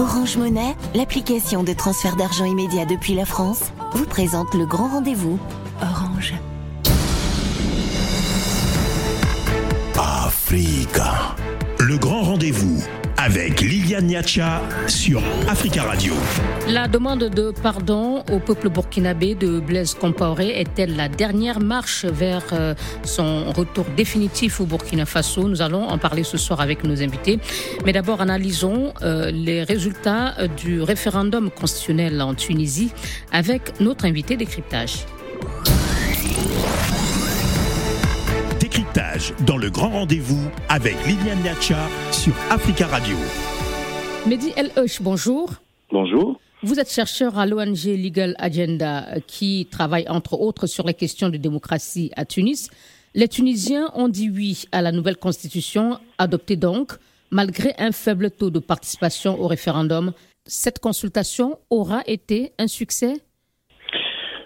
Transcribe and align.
Orange 0.00 0.38
Monnaie, 0.38 0.74
l'application 0.94 1.62
de 1.62 1.74
transfert 1.74 2.16
d'argent 2.16 2.46
immédiat 2.46 2.86
depuis 2.86 3.12
la 3.12 3.26
France, 3.26 3.64
vous 3.92 4.06
présente 4.06 4.54
le 4.54 4.64
grand 4.64 4.88
rendez-vous. 4.88 5.38
Orange. 5.82 6.32
Africa. 9.98 11.36
Le 11.78 11.98
grand 11.98 12.22
rendez-vous 12.22 12.82
avec 13.22 13.60
Liliane 13.60 14.06
Niacha 14.06 14.62
sur 14.86 15.22
Africa 15.46 15.82
Radio. 15.82 16.14
La 16.68 16.88
demande 16.88 17.24
de 17.24 17.52
pardon 17.62 18.24
au 18.32 18.38
peuple 18.38 18.70
burkinabé 18.70 19.34
de 19.34 19.60
Blaise 19.60 19.92
Compaoré 19.92 20.58
est-elle 20.58 20.96
la 20.96 21.10
dernière 21.10 21.60
marche 21.60 22.06
vers 22.06 22.44
euh, 22.52 22.74
son 23.04 23.52
retour 23.52 23.84
définitif 23.94 24.60
au 24.60 24.64
Burkina 24.64 25.04
Faso? 25.04 25.48
Nous 25.48 25.60
allons 25.60 25.86
en 25.86 25.98
parler 25.98 26.24
ce 26.24 26.38
soir 26.38 26.62
avec 26.62 26.82
nos 26.82 27.02
invités. 27.02 27.38
Mais 27.84 27.92
d'abord, 27.92 28.22
analysons 28.22 28.94
euh, 29.02 29.30
les 29.30 29.64
résultats 29.64 30.34
euh, 30.38 30.48
du 30.48 30.80
référendum 30.80 31.50
constitutionnel 31.50 32.22
en 32.22 32.34
Tunisie 32.34 32.90
avec 33.32 33.80
notre 33.80 34.06
invité 34.06 34.38
décryptage. 34.38 35.04
Dans 39.46 39.58
le 39.58 39.68
grand 39.70 39.90
rendez-vous 39.90 40.50
avec 40.70 40.96
Liliane 41.06 41.42
Niacha 41.42 41.88
sur 42.10 42.32
Africa 42.48 42.86
Radio. 42.86 43.16
Mehdi 44.26 44.52
El 44.56 44.70
Hush, 44.78 45.02
bonjour. 45.02 45.52
Bonjour. 45.92 46.40
Vous 46.62 46.80
êtes 46.80 46.90
chercheur 46.90 47.38
à 47.38 47.44
l'ONG 47.44 47.84
Legal 47.84 48.34
Agenda 48.38 49.06
qui 49.26 49.68
travaille 49.70 50.08
entre 50.08 50.40
autres 50.40 50.66
sur 50.66 50.86
les 50.86 50.94
questions 50.94 51.28
de 51.28 51.36
démocratie 51.36 52.10
à 52.16 52.24
Tunis. 52.24 52.70
Les 53.14 53.28
Tunisiens 53.28 53.90
ont 53.94 54.08
dit 54.08 54.30
oui 54.30 54.64
à 54.72 54.80
la 54.80 54.90
nouvelle 54.90 55.16
constitution 55.16 55.98
adoptée 56.16 56.56
donc, 56.56 56.92
malgré 57.30 57.74
un 57.78 57.92
faible 57.92 58.30
taux 58.30 58.50
de 58.50 58.58
participation 58.58 59.38
au 59.38 59.48
référendum. 59.48 60.12
Cette 60.46 60.78
consultation 60.78 61.58
aura 61.68 62.02
été 62.06 62.52
un 62.58 62.68
succès? 62.68 63.20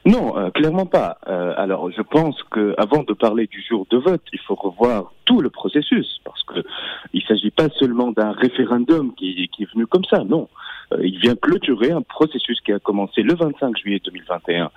Non, 0.07 0.37
euh, 0.37 0.51
clairement 0.51 0.87
pas. 0.87 1.17
Euh, 1.29 1.55
alors, 1.57 1.91
je 1.91 2.03
pense 2.03 2.43
que 2.51 2.75
avant 2.77 3.03
de 3.05 3.15
parler 3.15 3.47
du 3.47 3.63
jour 3.63 3.87
de 3.91 3.97
vote, 3.97 4.23
il 4.33 4.39
faut 4.41 4.55
revoir 4.55 5.13
tout 5.25 5.41
le 5.41 5.49
processus, 5.49 6.21
parce 6.25 6.43
que 6.43 6.63
il 7.15 7.23
s'agit 7.23 7.51
pas 7.51 7.69
seulement 7.79 8.13
d'un 8.13 8.33
référendum 8.33 9.15
qui, 9.15 9.49
qui, 9.49 9.63
est 9.63 9.73
venu 9.73 9.87
comme 9.87 10.05
ça. 10.05 10.19
Non, 10.25 10.49
euh, 10.93 10.99
il 11.03 11.19
vient 11.19 11.35
clôturer 11.35 11.91
un 11.91 12.03
processus 12.03 12.61
qui 12.61 12.73
a 12.73 12.79
commencé 12.79 13.23
le 13.23 13.35
25 13.35 13.77
juillet 13.79 14.01
2021 14.05 14.71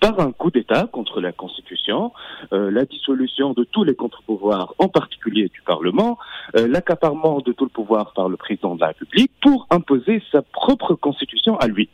par 0.00 0.18
un 0.18 0.32
coup 0.32 0.50
d'État 0.50 0.88
contre 0.90 1.20
la 1.20 1.30
Constitution, 1.30 2.12
euh, 2.52 2.70
la 2.70 2.86
dissolution 2.86 3.52
de 3.52 3.64
tous 3.64 3.84
les 3.84 3.94
contre-pouvoirs, 3.94 4.74
en 4.78 4.88
particulier 4.88 5.50
du 5.52 5.60
Parlement, 5.60 6.18
euh, 6.56 6.66
l'accaparement 6.66 7.40
de 7.40 7.52
tout 7.52 7.64
le 7.64 7.70
pouvoir 7.70 8.14
par 8.14 8.28
le 8.28 8.38
président 8.38 8.74
de 8.74 8.80
la 8.80 8.88
République 8.88 9.30
pour 9.42 9.66
imposer 9.70 10.22
sa 10.32 10.40
propre 10.40 10.94
Constitution 10.94 11.58
à 11.58 11.66
lui. 11.66 11.90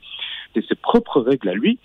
Ses 0.55 0.75
propres 0.75 1.21
règles 1.21 1.51
à 1.51 1.55
lui. 1.55 1.79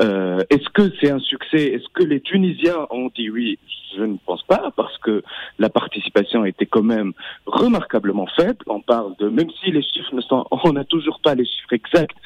Euh, 0.00 0.42
Est-ce 0.50 0.68
que 0.70 0.92
c'est 1.00 1.10
un 1.10 1.20
succès? 1.20 1.72
Est-ce 1.72 1.88
que 1.92 2.02
les 2.02 2.20
Tunisiens 2.20 2.86
ont 2.90 3.10
dit 3.14 3.30
oui? 3.30 3.58
Je 3.96 4.02
ne 4.02 4.16
pense 4.26 4.42
pas, 4.42 4.72
parce 4.76 4.98
que 4.98 5.22
la 5.58 5.70
participation 5.70 6.44
était 6.44 6.66
quand 6.66 6.82
même 6.82 7.12
remarquablement 7.46 8.26
faible. 8.36 8.58
On 8.66 8.80
parle 8.80 9.14
de, 9.18 9.28
même 9.28 9.50
si 9.62 9.70
les 9.70 9.82
chiffres 9.82 10.14
ne 10.14 10.20
sont, 10.20 10.44
on 10.64 10.72
n'a 10.72 10.84
toujours 10.84 11.20
pas 11.20 11.34
les 11.34 11.44
chiffres 11.44 11.72
exacts, 11.72 12.16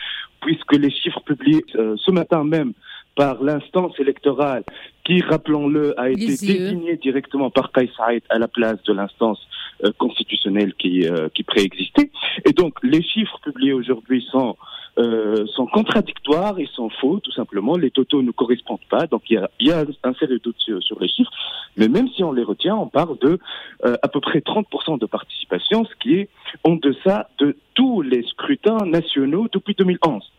puisque 0.41 0.73
les 0.73 0.91
chiffres 0.91 1.21
publiés 1.21 1.65
euh, 1.77 1.97
ce 1.99 2.11
matin 2.11 2.45
même 2.45 2.73
par 3.17 3.43
l'instance 3.43 3.99
électorale 3.99 4.63
qui, 5.09 5.23
rappelons-le, 5.23 5.99
a 5.99 6.11
été 6.11 6.27
désignée 6.27 6.97
directement 6.97 7.51
par 7.51 7.73
Kais 7.73 7.91
Saïd 7.97 8.23
à 8.29 8.39
la 8.39 8.47
place 8.47 8.83
de 8.83 8.93
l'instance 8.93 9.41
euh, 9.83 9.91
constitutionnelle 9.97 10.75
qui, 10.75 11.09
euh, 11.09 11.31
qui 11.35 11.45
préexistait. 11.45 12.11
Et 12.45 12.53
donc, 12.53 12.75
les 12.83 13.03
chiffres 13.03 13.41
publiés 13.43 13.73
aujourd'hui 13.73 14.27
sont 14.31 14.57
euh, 14.99 15.47
sont 15.55 15.67
contradictoires, 15.67 16.59
ils 16.59 16.69
sont 16.69 16.91
faux, 16.91 17.21
tout 17.21 17.31
simplement. 17.31 17.77
Les 17.77 17.93
totaux 17.93 18.21
ne 18.21 18.33
correspondent 18.33 18.85
pas, 18.91 19.07
donc 19.07 19.23
il 19.31 19.35
y 19.35 19.37
a, 19.37 19.49
il 19.61 19.69
y 19.69 19.71
a 19.71 19.85
un 20.03 20.15
sérieux 20.15 20.41
doute 20.41 20.59
sur, 20.59 20.83
sur, 20.83 20.99
les 20.99 21.09
chiffres. 21.09 21.31
Mais 21.77 21.87
même 21.87 22.09
si 22.09 22.25
on 22.25 22.33
les 22.33 22.43
retient, 22.43 22.75
on 22.75 22.89
parle 22.89 23.17
de 23.21 23.39
euh, 23.85 23.97
à 24.03 24.09
peu 24.09 24.21
près 24.21 24.41
30% 24.41 24.99
de 24.99 25.07
participation, 25.07 25.85
ce 25.85 25.95
qui 26.01 26.15
est 26.15 26.29
en 26.65 26.75
deçà 26.75 27.31
de 27.39 27.57
tous 27.75 28.03
les 28.03 28.25
scrutins 28.25 28.85
nationaux 28.87 29.47
depuis 29.53 29.75
2011. 29.75 30.33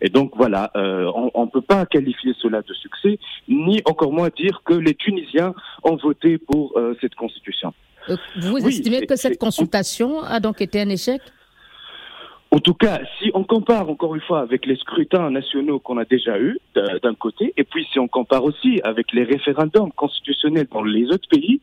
Et 0.00 0.08
donc 0.08 0.32
voilà, 0.36 0.70
euh, 0.76 1.10
on 1.34 1.46
ne 1.46 1.50
peut 1.50 1.62
pas 1.62 1.86
qualifier 1.86 2.34
cela 2.40 2.62
de 2.62 2.74
succès, 2.74 3.18
ni 3.48 3.80
encore 3.86 4.12
moins 4.12 4.28
dire 4.36 4.62
que 4.64 4.74
les 4.74 4.94
Tunisiens 4.94 5.54
ont 5.84 5.96
voté 5.96 6.38
pour 6.38 6.76
euh, 6.76 6.94
cette 7.00 7.14
constitution. 7.14 7.72
Vous 8.36 8.54
oui, 8.54 8.66
estimez 8.66 9.06
que 9.06 9.16
cette 9.16 9.38
consultation 9.38 10.22
a 10.22 10.38
donc 10.38 10.60
été 10.60 10.80
un 10.80 10.88
échec? 10.90 11.20
En 12.52 12.60
tout 12.60 12.74
cas, 12.74 13.00
si 13.18 13.30
on 13.34 13.42
compare 13.42 13.90
encore 13.90 14.14
une 14.14 14.20
fois 14.20 14.40
avec 14.40 14.66
les 14.66 14.76
scrutins 14.76 15.30
nationaux 15.30 15.80
qu'on 15.80 15.98
a 15.98 16.04
déjà 16.04 16.38
eus 16.38 16.58
d'un 16.74 17.14
côté, 17.14 17.52
et 17.56 17.64
puis 17.64 17.84
si 17.92 17.98
on 17.98 18.06
compare 18.06 18.44
aussi 18.44 18.80
avec 18.84 19.12
les 19.12 19.24
référendums 19.24 19.90
constitutionnels 19.92 20.68
dans 20.72 20.84
les 20.84 21.06
autres 21.06 21.28
pays, 21.28 21.60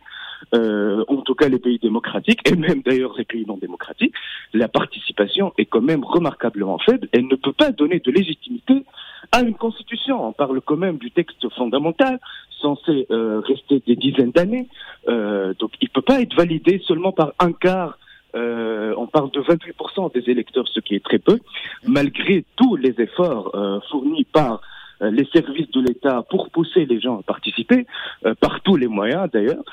euh, 0.56 1.04
en 1.08 1.22
tout 1.22 1.36
cas 1.36 1.50
les 1.50 1.60
pays 1.60 1.80
démocratiques, 1.80 2.42
et 2.50 2.56
même 2.56 2.82
d'ailleurs 2.82 3.16
les 3.18 3.26
pays 3.26 3.46
non 3.46 3.58
démocratiques, 3.58 4.14
la 4.54 4.68
participation 4.68 5.54
est 5.58 5.66
quand 5.66 5.82
même 5.82 6.04
remarquablement 6.04 6.78
faible. 6.80 7.08
Elle 7.12 7.28
ne 7.28 7.36
peut 7.36 7.54
pas 7.54 7.72
donner 7.72 8.00
de 8.00 8.12
légitimité 8.12 8.86
à 9.32 9.42
une 9.42 9.56
constitution. 9.56 10.28
On 10.28 10.34
parle 10.34 10.62
quand 10.62 10.78
même 10.78 10.98
du 10.98 11.12
texte 11.12 11.48
fondamental, 11.56 12.20
censé 12.62 13.08
euh, 13.12 13.40
rester 13.40 13.82
des 13.86 13.96
dizaines 13.96 14.32
d'années. 14.32 14.68
Euh, 15.08 15.54
donc 15.60 15.72
il 15.82 15.86
ne 15.86 15.94
peut 15.94 16.02
pas 16.02 16.22
être 16.22 16.36
validé 16.36 16.82
seulement 16.86 17.12
par 17.12 17.34
un 17.40 17.52
quart 17.52 17.98
euh, 18.36 18.94
on 18.98 19.06
parle 19.06 19.30
de 19.32 19.42
28% 19.42 20.14
des 20.14 20.30
électeurs, 20.32 20.68
ce 20.68 20.80
qui 20.80 20.96
est 20.96 21.04
très 21.04 21.20
peu, 21.20 21.40
malgré 21.86 22.46
tous 22.56 22.76
les 22.76 23.00
efforts 23.00 23.52
euh, 23.54 23.80
fournis 23.92 24.24
par 24.24 24.62
les 25.12 25.26
services 25.34 25.70
de 25.72 25.82
l'État 25.82 26.24
pour 26.30 26.50
pousser 26.50 26.86
les 26.86 27.00
gens 27.00 27.20
à 27.20 27.24
participer, 27.24 27.86
euh, 28.26 28.34
par 28.36 28.62
tous 28.62 28.76
les 28.76 28.88
moyens 28.88 29.30
d'ailleurs, 29.32 29.64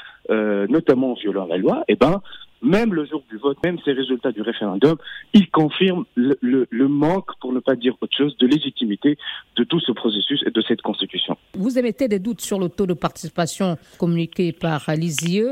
notamment 0.68 1.12
en 1.12 1.14
violant 1.14 1.46
la 1.46 1.56
loi, 1.56 1.82
eh 1.88 1.96
ben 1.96 2.22
même 2.62 2.94
le 2.94 3.04
jour 3.06 3.22
du 3.30 3.36
vote, 3.38 3.58
même 3.64 3.78
ces 3.84 3.92
résultats 3.92 4.32
du 4.32 4.42
référendum, 4.42 4.96
ils 5.32 5.50
confirment 5.50 6.04
le, 6.14 6.38
le, 6.42 6.88
manque, 6.88 7.30
pour 7.40 7.52
ne 7.52 7.60
pas 7.60 7.74
dire 7.74 7.96
autre 8.00 8.16
chose, 8.16 8.36
de 8.38 8.46
légitimité 8.46 9.16
de 9.56 9.64
tout 9.64 9.80
ce 9.80 9.92
processus 9.92 10.42
et 10.46 10.50
de 10.50 10.62
cette 10.62 10.82
constitution. 10.82 11.36
Vous 11.54 11.78
émettez 11.78 12.08
des 12.08 12.18
doutes 12.18 12.40
sur 12.40 12.58
le 12.58 12.68
taux 12.68 12.86
de 12.86 12.94
participation 12.94 13.76
communiqué 13.98 14.52
par 14.52 14.84
l'ISIE. 14.94 15.42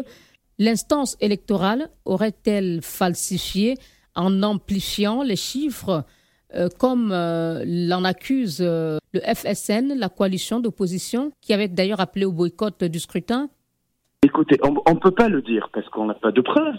L'instance 0.59 1.16
électorale 1.21 1.89
aurait-elle 2.05 2.81
falsifié 2.83 3.75
en 4.15 4.43
amplifiant 4.43 5.22
les 5.22 5.37
chiffres 5.37 6.05
euh, 6.54 6.69
comme 6.78 7.12
euh, 7.12 7.62
l'en 7.66 8.04
accuse 8.04 8.60
euh, 8.62 8.97
le 9.12 9.20
FSN, 9.20 9.92
la 9.98 10.09
coalition 10.09 10.60
d'opposition, 10.60 11.31
qui 11.42 11.53
avait 11.53 11.69
d'ailleurs 11.69 12.00
appelé 12.00 12.25
au 12.25 12.32
boycott 12.32 12.84
du 12.84 12.98
scrutin 12.98 13.50
Écoutez, 14.22 14.59
on 14.64 14.94
ne 14.94 14.98
peut 14.98 15.10
pas 15.10 15.28
le 15.28 15.42
dire 15.42 15.69
parce 15.72 15.88
qu'on 15.91 16.06
n'a 16.06 16.14
pas 16.14 16.32
de 16.32 16.41
preuves. 16.41 16.76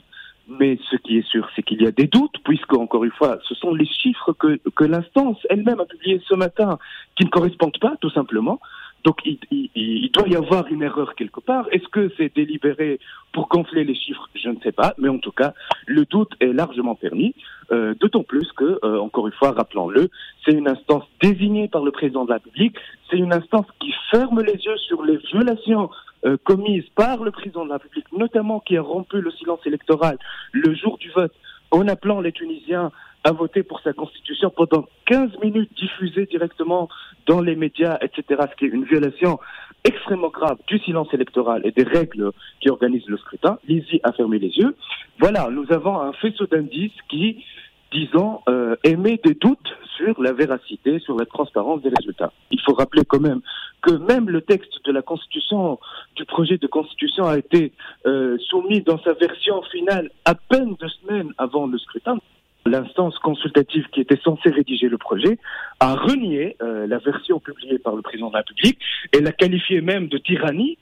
Mais 0.59 0.79
ce 0.89 0.95
qui 0.95 1.19
est 1.19 1.27
sûr, 1.27 1.47
c'est 1.55 1.61
qu'il 1.61 1.79
y 1.79 1.85
a 1.85 1.91
des 1.91 2.07
doutes, 2.07 2.37
puisque, 2.43 2.73
encore 2.73 3.03
une 3.03 3.11
fois, 3.11 3.37
ce 3.47 3.53
sont 3.53 3.71
les 3.71 3.85
chiffres 3.85 4.33
que, 4.33 4.59
que 4.75 4.83
l'instance 4.83 5.37
elle-même 5.47 5.79
a 5.79 5.85
publiés 5.85 6.19
ce 6.27 6.33
matin 6.33 6.79
qui 7.15 7.25
ne 7.25 7.29
correspondent 7.29 7.77
pas, 7.79 7.95
tout 8.01 8.09
simplement. 8.09 8.59
Donc 9.03 9.17
il, 9.25 9.39
il, 9.51 9.69
il, 9.75 10.11
doit 10.11 10.27
y 10.27 10.35
avoir 10.35 10.67
une 10.67 10.81
erreur 10.81 11.15
quelque 11.15 11.39
part. 11.39 11.67
Est-ce 11.71 11.87
que 11.87 12.11
c'est 12.17 12.33
délibéré 12.35 12.99
pour 13.31 13.47
gonfler 13.47 13.83
les 13.83 13.95
chiffres? 13.95 14.29
Je 14.35 14.49
ne 14.49 14.59
sais 14.61 14.71
pas, 14.71 14.93
mais 14.97 15.09
en 15.09 15.19
tout 15.19 15.31
cas, 15.31 15.53
le 15.85 16.05
doute 16.05 16.31
est 16.39 16.53
largement 16.53 16.95
permis. 16.95 17.33
Euh, 17.71 17.93
D'autant 17.99 18.23
plus 18.23 18.51
que, 18.53 18.79
euh, 18.83 18.99
encore 18.99 19.27
une 19.27 19.33
fois, 19.33 19.51
rappelons-le, 19.51 20.09
c'est 20.43 20.51
une 20.51 20.67
instance 20.67 21.03
désignée 21.21 21.67
par 21.67 21.83
le 21.83 21.91
président 21.91 22.25
de 22.25 22.29
la 22.29 22.35
République. 22.35 22.75
C'est 23.09 23.17
une 23.17 23.33
instance 23.33 23.65
qui 23.79 23.93
ferme 24.11 24.41
les 24.41 24.53
yeux 24.53 24.77
sur 24.77 25.03
les 25.03 25.17
violations 25.17 25.89
euh, 26.25 26.37
commises 26.43 26.87
par 26.95 27.23
le 27.23 27.31
président 27.31 27.63
de 27.63 27.69
la 27.69 27.77
République, 27.77 28.11
notamment 28.11 28.59
qui 28.59 28.75
a 28.77 28.81
rompu 28.81 29.21
le 29.21 29.31
silence 29.31 29.65
électoral 29.65 30.17
le 30.51 30.73
jour 30.75 30.97
du 30.97 31.09
vote 31.11 31.33
en 31.71 31.87
appelant 31.87 32.19
les 32.19 32.31
Tunisiens 32.31 32.91
à 33.23 33.31
voter 33.31 33.63
pour 33.63 33.81
sa 33.81 33.93
constitution 33.93 34.49
pendant 34.49 34.85
15 35.05 35.31
minutes 35.43 35.71
diffusées 35.77 36.25
directement 36.25 36.89
dans 37.27 37.41
les 37.41 37.55
médias, 37.55 37.97
etc., 38.01 38.43
ce 38.49 38.55
qui 38.55 38.65
est 38.65 38.69
une 38.69 38.85
violation 38.85 39.39
extrêmement 39.83 40.29
grave 40.29 40.57
du 40.67 40.79
silence 40.79 41.13
électoral 41.13 41.61
et 41.65 41.71
des 41.71 41.83
règles 41.83 42.31
qui 42.59 42.69
organisent 42.69 43.07
le 43.07 43.17
scrutin. 43.17 43.57
Lizzie 43.67 43.99
a 44.03 44.11
fermé 44.11 44.39
les 44.39 44.49
yeux. 44.49 44.75
Voilà, 45.19 45.49
nous 45.49 45.65
avons 45.71 45.99
un 45.99 46.13
faisceau 46.13 46.45
d'indices 46.47 46.99
qui, 47.09 47.43
disons, 47.91 48.41
euh, 48.49 48.75
émet 48.83 49.19
des 49.23 49.33
doutes 49.33 49.77
sur 49.97 50.21
la 50.21 50.31
véracité, 50.31 50.99
sur 50.99 51.17
la 51.17 51.25
transparence 51.25 51.81
des 51.81 51.89
résultats. 51.89 52.31
Il 52.51 52.61
faut 52.61 52.73
rappeler 52.73 53.03
quand 53.05 53.19
même 53.19 53.41
que 53.81 53.91
même 53.91 54.29
le 54.29 54.41
texte 54.41 54.85
de 54.85 54.91
la 54.91 55.01
Constitution, 55.01 55.79
du 56.15 56.25
projet 56.25 56.57
de 56.57 56.67
Constitution 56.67 57.25
a 57.25 57.37
été 57.37 57.73
euh, 58.05 58.37
soumis 58.49 58.81
dans 58.81 58.99
sa 58.99 59.13
version 59.13 59.61
finale 59.63 60.09
à 60.25 60.35
peine 60.35 60.75
deux 60.79 60.89
semaines 60.89 61.33
avant 61.37 61.67
le 61.67 61.77
scrutin 61.77 62.17
l'instance 62.65 63.17
consultative 63.19 63.85
qui 63.93 64.01
était 64.01 64.19
censée 64.23 64.49
rédiger 64.49 64.89
le 64.89 64.97
projet 64.97 65.37
a 65.79 65.95
renié 65.95 66.57
euh, 66.61 66.87
la 66.87 66.97
version 66.99 67.39
publiée 67.39 67.79
par 67.79 67.95
le 67.95 68.01
président 68.01 68.27
de 68.27 68.33
la 68.33 68.39
République 68.39 68.79
et 69.13 69.21
l'a 69.21 69.31
qualifiée 69.31 69.81
même 69.81 70.07
de 70.07 70.17
tyrannie. 70.17 70.77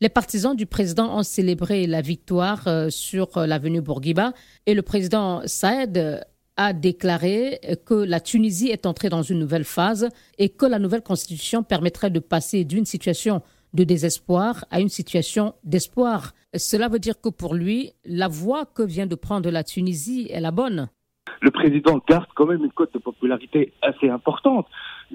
Les 0.00 0.08
partisans 0.08 0.54
du 0.54 0.66
président 0.66 1.16
ont 1.18 1.22
célébré 1.22 1.86
la 1.86 2.02
victoire 2.02 2.68
euh, 2.68 2.90
sur 2.90 3.38
euh, 3.38 3.46
l'avenue 3.46 3.80
Bourguiba 3.80 4.32
et 4.66 4.74
le 4.74 4.82
président 4.82 5.42
Saed 5.46 6.24
a 6.58 6.72
déclaré 6.72 7.60
que 7.84 7.94
la 7.94 8.20
Tunisie 8.20 8.70
est 8.70 8.86
entrée 8.86 9.10
dans 9.10 9.22
une 9.22 9.38
nouvelle 9.38 9.64
phase 9.64 10.08
et 10.38 10.48
que 10.48 10.64
la 10.64 10.78
nouvelle 10.78 11.02
constitution 11.02 11.62
permettrait 11.62 12.10
de 12.10 12.18
passer 12.18 12.64
d'une 12.64 12.86
situation 12.86 13.42
de 13.74 13.84
désespoir 13.84 14.64
à 14.70 14.80
une 14.80 14.88
situation 14.88 15.54
d'espoir. 15.64 16.32
Cela 16.56 16.88
veut 16.88 16.98
dire 16.98 17.20
que 17.20 17.28
pour 17.28 17.54
lui, 17.54 17.92
la 18.06 18.28
voie 18.28 18.64
que 18.64 18.82
vient 18.82 19.06
de 19.06 19.14
prendre 19.14 19.50
la 19.50 19.64
Tunisie 19.64 20.28
est 20.30 20.40
la 20.40 20.50
bonne. 20.50 20.88
Le 21.40 21.50
président 21.50 22.00
garde 22.08 22.26
quand 22.34 22.46
même 22.46 22.64
une 22.64 22.72
cote 22.72 22.92
de 22.94 22.98
popularité 22.98 23.72
assez 23.82 24.08
importante, 24.08 24.66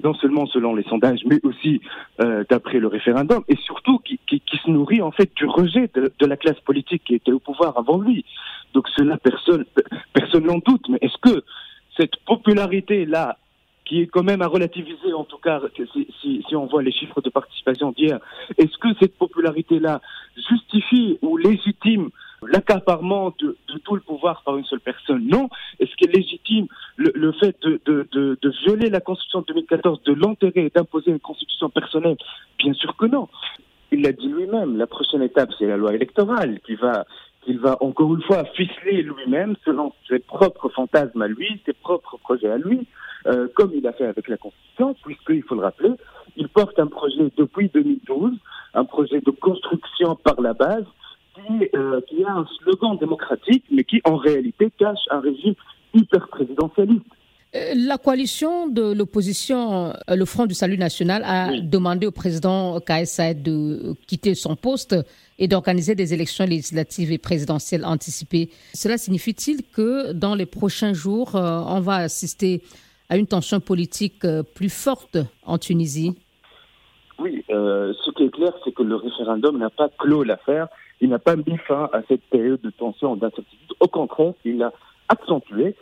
non 0.02 0.14
seulement 0.14 0.46
selon 0.46 0.74
les 0.74 0.84
sondages, 0.84 1.20
mais 1.26 1.40
aussi 1.42 1.80
euh, 2.20 2.44
d'après 2.48 2.78
le 2.78 2.88
référendum, 2.88 3.42
et 3.48 3.56
surtout 3.56 3.98
qui, 3.98 4.18
se 4.64 4.70
nourrit 4.70 5.02
en 5.02 5.10
fait 5.10 5.34
du 5.34 5.46
rejet 5.46 5.90
de, 5.94 6.12
de, 6.16 6.26
la 6.26 6.36
classe 6.36 6.60
politique 6.60 7.02
qui 7.04 7.14
était 7.14 7.32
au 7.32 7.40
pouvoir 7.40 7.76
avant 7.76 7.98
lui. 7.98 8.24
Donc 8.74 8.88
cela, 8.96 9.16
personne, 9.16 9.64
personne 10.12 10.46
n'en 10.46 10.58
doute. 10.58 10.88
Mais 10.88 10.98
est-ce 11.00 11.18
que 11.18 11.42
cette 11.96 12.16
popularité-là 12.24 13.38
qui 13.84 14.00
est 14.00 14.06
quand 14.06 14.22
même 14.22 14.42
à 14.42 14.46
relativiser, 14.46 15.12
en 15.12 15.24
tout 15.24 15.38
cas, 15.38 15.60
si, 15.76 16.06
si, 16.20 16.44
si 16.48 16.56
on 16.56 16.66
voit 16.66 16.82
les 16.82 16.92
chiffres 16.92 17.20
de 17.20 17.30
participation 17.30 17.92
d'hier. 17.92 18.20
Est-ce 18.56 18.78
que 18.78 18.88
cette 19.00 19.18
popularité-là 19.18 20.00
justifie 20.48 21.18
ou 21.20 21.36
légitime 21.36 22.10
l'accaparement 22.46 23.34
de, 23.38 23.56
de, 23.68 23.78
tout 23.78 23.94
le 23.94 24.00
pouvoir 24.00 24.42
par 24.44 24.56
une 24.56 24.64
seule 24.64 24.80
personne 24.80 25.26
Non. 25.26 25.48
Est-ce 25.80 25.94
qu'elle 25.96 26.10
légitime 26.10 26.66
le, 26.96 27.12
le 27.14 27.32
fait 27.32 27.56
de, 27.62 27.80
de, 27.84 28.06
de, 28.12 28.50
violer 28.64 28.90
la 28.90 29.00
Constitution 29.00 29.40
de 29.40 29.46
2014, 29.46 30.02
de 30.04 30.12
l'enterrer 30.12 30.66
et 30.66 30.70
d'imposer 30.74 31.10
une 31.10 31.20
Constitution 31.20 31.70
personnelle 31.70 32.16
Bien 32.58 32.72
sûr 32.74 32.96
que 32.96 33.06
non. 33.06 33.28
Il 33.90 34.02
l'a 34.02 34.12
dit 34.12 34.28
lui-même, 34.28 34.76
la 34.76 34.86
prochaine 34.86 35.22
étape, 35.22 35.50
c'est 35.58 35.66
la 35.66 35.76
loi 35.76 35.94
électorale 35.94 36.60
qui 36.66 36.74
va 36.74 37.04
qu'il 37.42 37.58
va 37.58 37.76
encore 37.80 38.14
une 38.14 38.22
fois 38.22 38.44
ficeler 38.54 39.02
lui-même 39.02 39.56
selon 39.64 39.92
ses 40.08 40.20
propres 40.20 40.68
fantasmes 40.68 41.22
à 41.22 41.26
lui, 41.26 41.60
ses 41.66 41.72
propres 41.72 42.16
projets 42.18 42.48
à 42.48 42.56
lui. 42.56 42.86
Euh, 43.26 43.46
comme 43.54 43.70
il 43.74 43.86
a 43.86 43.92
fait 43.92 44.06
avec 44.06 44.26
la 44.28 44.36
Constitution, 44.36 44.94
puisqu'il 45.04 45.42
faut 45.44 45.54
le 45.54 45.60
rappeler, 45.60 45.90
il 46.36 46.48
porte 46.48 46.78
un 46.80 46.88
projet 46.88 47.30
depuis 47.36 47.68
2012, 47.68 48.32
un 48.74 48.84
projet 48.84 49.20
de 49.20 49.30
construction 49.30 50.16
par 50.16 50.40
la 50.40 50.54
base, 50.54 50.84
qui, 51.34 51.68
euh, 51.74 52.00
qui 52.08 52.24
a 52.24 52.32
un 52.32 52.46
slogan 52.58 52.96
démocratique, 52.98 53.64
mais 53.70 53.84
qui 53.84 54.00
en 54.04 54.16
réalité 54.16 54.70
cache 54.78 54.98
un 55.10 55.20
régime 55.20 55.54
hyper 55.94 56.28
présidentialiste. 56.28 57.04
Euh, 57.54 57.72
la 57.76 57.98
coalition 57.98 58.68
de 58.68 58.94
l'opposition, 58.94 59.92
le 60.08 60.24
Front 60.24 60.46
du 60.46 60.54
Salut 60.54 60.78
National, 60.78 61.22
a 61.24 61.60
demandé 61.60 62.06
au 62.06 62.10
président 62.10 62.80
Kais 62.80 63.34
de 63.34 63.94
quitter 64.06 64.34
son 64.34 64.56
poste 64.56 64.96
et 65.38 65.48
d'organiser 65.48 65.94
des 65.94 66.14
élections 66.14 66.46
législatives 66.46 67.12
et 67.12 67.18
présidentielles 67.18 67.84
anticipées. 67.84 68.48
Cela 68.72 68.96
signifie-t-il 68.96 69.62
que 69.64 70.12
dans 70.12 70.34
les 70.34 70.46
prochains 70.46 70.94
jours, 70.94 71.32
on 71.34 71.80
va 71.80 71.96
assister 71.96 72.62
à 73.12 73.18
une 73.18 73.26
tension 73.26 73.60
politique 73.60 74.24
euh, 74.24 74.42
plus 74.42 74.70
forte 74.70 75.18
en 75.44 75.58
Tunisie? 75.58 76.16
Oui, 77.18 77.44
euh, 77.50 77.92
ce 78.02 78.10
qui 78.12 78.22
est 78.24 78.30
clair, 78.30 78.52
c'est 78.64 78.72
que 78.72 78.82
le 78.82 78.96
référendum 78.96 79.58
n'a 79.58 79.68
pas 79.68 79.90
clos 79.98 80.22
l'affaire, 80.24 80.68
il 81.02 81.08
n'a 81.08 81.18
pas 81.18 81.34
mis 81.34 81.58
fin 81.66 81.90
à 81.92 82.00
cette 82.06 82.22
période 82.30 82.60
de 82.60 82.70
tension, 82.70 83.16
d'incertitude. 83.16 83.72
Au 83.80 83.88
contraire, 83.88 84.34
il 84.44 84.58
l'a 84.58 84.72
accentué. 85.08 85.74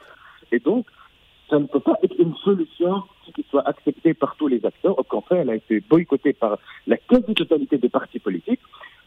Et 0.50 0.58
donc, 0.58 0.86
ça 1.50 1.58
ne 1.58 1.66
peut 1.66 1.78
pas 1.78 1.98
être 2.02 2.18
une 2.18 2.34
solution 2.36 3.02
qui 3.34 3.44
soit 3.50 3.68
acceptée 3.68 4.14
par 4.14 4.34
tous 4.36 4.48
les 4.48 4.64
acteurs. 4.64 4.98
Au 4.98 5.02
contraire, 5.02 5.40
elle 5.42 5.50
a 5.50 5.56
été 5.56 5.80
boycottée 5.80 6.32
par 6.32 6.58
la 6.86 6.96
quasi-totalité 6.96 7.76
des 7.76 7.90
partis 7.90 8.18
politiques, 8.18 8.62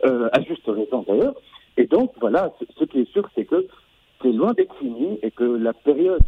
euh, 0.06 0.30
à 0.32 0.42
juste 0.42 0.68
raison 0.68 1.04
d'ailleurs. 1.08 1.34
Et 1.78 1.88
donc, 1.88 2.12
voilà, 2.22 2.54
ce 2.78 2.84
qui 2.86 3.00
est 3.00 3.12
sûr, 3.12 3.28
c'est 3.34 3.46
que 3.46 3.66
c'est 4.22 4.32
loin 4.32 4.54
d'être 4.54 4.76
fini 4.76 5.18
et 5.24 5.32
que 5.32 5.44
la 5.44 5.74
période 5.74 6.22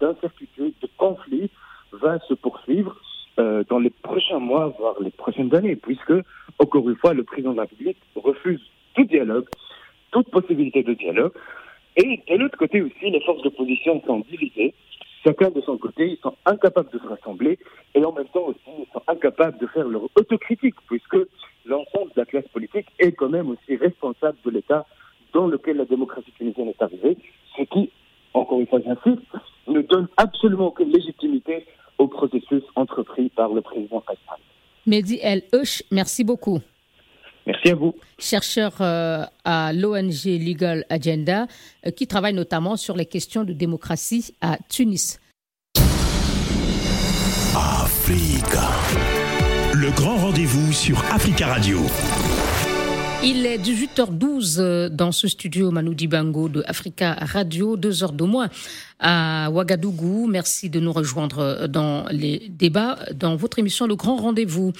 d'incertitude, 0.00 0.74
de 0.82 0.88
conflit 0.96 1.48
va 1.92 2.18
se 2.28 2.34
poursuivre 2.34 2.96
euh, 3.38 3.62
dans 3.68 3.78
les 3.78 3.90
prochains 3.90 4.40
mois, 4.40 4.74
voire 4.76 4.96
les 5.00 5.12
prochaines 5.12 5.54
années, 5.54 5.76
puisque, 5.76 6.14
encore 6.58 6.88
une 6.90 6.96
fois, 6.96 7.14
le 7.14 7.22
président 7.22 7.52
de 7.52 7.58
la 7.58 7.62
République 7.62 7.98
refuse 8.16 8.60
tout 8.98 9.04
dialogue, 9.04 9.46
toute 10.10 10.28
possibilité 10.30 10.82
de 10.82 10.94
dialogue. 10.94 11.32
Et 11.96 12.20
de 12.28 12.36
l'autre 12.36 12.58
côté 12.58 12.82
aussi, 12.82 13.10
les 13.10 13.20
forces 13.20 13.42
d'opposition 13.42 14.02
sont 14.06 14.24
divisées. 14.30 14.74
Chacun 15.24 15.50
de 15.50 15.60
son 15.60 15.78
côté, 15.78 16.10
ils 16.10 16.18
sont 16.18 16.34
incapables 16.46 16.90
de 16.92 16.98
se 16.98 17.06
rassembler 17.06 17.58
et 17.94 18.04
en 18.04 18.12
même 18.12 18.28
temps 18.28 18.46
aussi, 18.46 18.70
ils 18.78 18.92
sont 18.92 19.02
incapables 19.06 19.58
de 19.58 19.66
faire 19.68 19.86
leur 19.86 20.04
autocritique, 20.14 20.76
puisque 20.88 21.16
l'ensemble 21.64 22.12
de 22.14 22.20
la 22.20 22.24
classe 22.24 22.48
politique 22.52 22.86
est 22.98 23.12
quand 23.12 23.28
même 23.28 23.50
aussi 23.50 23.76
responsable 23.76 24.38
de 24.44 24.50
l'État 24.50 24.86
dans 25.32 25.46
lequel 25.46 25.76
la 25.76 25.84
démocratie 25.84 26.32
tunisienne 26.32 26.68
est 26.68 26.82
arrivée, 26.82 27.16
ce 27.56 27.62
qui, 27.64 27.90
encore 28.32 28.60
une 28.60 28.66
fois 28.66 28.80
j'insiste, 28.80 29.26
ne 29.66 29.82
donne 29.82 30.08
absolument 30.16 30.68
aucune 30.68 30.90
légitimité 30.90 31.66
au 31.98 32.06
processus 32.08 32.62
entrepris 32.76 33.28
par 33.30 33.52
le 33.52 33.60
président 33.60 34.00
Kassam. 34.00 34.38
Mehdi 34.86 35.18
El 35.22 35.42
Hush, 35.52 35.82
merci 35.90 36.24
beaucoup. 36.24 36.60
Merci 37.48 37.70
à 37.70 37.74
vous. 37.74 37.94
Chercheur 38.18 38.74
euh, 38.82 39.24
à 39.42 39.72
l'ONG 39.72 40.24
Legal 40.26 40.84
Agenda, 40.90 41.46
euh, 41.86 41.90
qui 41.90 42.06
travaille 42.06 42.34
notamment 42.34 42.76
sur 42.76 42.94
les 42.94 43.06
questions 43.06 43.42
de 43.42 43.54
démocratie 43.54 44.34
à 44.42 44.58
Tunis. 44.68 45.18
Africa. 47.56 48.68
Le 49.72 49.90
grand 49.96 50.18
rendez-vous 50.18 50.72
sur 50.74 51.02
Africa 51.10 51.46
Radio. 51.46 51.78
Il 53.24 53.46
est 53.46 53.58
18h12 53.58 54.60
euh, 54.60 54.88
dans 54.90 55.10
ce 55.10 55.26
studio 55.26 55.70
Manu 55.70 55.94
Dibango 55.94 56.48
de 56.48 56.62
Africa 56.66 57.16
Radio, 57.18 57.76
deux 57.76 58.04
heures 58.04 58.12
de 58.12 58.24
moins 58.24 58.48
à 59.00 59.50
Ouagadougou. 59.50 60.26
Merci 60.26 60.70
de 60.70 60.80
nous 60.80 60.92
rejoindre 60.92 61.66
dans 61.68 62.06
les 62.10 62.48
débats 62.50 62.98
dans 63.14 63.36
votre 63.36 63.58
émission 63.58 63.86
Le 63.86 63.96
Grand 63.96 64.16
Rendez-vous. 64.16 64.72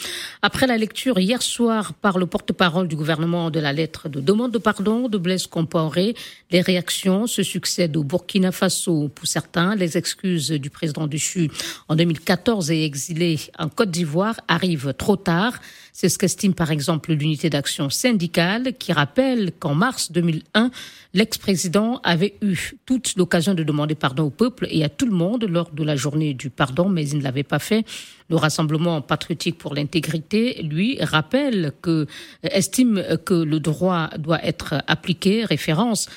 Après 0.43 0.67
la 0.67 0.77
lecture 0.77 1.19
hier 1.19 1.43
soir 1.43 1.95
par 1.95 2.19
le 2.19 2.27
porte-parole 2.27 2.89
du 2.89 2.97
gouvernement 2.97 3.51
de 3.51 3.61
la 3.61 3.73
lettre 3.73 4.09
de 4.09 4.21
demande 4.21 4.53
de 4.53 4.59
pardon 4.59 5.09
de 5.09 5.19
Blaise 5.19 5.47
Compaoré, 5.47 6.15
les 6.51 6.61
réactions 6.61 7.27
se 7.27 7.43
succèdent 7.43 7.97
au 7.97 8.05
Burkina 8.05 8.53
Faso 8.53 9.09
pour 9.09 9.27
certains. 9.27 9.77
Les 9.77 9.97
excuses 9.97 10.51
du 10.51 10.71
président 10.71 11.07
du 11.07 11.19
CHU 11.19 11.51
en 11.89 11.95
2014 11.97 12.71
et 12.71 12.85
exilé 12.85 13.39
en 13.59 13.69
Côte 13.69 13.91
d'Ivoire 13.91 14.41
arrivent 14.49 14.95
trop 14.95 15.17
tard. 15.17 15.55
C'est 15.93 16.09
ce 16.09 16.19
qu'estime 16.19 16.55
par 16.55 16.71
exemple 16.71 17.13
l'unité 17.13 17.51
d'action 17.51 17.91
syndicale 17.91 18.75
qui 18.79 18.93
rappelle 18.93 19.53
qu'en 19.59 19.75
mars 19.75 20.13
2001, 20.13 20.71
l'ex-président 21.15 22.01
avait 22.05 22.35
eu 22.43 22.73
toute 22.87 23.17
l'occasion 23.17 23.55
de 23.55 23.63
demander 23.63 23.95
pardon 23.95 24.25
au 24.25 24.31
peuple 24.31 24.67
et 24.71 24.85
à 24.85 24.89
tout 24.89 25.07
le 25.07 25.13
monde 25.13 25.45
lors 25.45 25.71
de 25.71 25.83
la 25.83 25.97
journée 25.97 26.35
du 26.35 26.51
pardon, 26.51 26.89
mais 26.89 27.09
il 27.09 27.19
ne 27.19 27.23
l'avait 27.23 27.43
pas 27.43 27.59
fait. 27.59 27.85
Le 28.31 28.37
Rassemblement 28.37 29.01
patriotique 29.01 29.59
pour 29.59 29.75
l'intégrité, 29.75 30.63
lui, 30.63 30.99
rappelle 31.03 31.73
que, 31.81 32.07
estime 32.43 33.03
que 33.25 33.35
le 33.35 33.61
droit 33.61 34.11
doit 34.19 34.45
être 34.45 34.83
appliqué, 34.87 35.45
référence 35.45 36.09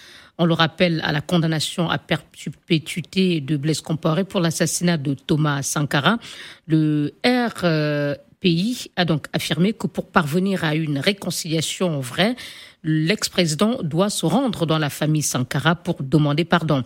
on 0.42 0.46
le 0.46 0.56
rappelle 0.56 1.02
à 1.04 1.12
la 1.12 1.22
condamnation 1.22 1.88
à 1.88 2.00
perpétuité 2.00 3.42
de 3.42 3.58
Blaise 3.58 3.82
Compaoré 3.82 4.24
pour 4.24 4.40
l'assassinat 4.40 4.98
de 4.98 5.14
Thomas 5.14 5.62
Sankara. 5.62 6.18
Le 6.66 7.14
RPI 7.24 8.90
a 8.96 9.06
donc 9.06 9.28
affirmé 9.34 9.74
que 9.74 9.86
pour 9.86 10.08
parvenir 10.08 10.64
à 10.64 10.74
une 10.74 10.98
réconciliation 10.98 12.00
vraie, 12.00 12.36
l'ex-président 12.84 13.78
doit 13.84 14.10
se 14.10 14.26
rendre 14.26 14.66
dans 14.66 14.80
la 14.80 14.90
famille 14.90 15.22
Sankara 15.22 15.76
pour 15.76 16.02
demander 16.02 16.46
pardon. 16.46 16.84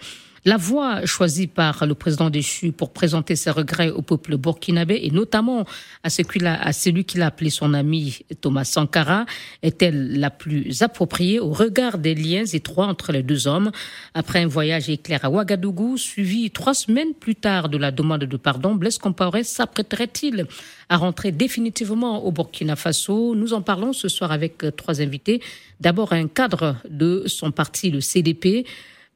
La 0.48 0.58
voie 0.58 1.04
choisie 1.08 1.48
par 1.48 1.88
le 1.88 1.96
président 1.96 2.30
déchu 2.30 2.72
pour 2.72 2.94
présenter 2.94 3.36
ses 3.36 3.50
regrets 3.50 3.90
au 3.90 4.04
peuple 4.04 4.38
burkinabé 4.38 5.00
et 5.02 5.10
notamment 5.10 5.66
à, 6.04 6.12
celui 6.12 7.04
qu'il 7.04 7.24
a 7.24 7.26
appelé 7.26 7.50
son 7.50 7.74
ami 7.74 8.20
Thomas 8.42 8.64
Sankara 8.64 9.26
est-elle 9.64 10.20
la 10.20 10.30
plus 10.30 10.84
appropriée 10.84 11.40
au 11.40 11.50
regard 11.50 11.98
des 11.98 12.14
liens 12.14 12.46
étroits 12.46 12.86
entre 12.86 13.12
les 13.12 13.24
deux 13.24 13.48
hommes? 13.48 13.72
Après 14.14 14.44
un 14.44 14.48
voyage 14.48 14.88
éclair 14.88 15.26
à 15.26 15.32
Ouagadougou, 15.32 15.98
suivi 15.98 16.52
trois 16.52 16.76
semaines 16.76 17.16
plus 17.20 17.36
tard 17.36 17.68
de 17.68 17.80
la 17.80 17.90
demande 17.90 18.26
de 18.26 18.38
pardon, 18.38 18.76
Blaise 18.76 19.00
Compaoré 19.00 19.44
s'apprêterait-il 19.44 20.46
à 20.90 20.98
rentrer 20.98 21.32
définitivement 21.32 22.24
au 22.24 22.32
Burkina 22.32 22.76
Faso? 22.76 23.34
Nous 23.34 23.56
en 23.56 23.64
parlons 23.64 23.94
ce 23.94 24.10
soir 24.10 24.32
avec 24.32 24.64
trois 24.78 25.02
invités. 25.02 25.42
D'abord 25.80 26.14
un 26.14 26.28
cadre 26.28 26.76
de 26.88 27.24
son 27.26 27.50
parti, 27.50 27.90
le 27.90 28.00
CDP, 28.00 28.68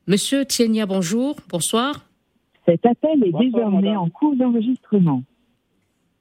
Monsieur 0.09 0.43
Tienia, 0.43 0.87
bonjour, 0.87 1.35
bonsoir. 1.49 2.03
Cet 2.65 2.83
appel 2.83 3.23
est 3.23 3.45
désormais 3.45 3.95
en 3.95 4.09
cours 4.09 4.35
d'enregistrement. 4.35 5.21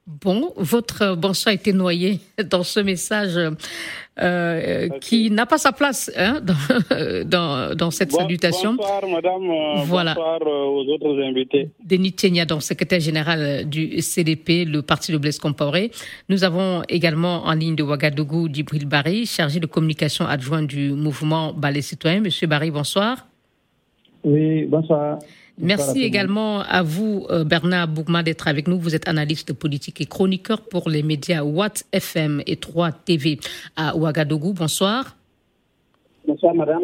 Bon, 0.06 0.52
votre 0.58 1.16
bonsoir 1.16 1.52
a 1.52 1.54
été 1.54 1.72
noyé 1.72 2.20
dans 2.50 2.64
ce 2.64 2.80
message 2.80 3.40
euh, 4.20 4.88
qui 5.00 5.30
n'a 5.30 5.46
pas 5.46 5.56
sa 5.56 5.72
place 5.72 6.12
hein, 6.18 6.42
dans, 7.24 7.74
dans, 7.74 7.90
cette 7.90 8.12
salutation. 8.12 8.74
Bonsoir, 8.74 9.08
madame. 9.08 9.50
Euh, 9.50 9.82
voilà. 9.84 10.12
Bonsoir 10.12 10.42
euh, 10.42 10.64
aux 10.66 10.84
autres 10.92 11.22
invités. 11.22 11.70
Denis 11.82 12.12
Tienia, 12.12 12.44
secrétaire 12.60 13.00
général 13.00 13.66
du 13.66 14.02
CDP, 14.02 14.66
le 14.66 14.82
parti 14.82 15.12
de 15.12 15.16
Blaise 15.16 15.38
Compaoré. 15.38 15.92
Nous 16.28 16.44
avons 16.44 16.82
également 16.90 17.44
en 17.46 17.54
ligne 17.54 17.74
de 17.74 17.82
Ouagadougou 17.82 18.50
Djibril 18.52 18.84
Barry, 18.84 19.24
chargé 19.24 19.60
de 19.60 19.66
communication 19.66 20.26
adjoint 20.26 20.62
du 20.62 20.90
mouvement 20.90 21.54
Ballet 21.54 21.80
Citoyen. 21.80 22.20
Monsieur 22.20 22.46
Barry, 22.46 22.70
bonsoir. 22.70 23.24
Oui, 24.24 24.64
bonsoir. 24.66 25.18
Merci 25.60 26.02
également 26.02 26.60
à 26.60 26.82
vous, 26.82 27.26
euh, 27.30 27.44
Bernard 27.44 27.88
Bougma, 27.88 28.22
d'être 28.22 28.46
avec 28.46 28.68
nous. 28.68 28.78
Vous 28.78 28.94
êtes 28.94 29.08
analyste 29.08 29.52
politique 29.52 30.00
et 30.00 30.06
chroniqueur 30.06 30.62
pour 30.62 30.88
les 30.88 31.02
médias 31.02 31.42
Watt 31.42 31.84
FM 31.92 32.42
et 32.46 32.56
3 32.56 32.92
TV 32.92 33.40
à 33.76 33.96
Ouagadougou. 33.96 34.52
Bonsoir. 34.52 35.17
Bonsoir 36.28 36.54
madame 36.54 36.80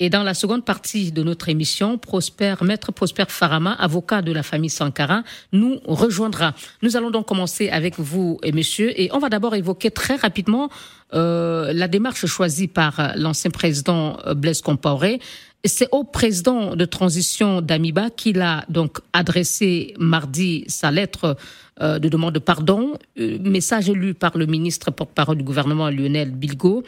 et 0.00 0.08
dans 0.08 0.22
la 0.22 0.32
seconde 0.32 0.64
partie 0.64 1.12
de 1.12 1.22
notre 1.22 1.50
émission, 1.50 1.98
Prosper, 1.98 2.54
maître 2.62 2.90
Prosper 2.90 3.24
Farama, 3.28 3.72
avocat 3.72 4.22
de 4.22 4.32
la 4.32 4.42
famille 4.42 4.70
Sankara, 4.70 5.22
nous 5.52 5.80
rejoindra. 5.84 6.54
Nous 6.80 6.96
allons 6.96 7.10
donc 7.10 7.26
commencer 7.26 7.68
avec 7.68 7.98
vous 7.98 8.38
et 8.42 8.52
monsieur 8.52 8.98
et 8.98 9.10
on 9.12 9.18
va 9.18 9.28
d'abord 9.28 9.54
évoquer 9.54 9.90
très 9.90 10.16
rapidement 10.16 10.70
euh, 11.12 11.74
la 11.74 11.88
démarche 11.88 12.24
choisie 12.24 12.68
par 12.68 13.12
l'ancien 13.16 13.50
président 13.50 14.16
euh, 14.26 14.32
Blaise 14.32 14.62
Compaoré. 14.62 15.20
C'est 15.64 15.88
au 15.92 16.02
président 16.02 16.74
de 16.74 16.84
transition 16.86 17.60
d'Amiba 17.60 18.08
qu'il 18.08 18.40
a 18.40 18.64
donc 18.70 18.98
adressé 19.12 19.92
mardi 19.98 20.64
sa 20.68 20.90
lettre 20.90 21.36
euh, 21.82 21.98
de 21.98 22.08
demande 22.08 22.32
de 22.32 22.38
pardon, 22.38 22.94
message 23.16 23.90
lu 23.90 24.14
par 24.14 24.38
le 24.38 24.46
ministre 24.46 24.90
porte-parole 24.90 25.36
du 25.36 25.44
gouvernement 25.44 25.90
Lionel 25.90 26.30
Bilgo. 26.30 26.82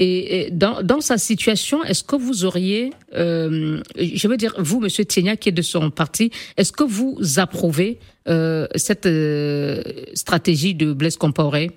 Et, 0.00 0.50
dans, 0.52 0.82
dans, 0.82 1.00
sa 1.00 1.18
situation, 1.18 1.82
est-ce 1.82 2.04
que 2.04 2.14
vous 2.14 2.44
auriez, 2.44 2.90
euh, 3.14 3.80
je 3.96 4.28
veux 4.28 4.36
dire, 4.36 4.54
vous, 4.58 4.78
Monsieur 4.78 5.04
Tienia, 5.04 5.36
qui 5.36 5.48
est 5.48 5.52
de 5.52 5.62
son 5.62 5.90
parti, 5.90 6.30
est-ce 6.56 6.72
que 6.72 6.84
vous 6.84 7.16
approuvez 7.38 7.98
euh, 8.28 8.68
cette 8.76 9.06
euh, 9.06 9.82
stratégie 10.14 10.74
de 10.74 10.92
Blaise 10.92 11.16
Compaoré? 11.16 11.70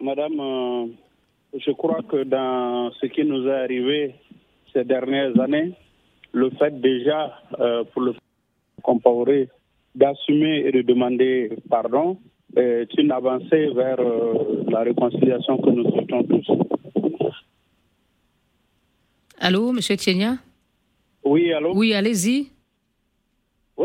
Madame, 0.00 0.40
euh, 0.40 0.86
je 1.58 1.70
crois 1.70 2.02
que 2.02 2.24
dans 2.24 2.90
ce 3.00 3.06
qui 3.06 3.24
nous 3.24 3.46
est 3.46 3.54
arrivé 3.54 4.14
ces 4.74 4.84
dernières 4.84 5.38
années, 5.40 5.72
le 6.32 6.50
fait 6.50 6.80
déjà 6.80 7.40
pour 7.92 8.02
le 8.02 8.14
Compaoré 8.82 9.48
d'assumer 9.94 10.64
et 10.66 10.72
de 10.72 10.82
demander 10.82 11.50
pardon, 11.70 12.18
est 12.56 12.88
une 12.98 13.12
avancée 13.12 13.68
vers 13.74 14.00
euh, 14.00 14.64
la 14.68 14.80
réconciliation 14.80 15.58
que 15.58 15.70
nous 15.70 15.90
souhaitons 15.90 16.22
tous. 16.24 16.46
Allô, 19.38 19.72
Monsieur 19.72 19.96
Tienia? 19.96 20.38
Oui, 21.24 21.52
allô? 21.52 21.72
Oui, 21.74 21.92
allez-y. 21.92 22.48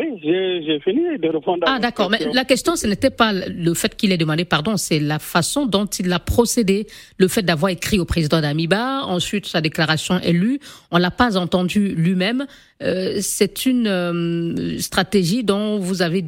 Oui, 0.02 0.20
j'ai 0.24 0.80
fini 0.80 1.02
de 1.20 1.28
répondre 1.28 1.68
à 1.68 1.76
Ah, 1.76 1.80
d'accord. 1.80 2.10
Mais 2.10 2.20
la 2.34 2.44
question, 2.44 2.76
ce 2.76 2.88
n'était 2.88 3.12
pas 3.12 3.34
le 3.34 3.74
fait 3.76 3.96
qu'il 3.96 4.12
ait 4.12 4.18
demandé 4.18 4.46
pardon, 4.46 4.76
c'est 4.76 5.00
la 5.00 5.20
façon 5.20 5.68
dont 5.68 5.86
il 5.86 6.12
a 6.12 6.20
procédé. 6.20 6.88
Le 7.18 7.28
fait 7.28 7.44
d'avoir 7.44 7.70
écrit 7.72 8.00
au 8.00 8.06
président 8.06 8.42
d'Amiba, 8.42 9.04
ensuite 9.04 9.46
sa 9.46 9.62
déclaration 9.62 10.20
est 10.20 10.32
lue. 10.32 10.60
On 10.90 10.98
l'a 10.98 11.12
pas 11.12 11.38
entendu 11.38 11.90
lui-même. 11.90 12.48
Euh, 12.82 13.18
c'est 13.22 13.68
une 13.68 13.88
euh, 13.88 14.80
stratégie 14.80 15.44
dont 15.44 15.78
vous 15.78 16.02
avez, 16.02 16.26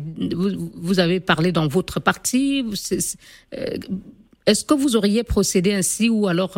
vous, 0.76 1.00
avez 1.00 1.20
parlé 1.20 1.52
dans 1.52 1.68
votre 1.68 2.00
parti. 2.00 2.64
Euh, 3.58 3.78
est-ce 4.46 4.66
que 4.66 4.76
vous 4.76 4.96
auriez 4.96 5.24
procédé 5.24 5.74
ainsi 5.74 6.10
ou 6.10 6.28
alors 6.28 6.58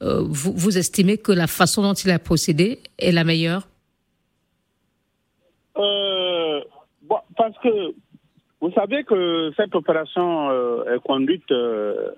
vous, 0.00 0.52
vous 0.54 0.78
estimez 0.78 1.18
que 1.18 1.32
la 1.32 1.48
façon 1.48 1.82
dont 1.82 1.94
il 1.94 2.10
a 2.10 2.18
procédé 2.18 2.78
est 2.98 3.12
la 3.12 3.24
meilleure? 3.24 3.68
Euh, 5.78 6.60
bon, 7.02 7.18
parce 7.36 7.56
que 7.58 7.94
vous 8.60 8.72
savez 8.72 9.04
que 9.04 9.52
cette 9.56 9.74
opération 9.74 10.50
euh, 10.50 10.94
est 10.94 11.02
conduite 11.02 11.50
euh, 11.50 12.10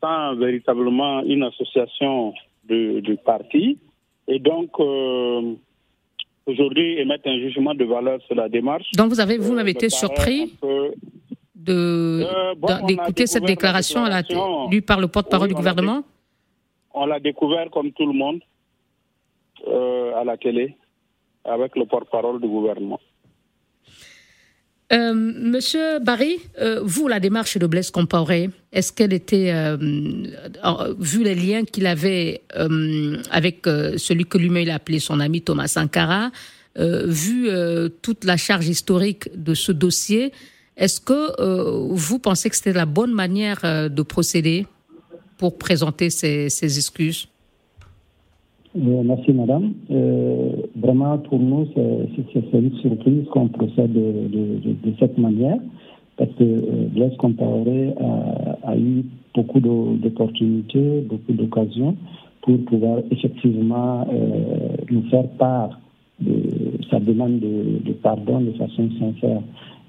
sans 0.00 0.34
véritablement 0.36 1.22
une 1.22 1.42
association 1.42 2.32
de, 2.68 3.00
de 3.00 3.14
partis. 3.16 3.78
Et 4.28 4.38
donc, 4.38 4.70
euh, 4.78 5.54
aujourd'hui, 6.46 6.98
émettre 7.00 7.28
un 7.28 7.38
jugement 7.38 7.74
de 7.74 7.84
valeur 7.84 8.20
sur 8.22 8.34
la 8.34 8.48
démarche. 8.48 8.86
Donc, 8.96 9.08
vous 9.08 9.20
avez 9.20 9.36
vous-même 9.36 9.68
été 9.68 9.90
surpris 9.90 10.54
de, 11.54 12.24
d'écouter 12.86 13.26
cette 13.26 13.44
déclaration 13.44 14.04
à 14.04 14.10
la, 14.10 14.22
lue 14.70 14.82
par 14.82 15.00
le 15.00 15.08
porte-parole 15.08 15.48
du 15.48 15.54
gouvernement? 15.54 16.02
On 16.94 17.06
l'a 17.06 17.18
découvert 17.18 17.68
comme 17.70 17.90
tout 17.92 18.06
le 18.06 18.12
monde 18.12 18.40
à 19.66 20.24
la 20.24 20.36
télé 20.36 20.76
avec 21.44 21.76
le 21.76 21.86
porte-parole 21.86 22.40
du 22.40 22.48
gouvernement. 22.48 23.00
Euh, 24.92 25.14
Monsieur 25.14 25.98
Barry, 25.98 26.36
euh, 26.60 26.80
vous, 26.84 27.08
la 27.08 27.18
démarche 27.18 27.56
de 27.58 27.66
Blaise 27.66 27.90
Compaoré, 27.90 28.50
est-ce 28.70 28.92
qu'elle 28.92 29.12
était, 29.12 29.50
euh, 29.52 29.76
vu 30.98 31.24
les 31.24 31.34
liens 31.34 31.64
qu'il 31.64 31.86
avait 31.86 32.42
avec 33.30 33.64
celui 33.64 34.24
que 34.24 34.38
lui-même 34.38 34.68
a 34.68 34.74
appelé 34.74 34.98
son 34.98 35.20
ami 35.20 35.42
Thomas 35.42 35.68
Sankara, 35.68 36.30
vu 36.76 37.48
toute 38.02 38.24
la 38.24 38.36
charge 38.36 38.68
historique 38.68 39.28
de 39.34 39.54
ce 39.54 39.72
dossier, 39.72 40.32
est-ce 40.76 41.00
que 41.00 41.92
vous 41.92 42.18
pensez 42.18 42.50
que 42.50 42.56
c'était 42.56 42.72
la 42.72 42.86
bonne 42.86 43.12
manière 43.12 43.60
de 43.62 44.02
procéder 44.02 44.66
pour 45.38 45.56
présenter 45.56 46.10
ces 46.10 46.78
excuses? 46.78 47.28
Euh, 48.76 49.02
merci, 49.04 49.32
madame. 49.32 49.72
Euh, 49.90 50.50
vraiment, 50.84 51.18
pour 51.18 51.38
nous, 51.38 51.66
c'est 51.74 52.58
une 52.58 52.76
surprise 52.78 53.24
qu'on 53.30 53.48
procède 53.48 53.92
de, 53.92 54.92
cette 54.98 55.16
manière, 55.18 55.58
parce 56.16 56.30
que 56.32 56.44
euh, 56.44 56.88
Blaise 56.94 57.16
Compaoré 57.16 57.94
a, 58.62 58.76
eu 58.76 59.04
beaucoup 59.34 59.60
d'opportunités, 59.60 61.00
beaucoup 61.08 61.32
d'occasions 61.32 61.96
pour 62.42 62.58
pouvoir 62.66 62.98
effectivement 63.10 64.06
euh, 64.12 64.76
nous 64.90 65.02
faire 65.10 65.26
part 65.38 65.80
de 66.20 66.42
sa 66.90 67.00
demande 67.00 67.40
de, 67.40 67.92
pardon 68.02 68.40
de 68.40 68.52
façon 68.52 68.88
sincère. 68.98 69.40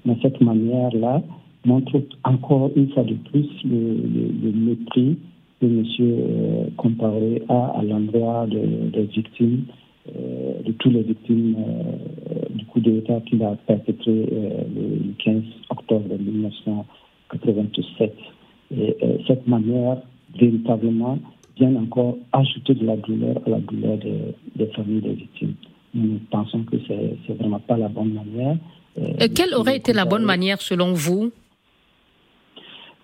Mais 0.04 0.16
cette 0.22 0.40
manière-là 0.40 1.22
montre 1.64 2.00
encore 2.24 2.70
une 2.74 2.88
fois 2.88 3.04
de 3.04 3.14
plus 3.30 3.48
le, 3.64 3.96
le, 4.42 4.52
mépris 4.52 5.18
que 5.60 5.66
M. 5.66 6.70
Comparé 6.76 7.42
a 7.48 7.78
à 7.78 7.82
l'endroit 7.82 8.46
des 8.46 9.02
victimes, 9.04 9.64
de 10.14 10.72
toutes 10.72 10.92
les 10.92 11.02
victimes 11.02 11.56
euh, 11.58 12.54
du 12.54 12.64
coup 12.66 12.80
d'État 12.80 13.20
qu'il 13.26 13.42
a 13.42 13.56
perpétré 13.66 14.12
le 14.12 15.12
15 15.24 15.42
octobre 15.70 16.16
1987. 16.18 18.14
Et 18.76 18.96
cette 19.26 19.46
manière, 19.46 19.98
véritablement, 20.38 21.18
vient 21.56 21.74
encore 21.76 22.16
ajouter 22.32 22.74
de 22.74 22.84
la 22.84 22.96
douleur 22.96 23.36
à 23.46 23.50
la 23.50 23.60
douleur 23.60 23.98
des, 23.98 24.66
familles 24.74 25.02
des 25.02 25.12
victimes. 25.12 25.54
Nous 25.94 26.18
pensons 26.30 26.64
que 26.64 26.76
ce 26.78 26.92
n'est 26.92 27.38
vraiment 27.38 27.60
pas 27.60 27.76
la 27.76 27.88
bonne 27.88 28.12
manière. 28.12 28.56
quelle 29.34 29.54
aurait 29.54 29.76
été 29.76 29.92
la 29.92 30.04
bonne 30.04 30.24
manière 30.24 30.60
selon 30.60 30.92
vous? 30.92 31.30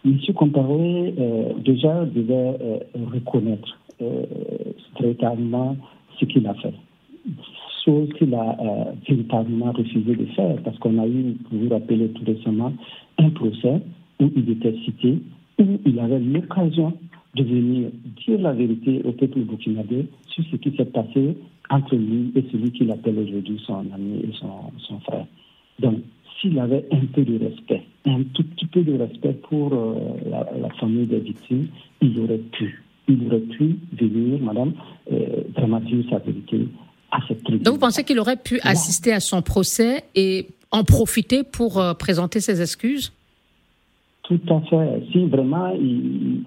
M. 0.04 0.18
Comparé, 0.34 1.14
euh, 1.18 1.52
déjà, 1.58 2.04
devait 2.04 2.34
euh, 2.60 2.78
reconnaître 3.12 3.78
euh, 4.00 4.24
véritablement 5.00 5.76
ce 6.18 6.24
qu'il 6.24 6.46
a 6.46 6.54
fait. 6.54 6.74
Chose 7.84 8.08
qu'il 8.16 8.32
a 8.34 8.56
euh, 8.60 8.92
véritablement 9.08 9.72
refusé 9.72 10.14
de 10.14 10.24
faire, 10.26 10.56
parce 10.62 10.78
qu'on 10.78 10.98
a 10.98 11.06
eu, 11.06 11.34
pour 11.48 11.58
vous 11.58 11.68
rappeler 11.68 12.08
tout 12.08 12.24
récemment, 12.24 12.72
un 13.18 13.30
procès 13.30 13.80
où 14.20 14.30
il 14.36 14.50
était 14.50 14.74
cité, 14.84 15.18
où 15.58 15.64
il 15.84 15.98
avait 15.98 16.20
l'occasion 16.20 16.92
de 17.34 17.42
venir 17.42 17.88
dire 18.24 18.40
la 18.40 18.52
vérité 18.52 19.02
au 19.04 19.12
peuple 19.12 19.40
burkinabé 19.40 20.06
sur 20.28 20.44
ce 20.44 20.56
qui 20.56 20.76
s'est 20.76 20.84
passé 20.84 21.36
entre 21.70 21.96
lui 21.96 22.30
et 22.36 22.44
celui 22.52 22.70
qu'il 22.72 22.90
appelle 22.90 23.18
aujourd'hui 23.18 23.60
son 23.66 23.84
ami 23.92 24.20
et 24.22 24.32
son, 24.38 24.70
son 24.78 25.00
frère. 25.00 25.26
Donc, 25.80 26.00
s'il 26.40 26.58
avait 26.58 26.84
un 26.90 27.06
peu 27.06 27.24
de 27.24 27.38
respect, 27.38 27.82
un 28.06 28.22
tout 28.34 28.44
petit 28.44 28.66
peu 28.66 28.82
de 28.82 28.98
respect 28.98 29.34
pour 29.48 29.72
euh, 29.72 29.94
la, 30.28 30.68
famille 30.80 31.06
des 31.06 31.20
victimes, 31.20 31.68
il 32.00 32.18
aurait 32.20 32.38
pu, 32.38 32.82
il 33.08 33.26
aurait 33.26 33.40
pu 33.40 33.76
venir, 33.92 34.40
madame, 34.40 34.72
euh, 35.12 35.42
dire 35.80 36.04
sa 36.10 36.18
vérité 36.18 36.66
à 37.12 37.18
cette 37.28 37.44
tribune. 37.44 37.62
Donc 37.62 37.74
vous 37.74 37.80
pensez 37.80 38.02
qu'il 38.02 38.18
aurait 38.18 38.36
pu 38.36 38.58
assister 38.62 39.12
à 39.12 39.20
son 39.20 39.42
procès 39.42 40.04
et 40.14 40.48
en 40.72 40.82
profiter 40.82 41.44
pour 41.44 41.78
euh, 41.78 41.94
présenter 41.94 42.40
ses 42.40 42.60
excuses? 42.60 43.12
Tout 44.22 44.40
à 44.48 44.60
fait. 44.62 45.02
Si 45.12 45.26
vraiment 45.26 45.72
il, 45.74 46.42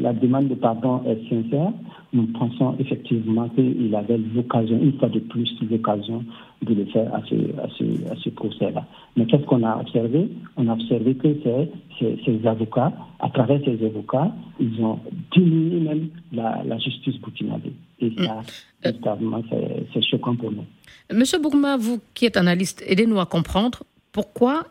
la 0.00 0.12
demande 0.12 0.48
de 0.48 0.54
pardon 0.54 1.02
est 1.06 1.18
sincère, 1.28 1.72
nous 2.12 2.26
pensons 2.26 2.76
effectivement 2.78 3.48
qu'il 3.48 3.94
avait 3.94 4.18
l'occasion, 4.18 4.78
une 4.80 4.92
fois 4.98 5.08
de 5.08 5.18
plus, 5.18 5.50
l'occasion 5.70 6.22
de 6.60 6.74
le 6.74 6.84
faire 6.86 7.12
à 7.14 7.22
ce, 7.28 7.34
à 7.34 7.68
ce, 7.78 8.12
à 8.12 8.16
ce 8.22 8.28
procès-là. 8.28 8.84
Mais 9.16 9.24
qu'est-ce 9.24 9.44
qu'on 9.44 9.62
a 9.62 9.80
observé? 9.80 10.28
On 10.56 10.68
a 10.68 10.74
observé 10.74 11.14
que 11.14 11.28
ces, 11.44 12.46
avocats, 12.46 12.92
à 13.20 13.30
travers 13.30 13.60
ces 13.64 13.84
avocats, 13.84 14.30
ils 14.60 14.84
ont 14.84 15.00
diminué 15.34 15.80
même 15.80 16.08
la, 16.32 16.62
la 16.64 16.78
justice 16.78 17.18
burkinabé. 17.20 17.72
Et 18.00 18.10
mm. 18.10 18.24
ça, 18.24 18.40
évidemment, 18.84 19.42
c'est 19.92 20.02
choquant 20.02 20.36
pour 20.36 20.52
nous. 20.52 20.64
Monsieur 21.12 21.38
Bourma, 21.38 21.76
vous 21.76 22.00
qui 22.14 22.26
êtes 22.26 22.36
analyste, 22.36 22.82
aidez-nous 22.86 23.20
à 23.20 23.26
comprendre 23.26 23.82
pourquoi 24.12 24.66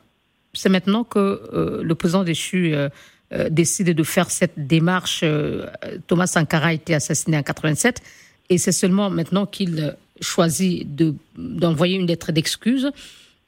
c'est 0.54 0.70
maintenant 0.70 1.04
que 1.04 1.20
euh, 1.54 1.84
le 1.84 1.96
président 1.96 2.24
déchu 2.24 2.74
euh, 2.74 2.90
euh, 3.34 3.50
décide 3.50 3.96
de 3.96 4.04
faire 4.04 4.30
cette 4.30 4.68
démarche. 4.68 5.24
Thomas 6.08 6.28
Sankara 6.28 6.68
a 6.68 6.74
été 6.74 6.94
assassiné 6.94 7.38
en 7.38 7.44
87 7.44 8.02
et 8.50 8.58
c'est 8.58 8.72
seulement 8.72 9.10
maintenant 9.10 9.46
qu'il 9.46 9.96
choisi 10.20 10.86
d'envoyer 11.36 11.98
une 11.98 12.06
lettre 12.06 12.32
d'excuse 12.32 12.92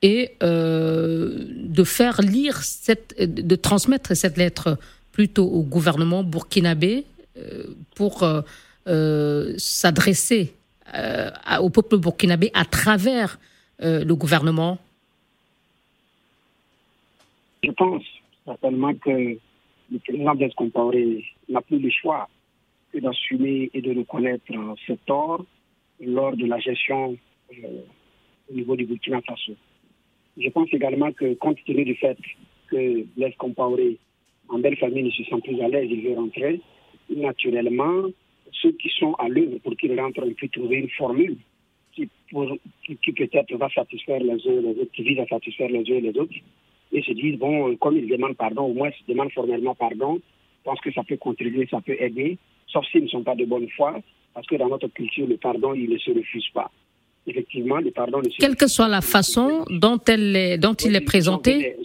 et 0.01 0.31
de 0.41 1.83
faire 1.85 2.21
lire, 2.21 2.57
cette, 2.63 3.15
de 3.21 3.55
transmettre 3.55 4.15
cette 4.17 4.37
lettre 4.37 4.79
plutôt 5.11 5.45
au 5.45 5.61
gouvernement 5.61 6.23
burkinabé 6.23 7.05
pour 7.95 8.25
s'adresser 8.85 10.53
au 11.59 11.69
peuple 11.69 11.97
burkinabé 11.97 12.51
à 12.53 12.65
travers 12.65 13.39
le 13.79 14.13
gouvernement 14.13 14.77
Je 17.63 17.71
pense 17.71 18.03
certainement 18.45 18.93
que 18.93 19.37
le 19.91 19.99
président 19.99 20.35
Blaise 20.35 20.53
Compaoré 20.55 21.23
n'a 21.47 21.61
plus 21.61 21.79
le 21.79 21.89
choix 21.89 22.27
que 22.91 22.99
d'assumer 22.99 23.69
et 23.73 23.81
de 23.81 23.97
reconnaître 23.97 24.43
ses 24.85 24.97
torts 25.05 25.45
lors 26.01 26.35
de 26.35 26.45
la 26.45 26.59
gestion 26.59 27.17
euh, 27.51 27.67
au 28.51 28.53
niveau 28.53 28.75
du 28.75 28.85
Burkina 28.85 29.21
Faso. 29.21 29.53
Je 30.37 30.49
pense 30.49 30.67
également 30.73 31.11
que 31.11 31.33
compte 31.35 31.57
tenu 31.65 31.85
du 31.85 31.95
fait 31.95 32.17
que 32.67 33.03
Blaise 33.15 33.35
Compaoré, 33.37 33.97
en 34.49 34.59
belle 34.59 34.77
famille, 34.77 35.03
ne 35.03 35.11
se 35.11 35.23
sent 35.23 35.41
plus 35.43 35.61
à 35.61 35.69
l'aise, 35.69 35.87
il 35.89 36.01
veut 36.01 36.15
rentrer, 36.15 36.59
naturellement, 37.15 38.03
ceux 38.61 38.71
qui 38.73 38.89
sont 38.89 39.13
à 39.15 39.27
l'œuvre 39.27 39.57
pour 39.63 39.75
qu'il 39.75 39.99
rentre 39.99 40.23
ont 40.23 40.33
pu 40.33 40.49
trouver 40.49 40.77
une 40.77 40.89
formule 40.89 41.37
qui, 41.93 42.09
qui 43.03 43.11
peut-être 43.11 43.55
va 43.55 43.69
satisfaire 43.69 44.19
les 44.19 44.31
uns 44.31 44.61
les 44.61 44.81
autres, 44.81 44.91
qui 44.93 45.03
vise 45.03 45.19
à 45.19 45.27
satisfaire 45.27 45.69
les 45.69 45.79
uns 45.79 45.97
et 45.97 46.01
les 46.01 46.17
autres 46.17 46.33
et 46.91 47.01
se 47.01 47.11
disent, 47.11 47.37
bon, 47.39 47.69
euh, 47.71 47.75
comme 47.77 47.97
ils 47.97 48.07
demandent 48.07 48.37
pardon, 48.37 48.63
au 48.63 48.73
moins 48.73 48.89
ils 49.07 49.11
demandent 49.13 49.31
formellement 49.31 49.75
pardon, 49.75 50.19
pense 50.63 50.79
que 50.81 50.91
ça 50.91 51.03
peut 51.03 51.17
contribuer, 51.17 51.67
ça 51.69 51.81
peut 51.81 51.95
aider, 51.99 52.37
sauf 52.67 52.85
s'ils 52.91 53.03
ne 53.03 53.07
sont 53.07 53.23
pas 53.23 53.35
de 53.35 53.45
bonne 53.45 53.67
foi, 53.69 53.99
parce 54.33 54.47
que 54.47 54.55
dans 54.55 54.69
notre 54.69 54.87
culture, 54.87 55.27
le 55.27 55.37
pardon, 55.37 55.73
il 55.73 55.89
ne 55.89 55.97
se 55.97 56.11
refuse 56.11 56.47
pas. 56.53 56.71
Effectivement, 57.27 57.77
le 57.77 57.91
pardon 57.91 58.19
ne 58.19 58.29
se 58.29 58.37
Quelle 58.37 58.55
que 58.55 58.67
soit 58.67 58.87
la 58.87 59.01
façon 59.01 59.65
dont, 59.69 59.99
elle 60.07 60.35
est, 60.35 60.57
dont 60.57 60.73
il 60.73 60.95
est 60.95 61.05
présenté 61.05 61.75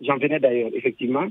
J'en 0.00 0.18
venais 0.18 0.38
d'ailleurs, 0.38 0.70
effectivement. 0.74 1.26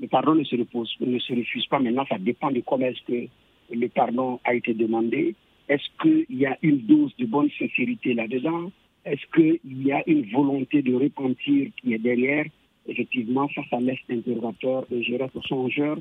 Le 0.00 0.08
pardon 0.08 0.34
ne 0.34 0.44
se, 0.44 0.56
repose, 0.56 0.94
ne 1.00 1.18
se 1.18 1.32
refuse 1.32 1.66
pas. 1.66 1.78
Maintenant, 1.78 2.04
ça 2.08 2.18
dépend 2.18 2.50
de 2.50 2.60
comment 2.60 2.86
est-ce 2.86 3.02
que 3.06 3.28
le 3.70 3.88
pardon 3.88 4.40
a 4.44 4.54
été 4.54 4.74
demandé. 4.74 5.34
Est-ce 5.68 5.86
qu'il 6.00 6.38
y 6.38 6.46
a 6.46 6.56
une 6.62 6.78
dose 6.78 7.14
de 7.18 7.26
bonne 7.26 7.50
sincérité 7.58 8.14
là-dedans? 8.14 8.70
Est-ce 9.04 9.24
qu'il 9.34 9.86
y 9.86 9.92
a 9.92 10.02
une 10.06 10.30
volonté 10.30 10.82
de 10.82 10.94
repentir 10.94 11.70
qui 11.80 11.94
est 11.94 11.98
derrière? 11.98 12.46
Effectivement, 12.86 13.48
ça, 13.54 13.62
ça 13.70 13.80
laisse 13.80 13.98
l'interrogateur 14.08 14.86
et 14.92 15.02
je 15.02 15.14
reste 15.16 15.40
songeur 15.46 15.98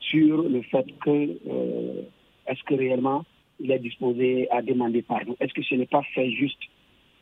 sur 0.00 0.42
le 0.42 0.62
fait 0.62 0.86
que 1.04 1.38
euh, 1.48 2.02
est-ce 2.46 2.62
que 2.64 2.74
réellement 2.74 3.24
il 3.58 3.70
est 3.70 3.78
disposé 3.78 4.48
à 4.50 4.62
demander 4.62 5.02
pardon? 5.02 5.36
Est-ce 5.40 5.54
que 5.54 5.62
ce 5.62 5.74
n'est 5.74 5.86
pas 5.86 6.02
fait 6.14 6.30
juste 6.30 6.60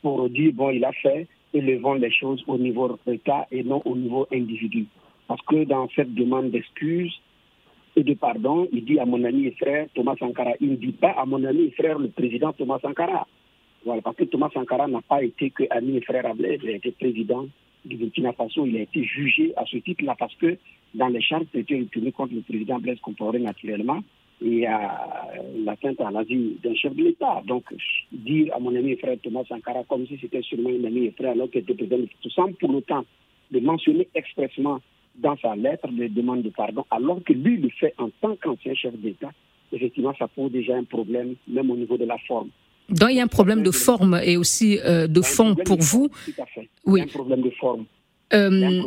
pour 0.02 0.28
dire, 0.28 0.52
bon, 0.52 0.70
il 0.70 0.84
a 0.84 0.92
fait, 0.92 1.26
élevons 1.52 1.94
les 1.94 2.10
choses 2.10 2.42
au 2.46 2.58
niveau 2.58 2.98
d'État 3.06 3.46
et 3.50 3.62
non 3.62 3.82
au 3.84 3.96
niveau 3.96 4.26
individu? 4.32 4.86
Parce 5.26 5.40
que 5.42 5.64
dans 5.64 5.88
cette 5.94 6.14
demande 6.14 6.50
d'excuses 6.50 7.14
et 7.96 8.02
de 8.02 8.14
pardon, 8.14 8.68
il 8.72 8.84
dit 8.84 8.98
à 8.98 9.04
mon 9.04 9.22
ami 9.24 9.46
et 9.46 9.52
frère 9.52 9.86
Thomas 9.94 10.16
Sankara, 10.18 10.52
il 10.60 10.70
ne 10.70 10.76
dit 10.76 10.92
pas 10.92 11.12
à 11.12 11.24
mon 11.24 11.42
ami 11.44 11.64
et 11.64 11.70
frère 11.70 11.98
le 11.98 12.08
président 12.08 12.52
Thomas 12.52 12.78
Sankara. 12.80 13.26
Voilà, 13.84 14.02
parce 14.02 14.16
que 14.16 14.24
Thomas 14.24 14.50
Sankara 14.52 14.88
n'a 14.88 15.02
pas 15.02 15.22
été 15.22 15.50
que 15.50 15.64
ami 15.70 15.96
et 15.96 16.00
frère 16.00 16.26
à 16.26 16.34
Blaise, 16.34 16.60
il 16.62 16.70
a 16.70 16.76
été 16.76 16.90
président 16.92 17.46
du 17.84 17.96
Burkina 17.96 18.32
Faso, 18.32 18.66
il 18.66 18.76
a 18.78 18.80
été 18.80 19.04
jugé 19.04 19.52
à 19.56 19.64
ce 19.66 19.76
titre-là 19.76 20.16
parce 20.18 20.34
que 20.36 20.56
dans 20.94 21.08
les 21.08 21.20
charges 21.20 21.46
qui 21.52 21.58
étaient 21.58 21.78
retenues 21.78 22.12
contre 22.12 22.34
le 22.34 22.40
président 22.40 22.78
Blaise 22.78 22.98
Compaoré 23.00 23.38
naturellement, 23.40 24.00
et 24.42 24.66
à 24.66 25.30
l'atteinte 25.64 26.00
à 26.00 26.10
la 26.10 26.22
vie 26.22 26.56
d'un 26.62 26.74
chef 26.74 26.94
de 26.94 27.04
l'État. 27.04 27.42
Donc, 27.46 27.64
dire 28.12 28.54
à 28.54 28.58
mon 28.58 28.74
ami 28.74 28.92
et 28.92 28.96
frère 28.96 29.16
Thomas 29.22 29.44
Sankara 29.48 29.84
comme 29.88 30.06
si 30.06 30.18
c'était 30.20 30.42
seulement 30.42 30.70
un 30.70 30.84
ami 30.84 31.06
et 31.06 31.10
frère 31.12 31.32
alors 31.32 31.50
qu'il 31.50 31.60
était 31.60 31.74
président 31.74 32.04
tout 32.20 32.30
sans 32.30 32.52
pour 32.52 32.74
autant 32.74 33.04
de 33.50 33.60
mentionner 33.60 34.08
expressement 34.14 34.80
dans 35.16 35.36
sa 35.38 35.54
lettre 35.54 35.88
de 35.88 36.06
demande 36.08 36.42
de 36.42 36.50
pardon, 36.50 36.84
alors 36.90 37.20
que 37.24 37.32
lui 37.32 37.56
le 37.56 37.68
fait 37.70 37.94
en 37.98 38.10
tant 38.20 38.36
qu'ancien 38.36 38.74
chef 38.74 38.94
d'État, 38.96 39.30
effectivement, 39.72 40.14
ça 40.18 40.28
pose 40.28 40.50
déjà 40.50 40.76
un 40.76 40.84
problème, 40.84 41.34
même 41.48 41.70
au 41.70 41.76
niveau 41.76 41.96
de 41.96 42.04
la 42.04 42.16
forme. 42.26 42.48
Donc 42.88 43.08
il 43.10 43.16
y 43.16 43.20
a 43.20 43.24
un 43.24 43.28
problème 43.28 43.62
de 43.62 43.70
forme 43.70 44.20
et 44.22 44.36
aussi 44.36 44.78
euh, 44.84 45.06
de 45.06 45.22
fond 45.22 45.54
pour 45.54 45.78
vous. 45.80 46.10
Oui. 46.26 46.34
Il 46.86 46.98
y 46.98 47.00
a 47.00 47.04
un 47.04 47.06
problème 47.06 47.42
de 47.42 47.50
forme. 47.50 47.84
Euh, 48.32 48.82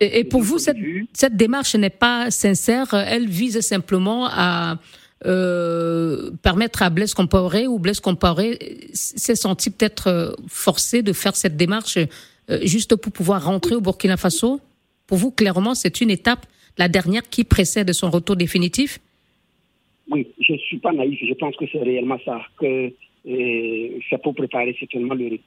et, 0.00 0.24
pour 0.24 0.42
vous, 0.42 0.58
cette, 0.58 0.76
cette 1.12 1.36
démarche 1.36 1.74
n'est 1.74 1.90
pas 1.90 2.30
sincère. 2.30 2.94
Elle 2.94 3.28
vise 3.28 3.60
simplement 3.60 4.28
à 4.30 4.78
euh, 5.26 6.30
permettre 6.42 6.82
à 6.82 6.90
Blaise 6.90 7.12
Compaoré 7.12 7.66
ou 7.66 7.78
Blaise 7.78 8.00
Compaoré 8.00 8.58
s'est 8.92 9.34
senti 9.34 9.70
peut-être 9.70 10.36
forcé 10.46 11.02
de 11.02 11.12
faire 11.12 11.34
cette 11.34 11.56
démarche 11.56 11.98
juste 12.62 12.94
pour 12.96 13.12
pouvoir 13.12 13.44
rentrer 13.44 13.74
au 13.74 13.80
Burkina 13.80 14.16
Faso? 14.16 14.60
Pour 15.12 15.18
vous, 15.18 15.30
clairement, 15.30 15.74
c'est 15.74 16.00
une 16.00 16.08
étape, 16.08 16.46
la 16.78 16.88
dernière 16.88 17.20
qui 17.20 17.44
précède 17.44 17.92
son 17.92 18.08
retour 18.08 18.34
définitif? 18.34 18.98
Oui, 20.10 20.26
je 20.40 20.54
ne 20.54 20.56
suis 20.56 20.78
pas 20.78 20.90
naïf, 20.90 21.18
je 21.20 21.34
pense 21.34 21.54
que 21.54 21.66
c'est 21.70 21.82
réellement 21.82 22.16
ça, 22.24 22.40
que 22.58 22.90
euh, 23.28 23.98
c'est 24.08 24.22
pour 24.22 24.34
préparer 24.34 24.74
certainement 24.80 25.12
le 25.12 25.38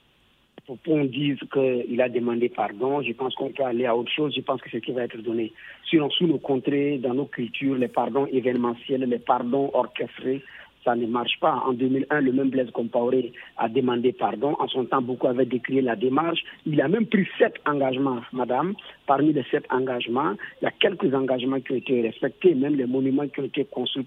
pour 0.68 0.78
qu'on 0.84 1.06
dise 1.06 1.40
qu'il 1.52 2.00
a 2.00 2.10
demandé 2.10 2.50
pardon, 2.50 3.02
je 3.02 3.14
pense 3.14 3.34
qu'on 3.34 3.50
peut 3.50 3.64
aller 3.64 3.88
à 3.88 3.96
autre 3.96 4.12
chose, 4.12 4.36
je 4.36 4.42
pense 4.42 4.62
que 4.62 4.70
c'est 4.70 4.78
ce 4.78 4.86
qui 4.86 4.92
va 4.92 5.06
être 5.06 5.18
donné. 5.18 5.52
Sinon, 5.90 6.12
sous 6.12 6.28
nos 6.28 6.38
contrées, 6.38 7.00
dans 7.00 7.16
nos 7.16 7.26
cultures, 7.26 7.76
les 7.76 7.88
pardons 7.88 8.28
événementiels, 8.28 9.02
les 9.02 9.20
pardons 9.20 9.72
orchestrés, 9.74 10.44
ça 10.86 10.96
ne 10.96 11.08
marche 11.08 11.38
pas. 11.42 11.64
En 11.66 11.74
2001, 11.74 12.22
le 12.22 12.32
même 12.32 12.50
Blaise 12.50 12.70
Compaoré 12.72 13.34
a 13.58 13.68
demandé 13.68 14.14
pardon. 14.14 14.56
En 14.60 14.68
son 14.68 14.86
temps, 14.86 15.02
beaucoup 15.02 15.28
avaient 15.28 15.46
décrié 15.46 15.82
la 15.82 15.96
démarche. 15.96 16.40
Il 16.66 16.80
a 16.80 16.88
même 16.88 17.08
pris 17.08 17.28
sept 17.40 17.56
engagements, 17.66 18.22
madame. 18.32 18.76
Parmi 19.08 19.34
les 19.34 19.44
sept 19.52 19.66
engagements, 19.72 20.34
il 20.62 20.66
y 20.66 20.68
a 20.68 20.72
quelques 20.72 21.14
engagements 21.14 21.60
qui 21.60 21.74
ont 21.74 21.78
été 21.78 22.02
respectés, 22.02 22.54
même 22.54 22.76
les 22.76 22.86
monuments 22.86 23.28
qui 23.28 23.40
ont 23.42 23.46
été 23.46 23.66
construits 23.66 24.06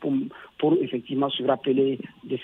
pour, 0.58 0.74
effectivement 0.80 1.28
se 1.30 1.42
rappeler 1.42 1.98
de 2.24 2.38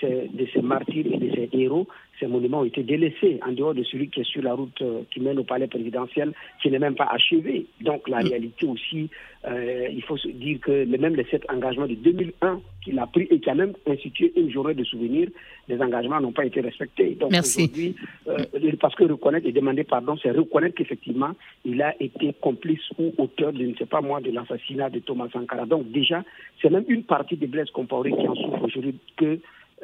ces 0.53 0.61
martyrs 0.61 1.05
et 1.09 1.17
de 1.17 1.31
ces 1.33 1.49
héros 1.53 1.87
ces 2.19 2.27
monuments 2.27 2.61
ont 2.61 2.65
été 2.65 2.83
délaissés 2.83 3.39
en 3.45 3.51
dehors 3.51 3.73
de 3.73 3.83
celui 3.83 4.09
qui 4.09 4.21
est 4.21 4.29
sur 4.29 4.41
la 4.41 4.53
route 4.53 4.81
euh, 4.81 5.01
qui 5.11 5.19
mène 5.19 5.39
au 5.39 5.43
palais 5.43 5.67
présidentiel, 5.67 6.33
qui 6.61 6.69
n'est 6.69 6.79
même 6.79 6.95
pas 6.95 7.09
achevé. 7.11 7.65
Donc 7.81 8.07
la 8.07 8.23
mm. 8.23 8.27
réalité 8.27 8.65
aussi, 8.65 9.09
euh, 9.47 9.87
il 9.91 10.01
faut 10.03 10.17
se 10.17 10.27
dire 10.29 10.59
que 10.61 10.85
même 10.85 11.15
les 11.15 11.25
sept 11.25 11.43
engagements 11.51 11.87
de 11.87 11.95
2001 11.95 12.61
qu'il 12.83 12.99
a 12.99 13.07
pris 13.07 13.27
et 13.29 13.39
qui 13.39 13.49
a 13.49 13.55
même 13.55 13.73
institué 13.87 14.31
une 14.35 14.51
journée 14.51 14.73
de 14.73 14.83
souvenir, 14.83 15.27
les 15.67 15.79
engagements 15.81 16.21
n'ont 16.21 16.31
pas 16.31 16.45
été 16.45 16.61
respectés. 16.61 17.17
Donc 17.19 17.33
aujourd'hui, 17.33 17.95
euh, 18.27 18.37
parce 18.79 18.95
que 18.95 19.03
reconnaître 19.03 19.47
et 19.47 19.51
demander 19.51 19.83
pardon, 19.83 20.15
c'est 20.21 20.31
reconnaître 20.31 20.75
qu'effectivement, 20.75 21.31
il 21.65 21.81
a 21.81 21.95
été 21.99 22.33
complice 22.39 22.81
ou 22.97 23.13
auteur 23.17 23.51
de, 23.53 23.59
je 23.59 23.65
ne 23.65 23.75
sais 23.75 23.85
pas 23.85 24.01
moi, 24.01 24.21
de 24.21 24.31
l'assassinat 24.31 24.89
de 24.89 24.99
Thomas 24.99 25.27
Sankara. 25.33 25.65
Donc 25.65 25.91
déjà, 25.91 26.23
c'est 26.61 26.69
même 26.69 26.85
une 26.87 27.03
partie 27.03 27.35
des 27.35 27.47
Blaise 27.47 27.69
Compaoré 27.71 28.11
qui 28.11 28.27
en 28.27 28.35
souffre 28.35 28.63
aujourd'hui 28.63 28.95
que 29.17 29.39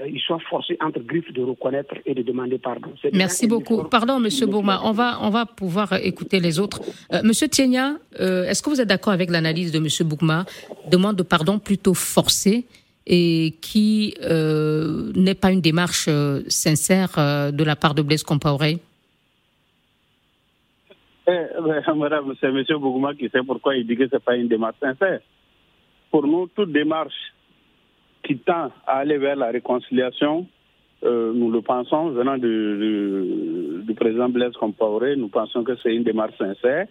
ils 0.06 0.20
soient 0.20 0.40
forcés 0.50 0.78
entre 0.82 1.00
griffes 1.00 1.32
de 1.34 1.42
reconnaître 1.42 1.96
et 2.06 2.14
de 2.14 2.22
demander 2.22 2.58
pardon. 2.58 2.94
Merci 3.14 3.48
beaucoup. 3.48 3.84
Pardon, 3.84 4.20
Monsieur 4.20 4.48
Bourma, 4.48 4.82
on 4.84 4.92
va, 4.92 5.20
on 5.22 5.30
va 5.30 5.46
pouvoir 5.46 5.94
écouter 5.94 6.40
les 6.40 6.60
autres. 6.60 6.82
Euh, 7.14 7.22
Monsieur 7.24 7.48
Tienya, 7.48 7.98
euh, 8.20 8.46
est-ce 8.46 8.64
que 8.64 8.70
vous 8.70 8.82
êtes 8.82 8.88
d'accord 8.88 9.14
avec 9.14 9.30
l'analyse 9.30 9.72
de 9.72 9.80
Monsieur 9.80 10.06
Bourma? 10.06 10.46
Demande 10.90 11.18
de 11.18 11.24
pardon 11.24 11.60
plutôt 11.60 11.94
forcée 11.94 12.66
et 13.06 13.56
qui 13.62 14.16
n'est 14.22 15.36
pas 15.36 15.52
une 15.52 15.62
démarche 15.62 16.08
sincère 16.48 17.52
de 17.52 17.64
la 17.64 17.76
part 17.76 17.96
de 17.96 18.02
Blaise 18.02 18.24
Compaoré? 18.24 18.80
Eh, 21.28 21.94
Madame, 21.96 22.34
c'est 22.40 22.48
M. 22.48 22.64
Bougouma 22.80 23.14
qui 23.14 23.30
sait 23.30 23.44
pourquoi 23.46 23.76
il 23.76 23.86
dit 23.86 23.96
que 23.96 24.08
ce 24.08 24.16
n'est 24.16 24.20
pas 24.20 24.36
une 24.36 24.48
démarche 24.48 24.78
sincère. 24.80 25.20
Pour 26.10 26.26
nous, 26.26 26.48
toute 26.48 26.72
démarche 26.72 27.34
qui 28.24 28.38
tend 28.38 28.72
à 28.88 28.98
aller 28.98 29.18
vers 29.18 29.36
la 29.36 29.52
réconciliation, 29.52 30.48
euh, 31.04 31.34
nous 31.34 31.50
le 31.50 31.62
pensons, 31.62 32.10
venant 32.10 32.38
du, 32.38 33.94
président 33.96 34.30
Blaise 34.30 34.54
Compaoré, 34.54 35.16
nous 35.16 35.30
pensons 35.30 35.64
que 35.64 35.76
c'est 35.82 35.94
une 35.94 36.04
démarche 36.04 36.38
sincère 36.38 36.88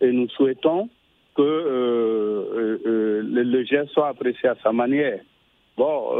et 0.00 0.10
nous 0.12 0.28
souhaitons 0.30 0.88
que 1.36 1.42
euh, 1.42 2.78
euh, 2.86 3.22
le, 3.24 3.64
geste 3.64 3.90
soit 3.90 4.08
apprécié 4.08 4.48
à 4.48 4.56
sa 4.62 4.72
manière. 4.72 5.20
Bon, 5.76 6.10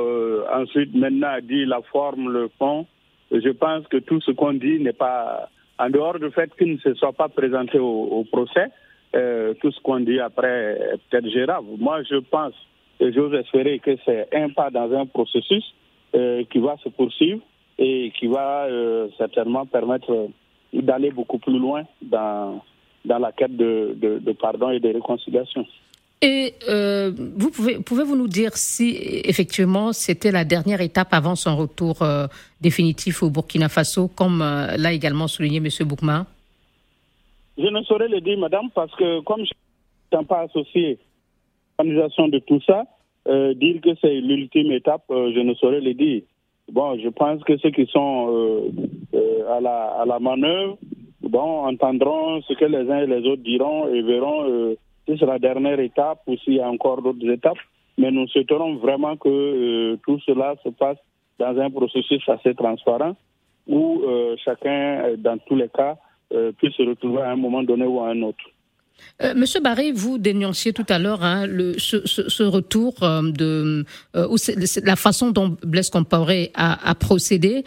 ensuite, 0.52 0.94
maintenant, 0.94 1.36
dit 1.42 1.64
la 1.64 1.82
forme, 1.90 2.32
le 2.32 2.48
fond, 2.58 2.86
je 3.32 3.50
pense 3.50 3.86
que 3.88 3.96
tout 3.96 4.20
ce 4.20 4.30
qu'on 4.30 4.52
dit 4.52 4.78
n'est 4.78 4.92
pas, 4.92 5.48
en 5.78 5.90
dehors 5.90 6.20
du 6.20 6.30
fait 6.30 6.54
qu'il 6.56 6.74
ne 6.74 6.78
se 6.78 6.94
soit 6.94 7.12
pas 7.12 7.28
présenté 7.28 7.78
au, 7.78 8.04
au 8.04 8.24
procès, 8.24 8.68
tout 9.60 9.72
ce 9.72 9.80
qu'on 9.80 10.00
dit 10.00 10.20
après 10.20 10.78
est 10.92 11.00
peut-être 11.10 11.28
gérable. 11.28 11.66
Moi, 11.78 12.02
je 12.04 12.16
pense 12.16 12.54
j'ose 13.00 13.34
espérer 13.34 13.78
que 13.78 13.96
c'est 14.04 14.28
un 14.34 14.50
pas 14.50 14.70
dans 14.70 14.92
un 14.92 15.06
processus 15.06 15.64
euh, 16.14 16.44
qui 16.50 16.58
va 16.58 16.76
se 16.82 16.88
poursuivre 16.88 17.40
et 17.78 18.12
qui 18.18 18.26
va 18.26 18.64
euh, 18.64 19.08
certainement 19.16 19.66
permettre 19.66 20.28
d'aller 20.72 21.10
beaucoup 21.10 21.38
plus 21.38 21.58
loin 21.58 21.84
dans, 22.02 22.62
dans 23.04 23.18
la 23.18 23.32
quête 23.32 23.56
de, 23.56 23.94
de, 23.96 24.18
de, 24.18 24.32
pardon 24.32 24.70
et 24.70 24.80
de 24.80 24.88
réconciliation. 24.92 25.64
Et 26.20 26.54
euh, 26.68 27.12
vous 27.36 27.50
pouvez, 27.50 27.78
pouvez-vous 27.78 28.16
nous 28.16 28.26
dire 28.26 28.56
si 28.56 28.96
effectivement 29.24 29.92
c'était 29.92 30.32
la 30.32 30.44
dernière 30.44 30.80
étape 30.80 31.14
avant 31.14 31.36
son 31.36 31.56
retour 31.56 32.02
euh, 32.02 32.26
définitif 32.60 33.22
au 33.22 33.30
Burkina 33.30 33.68
Faso, 33.68 34.08
comme 34.08 34.42
euh, 34.42 34.76
l'a 34.76 34.92
également 34.92 35.28
souligné 35.28 35.58
M. 35.58 35.68
Boukma? 35.86 36.26
Je 37.56 37.66
ne 37.66 37.82
saurais 37.82 38.08
le 38.08 38.20
dire, 38.20 38.38
madame, 38.38 38.68
parce 38.74 38.94
que 38.96 39.20
comme 39.20 39.44
je 39.44 39.52
ne 40.16 40.18
suis 40.18 40.26
pas 40.26 40.40
associé 40.40 40.98
l'organisation 41.78 42.28
de 42.28 42.38
tout 42.40 42.60
ça, 42.66 42.84
dire 43.54 43.80
que 43.82 43.90
c'est 44.00 44.20
l'ultime 44.20 44.72
étape, 44.72 45.04
je 45.10 45.40
ne 45.40 45.54
saurais 45.54 45.80
le 45.80 45.94
dire. 45.94 46.22
Bon, 46.72 46.98
je 46.98 47.08
pense 47.08 47.42
que 47.44 47.56
ceux 47.58 47.70
qui 47.70 47.86
sont 47.86 48.70
à, 49.50 49.60
la, 49.60 50.00
à 50.00 50.06
la 50.06 50.18
manœuvre 50.18 50.78
bon, 51.22 51.66
entendront 51.66 52.40
ce 52.42 52.54
que 52.54 52.64
les 52.64 52.90
uns 52.90 53.00
et 53.00 53.06
les 53.06 53.26
autres 53.28 53.42
diront 53.42 53.88
et 53.88 54.02
verront 54.02 54.74
si 55.08 55.16
c'est 55.18 55.26
la 55.26 55.38
dernière 55.38 55.80
étape 55.80 56.20
ou 56.26 56.36
s'il 56.36 56.54
y 56.54 56.60
a 56.60 56.68
encore 56.68 57.02
d'autres 57.02 57.28
étapes. 57.30 57.58
Mais 57.96 58.10
nous 58.10 58.28
souhaiterons 58.28 58.76
vraiment 58.76 59.16
que 59.16 59.28
euh, 59.28 59.96
tout 60.04 60.20
cela 60.20 60.54
se 60.62 60.68
passe 60.68 60.98
dans 61.38 61.58
un 61.58 61.70
processus 61.70 62.22
assez 62.28 62.54
transparent 62.54 63.16
où 63.66 64.02
euh, 64.06 64.36
chacun, 64.44 65.02
euh, 65.04 65.16
dans 65.16 65.38
tous 65.38 65.56
les 65.56 65.68
cas, 65.68 65.96
puisse 66.58 66.74
se 66.74 66.82
retrouver 66.82 67.22
à 67.22 67.30
un 67.30 67.36
moment 67.36 67.62
donné 67.62 67.86
ou 67.86 68.00
à 68.00 68.08
un 68.08 68.20
autre. 68.20 68.44
Monsieur 69.34 69.60
Barré, 69.60 69.90
vous 69.90 70.18
dénonciez 70.18 70.72
tout 70.72 70.86
à 70.88 70.98
l'heure 70.98 71.24
hein, 71.24 71.46
ce, 71.78 72.42
retour 72.44 72.94
de 73.00 73.84
ou 74.14 74.36
la 74.84 74.96
façon 74.96 75.30
dont 75.30 75.56
Blaise 75.64 75.90
Compaoré 75.90 76.52
a, 76.54 76.88
a 76.88 76.94
procédé 76.94 77.64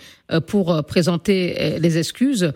pour 0.48 0.84
présenter 0.86 1.78
les 1.80 1.98
excuses. 1.98 2.54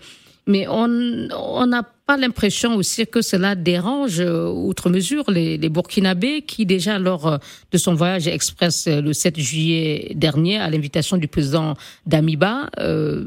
Mais 0.48 0.68
on 0.68 1.66
n'a 1.66 1.84
pas 2.06 2.18
l'impression 2.18 2.76
aussi 2.76 3.08
que 3.08 3.22
cela 3.22 3.56
dérange 3.56 4.20
euh, 4.20 4.48
outre 4.48 4.92
mesure 4.92 5.32
les, 5.32 5.58
les, 5.58 5.70
Burkinabés 5.70 6.44
qui 6.44 6.68
déjà 6.68 7.00
lors 7.00 7.28
euh, 7.28 7.38
de 7.72 7.78
son 7.80 7.96
voyage 7.96 8.28
express 8.28 8.86
euh, 8.88 9.02
le 9.02 9.12
7 9.12 9.40
juillet 9.40 10.12
dernier 10.16 10.60
à 10.60 10.70
l'invitation 10.70 11.18
du 11.18 11.28
président 11.28 11.76
d'Amiba 12.06 12.70
euh, 12.80 13.26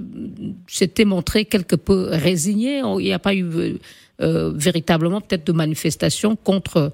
s'était 0.69 1.05
montré 1.05 1.45
quelque 1.45 1.75
peu 1.75 2.09
résigné. 2.13 2.79
Il 2.79 3.05
n'y 3.05 3.13
a 3.13 3.19
pas 3.19 3.35
eu 3.35 3.79
véritablement 4.21 5.21
peut-être 5.21 5.47
de 5.47 5.53
manifestation 5.53 6.35
contre 6.35 6.91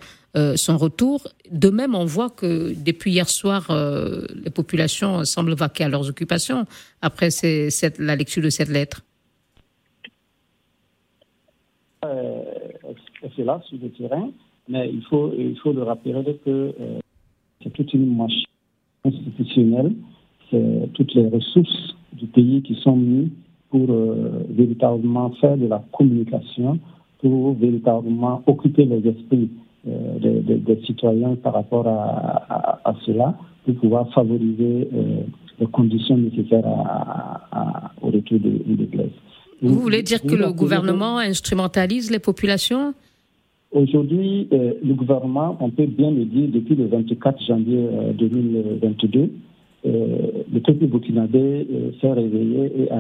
son 0.57 0.77
retour. 0.77 1.27
De 1.51 1.71
même, 1.71 1.95
on 1.95 2.05
voit 2.05 2.31
que 2.31 2.75
depuis 2.75 3.13
hier 3.13 3.29
soir, 3.29 3.69
les 3.71 4.51
populations 4.51 5.25
semblent 5.25 5.55
vaquer 5.55 5.85
à 5.85 5.89
leurs 5.89 6.09
occupations 6.09 6.67
après 7.01 7.31
cette, 7.31 7.99
la 7.99 8.17
lecture 8.17 8.43
de 8.43 8.51
cette 8.51 8.69
lettre. 8.69 9.03
Euh, 12.05 12.43
c'est 13.37 13.45
là 13.45 13.61
sur 13.67 13.79
le 13.81 13.89
terrain, 13.91 14.31
mais 14.69 14.91
il 14.93 15.03
faut, 15.05 15.33
il 15.37 15.57
faut 15.59 15.73
le 15.73 15.83
rappeler 15.83 16.39
que 16.45 16.51
euh, 16.79 16.99
c'est 17.63 17.73
toute 17.73 17.93
une 17.95 18.17
machine 18.17 18.45
institutionnelle, 19.05 19.93
c'est 20.51 20.91
toutes 20.95 21.15
les 21.15 21.29
ressources 21.29 21.97
du 22.13 22.27
pays 22.27 22.63
qui 22.63 22.75
sont 22.77 22.97
mises 22.97 23.31
pour 23.71 23.91
euh, 23.91 24.45
véritablement 24.51 25.31
faire 25.41 25.57
de 25.57 25.67
la 25.67 25.83
communication, 25.93 26.79
pour 27.25 27.55
véritablement 27.55 28.43
occuper 28.47 28.85
les 28.85 29.09
esprits 29.09 29.49
des, 29.85 30.81
citoyens 30.87 31.37
par 31.37 31.55
rapport 31.55 31.87
à, 31.89 32.95
cela, 33.07 33.35
pour 33.65 33.75
pouvoir 33.77 34.13
favoriser 34.13 34.89
les 35.59 35.67
conditions 35.67 36.19
nécessaires 36.19 36.65
au 38.03 38.07
retour 38.07 38.39
de, 38.39 38.51
de 38.75 38.87
vous 39.63 39.81
voulez 39.81 40.03
dire 40.03 40.21
que 40.21 40.35
le 40.35 40.53
gouvernement 40.53 41.19
instrumentalise 41.19 42.11
les 42.11 42.19
populations? 42.19 42.95
Aujourd'hui, 43.73 44.47
euh, 44.53 44.75
le 44.85 44.95
gouvernement, 44.95 45.57
on 45.59 45.71
peut 45.71 45.87
bien 45.87 46.11
le 46.11 46.25
dire, 46.27 46.49
depuis 46.49 46.77
le 46.77 46.87
24 46.87 47.43
janvier 47.45 47.89
2022, 48.15 49.19
euh, 49.19 49.23
euh, 49.23 49.27
le 49.85 50.61
peuple 50.61 50.87
burkinabé 50.87 51.67
s'est 52.01 52.13
réveillé 52.13 52.73
et 52.83 52.91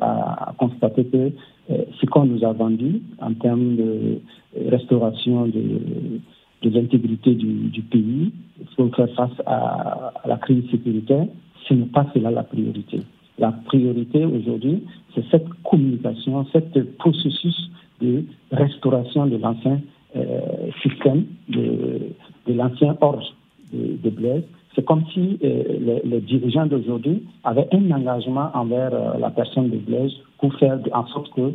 a, 0.00 0.54
constaté 0.58 1.04
que 1.04 1.32
ce 1.68 2.06
qu'on 2.06 2.26
nous 2.26 2.44
a 2.44 2.52
vendu 2.52 3.02
en 3.20 3.34
termes 3.34 3.76
de 3.76 4.20
restauration 4.68 5.46
de, 5.46 6.20
l'intégrité 6.62 7.34
du, 7.34 7.82
pays, 7.82 8.32
pour 8.76 8.94
faire 8.94 9.10
face 9.16 9.42
à 9.46 10.12
la 10.26 10.36
crise 10.36 10.70
sécuritaire, 10.70 11.26
ce 11.68 11.74
n'est 11.74 11.86
pas 11.86 12.06
cela 12.14 12.30
la 12.30 12.42
priorité. 12.44 13.00
La 13.38 13.52
priorité 13.52 14.24
aujourd'hui, 14.24 14.84
c'est 15.14 15.24
cette 15.30 15.48
communication, 15.64 16.46
ce 16.52 16.80
processus 16.98 17.70
de 18.00 18.24
restauration 18.52 19.26
de 19.26 19.36
l'ancien 19.36 19.80
euh, 20.16 20.70
système, 20.82 21.24
de, 21.48 22.12
l'ancien 22.48 22.96
ordre 23.00 23.34
de, 23.72 24.10
Blaise. 24.10 24.42
C'est 24.74 24.84
comme 24.84 25.04
si 25.12 25.38
euh, 25.42 25.98
les, 26.04 26.20
dirigeants 26.20 26.66
d'aujourd'hui 26.66 27.24
avaient 27.42 27.66
un 27.72 27.90
engagement 27.90 28.50
envers 28.54 28.94
euh, 28.94 29.18
la 29.18 29.30
personne 29.30 29.68
de 29.68 29.76
Blaise 29.78 30.12
pour 30.38 30.54
faire 30.54 30.78
en 30.92 31.06
sorte 31.08 31.28
que 31.34 31.52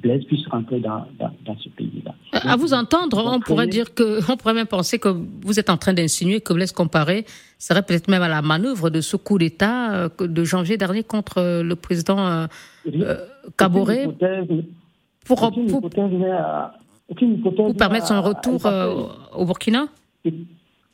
Blaise 0.00 0.24
puisse 0.24 0.46
rentrer 0.48 0.80
dans, 0.80 1.06
ce 1.62 1.68
pays-là. 1.68 2.14
À 2.32 2.56
vous 2.56 2.74
entendre, 2.74 3.22
on 3.24 3.40
pourrait 3.40 3.68
dire 3.68 3.94
que, 3.94 4.18
on 4.32 4.36
pourrait 4.36 4.54
même 4.54 4.66
penser 4.66 4.98
que 4.98 5.10
vous 5.44 5.60
êtes 5.60 5.70
en 5.70 5.76
train 5.76 5.92
d'insinuer 5.92 6.40
que 6.40 6.52
Blaise 6.52 6.72
Comparé 6.72 7.24
serait 7.58 7.82
peut-être 7.82 8.08
même 8.08 8.22
à 8.22 8.28
la 8.28 8.42
manœuvre 8.42 8.90
de 8.90 9.00
ce 9.00 9.16
coup 9.16 9.38
d'État 9.38 10.08
de 10.18 10.44
janvier 10.44 10.76
dernier 10.76 11.04
contre 11.04 11.62
le 11.62 11.76
président 11.76 12.46
Caboret 13.56 14.08
pour, 15.24 15.38
pour, 15.38 15.90
pour 15.90 17.76
permettre 17.76 18.06
son 18.08 18.22
retour 18.22 18.66
au 19.36 19.44
Burkina? 19.44 19.86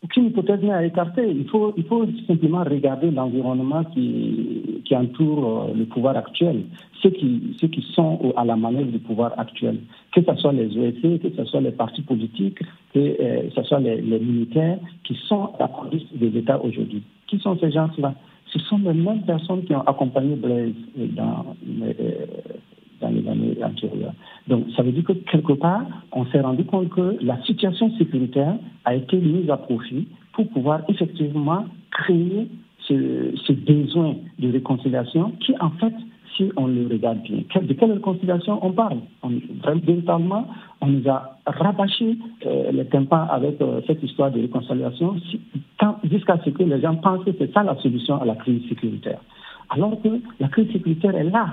Aucune 0.05 0.27
hypothèse 0.27 0.61
n'est 0.63 0.73
à 0.73 0.85
écarter. 0.85 1.31
Il 1.31 1.49
faut, 1.49 1.73
il 1.77 1.85
faut 1.85 2.07
simplement 2.27 2.65
regarder 2.65 3.11
l'environnement 3.11 3.85
qui, 3.85 4.83
qui 4.85 4.97
entoure 4.97 5.69
euh, 5.71 5.75
le 5.75 5.85
pouvoir 5.85 6.17
actuel, 6.17 6.65
ceux 7.03 7.11
qui, 7.11 7.57
ceux 7.61 7.69
qui 7.69 7.83
sont 7.95 8.33
à 8.37 8.45
la 8.45 8.57
manœuvre 8.57 8.91
du 8.91 8.99
pouvoir 8.99 9.33
actuel, 9.39 9.79
que 10.13 10.21
ce 10.23 10.35
soit 10.37 10.53
les 10.53 10.77
OEC, 10.77 11.21
que 11.23 11.31
ce 11.37 11.45
soit 11.45 11.61
les 11.61 11.71
partis 11.71 12.03
politiques, 12.03 12.59
que 12.93 12.99
euh, 12.99 13.49
ce 13.55 13.63
soit 13.63 13.81
les, 13.81 14.01
militaires 14.03 14.79
qui 15.05 15.15
sont 15.29 15.45
à 15.59 15.61
la 15.61 15.69
conduite 15.69 16.07
des 16.19 16.37
États 16.37 16.61
aujourd'hui. 16.61 17.03
Qui 17.29 17.39
sont 17.39 17.57
ces 17.59 17.71
gens-là? 17.71 18.15
Ce 18.53 18.59
sont 18.59 18.79
les 18.79 18.93
mêmes 18.93 19.23
personnes 19.23 19.65
qui 19.65 19.75
ont 19.75 19.83
accompagné 19.83 20.35
Blaise 20.35 20.75
dans 21.17 21.55
euh, 21.81 21.93
dans 23.03 23.11
les 23.11 23.29
années 23.29 23.57
antérieures. 23.63 24.15
Donc, 24.49 24.65
ça 24.77 24.83
veut 24.83 24.93
dire 24.93 25.05
que 25.05 25.13
quelque 25.13 25.53
part, 25.53 25.85
on 26.13 26.25
s'est 26.27 26.41
rendu 26.41 26.65
compte 26.65 26.89
que 26.89 27.19
la 27.21 27.41
situation 27.43 27.91
sécuritaire 27.99 28.55
a 28.85 28.95
été 28.95 29.17
mise 29.19 29.51
à 29.51 29.57
profit 29.57 30.09
pour 30.33 30.49
pouvoir 30.49 30.81
effectivement 30.89 31.67
créer 31.91 32.49
ce, 32.89 33.53
besoin 33.53 34.17
de 34.39 34.53
réconciliation 34.53 35.33
qui, 35.41 35.55
en 35.61 35.71
fait, 35.71 35.95
si 36.37 36.51
on 36.57 36.67
le 36.67 36.89
regarde 36.91 37.21
bien. 37.23 37.43
De 37.63 37.73
quelle 37.75 37.93
réconciliation 37.93 38.59
on 38.65 38.73
parle? 38.73 38.99
On, 39.23 39.31
Véritablement, 39.85 40.47
on 40.81 40.87
nous 40.87 41.09
a 41.09 41.39
rabâché 41.47 42.17
euh, 42.47 42.73
les 42.73 42.87
tympans 42.87 43.27
avec 43.31 43.61
euh, 43.61 43.81
cette 43.87 44.03
histoire 44.03 44.31
de 44.31 44.41
réconciliation 44.41 45.17
jusqu'à 46.05 46.39
ce 46.45 46.51
que 46.51 46.63
les 46.63 46.81
gens 46.81 46.97
pensent 46.97 47.25
que 47.25 47.33
c'est 47.39 47.53
ça 47.53 47.63
la 47.63 47.77
solution 47.77 48.21
à 48.21 48.25
la 48.25 48.37
crise 48.37 48.67
sécuritaire. 48.69 49.21
Alors 49.71 50.01
que 50.03 50.09
la 50.41 50.49
crise 50.49 50.71
sécuritaire 50.73 51.15
est 51.15 51.25
là. 51.25 51.49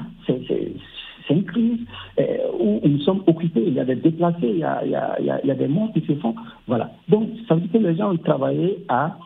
Une 1.34 1.44
crise 1.44 1.80
euh, 2.20 2.38
où 2.60 2.82
nous 2.88 3.00
sommes 3.02 3.24
occupés, 3.28 3.64
il 3.66 3.74
y 3.74 3.80
a 3.80 3.86
des 3.86 3.96
déplacés, 3.96 4.38
il 4.44 4.60
y 4.60 4.64
a, 4.64 4.82
il 4.84 5.26
y 5.26 5.52
a, 5.52 5.56
des 5.56 5.68
morts 5.68 5.92
qui 5.94 6.02
se 6.06 6.14
font. 6.16 6.36
Voilà. 6.68 6.92
Donc, 7.08 7.30
ça 7.48 7.56
veut 7.56 7.62
dire 7.62 7.72
que 7.72 7.78
les 7.78 7.96
gens 7.96 8.14
ont 8.14 8.18
travaillé 8.18 8.84
à 8.90 9.18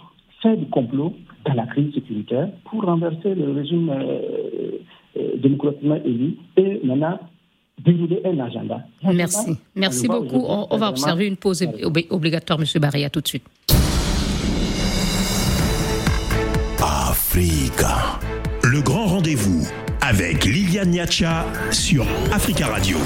faire 0.41 0.57
du 0.57 0.65
complot 0.67 1.13
dans 1.45 1.53
la 1.53 1.65
crise 1.65 1.93
sécuritaire 1.93 2.49
pour 2.65 2.83
renverser 2.83 3.35
le 3.35 3.51
régime 3.51 3.89
euh, 3.89 4.77
euh, 5.17 5.37
démocratiquement 5.37 5.99
élu 6.03 6.37
et 6.57 6.81
maintenant 6.83 7.19
dérouler 7.83 8.21
un 8.25 8.39
agenda. 8.39 8.81
Merci. 9.03 9.57
Merci 9.75 10.07
beaucoup. 10.07 10.43
On, 10.47 10.77
va 10.77 10.89
observer 10.89 11.27
une 11.27 11.37
pause 11.37 11.65
obligatoire, 12.11 12.59
M. 12.59 12.65
Barria, 12.81 13.09
tout 13.09 13.21
de 13.21 13.27
suite. 13.27 13.43
Africa. 16.81 18.19
Le 18.63 18.81
grand 18.81 19.05
rendez-vous 19.05 19.67
avec 20.05 20.43
Liliane 20.43 20.89
Niacha 20.89 21.45
sur 21.71 22.05
Africa 22.33 22.67
Radio. 22.67 22.97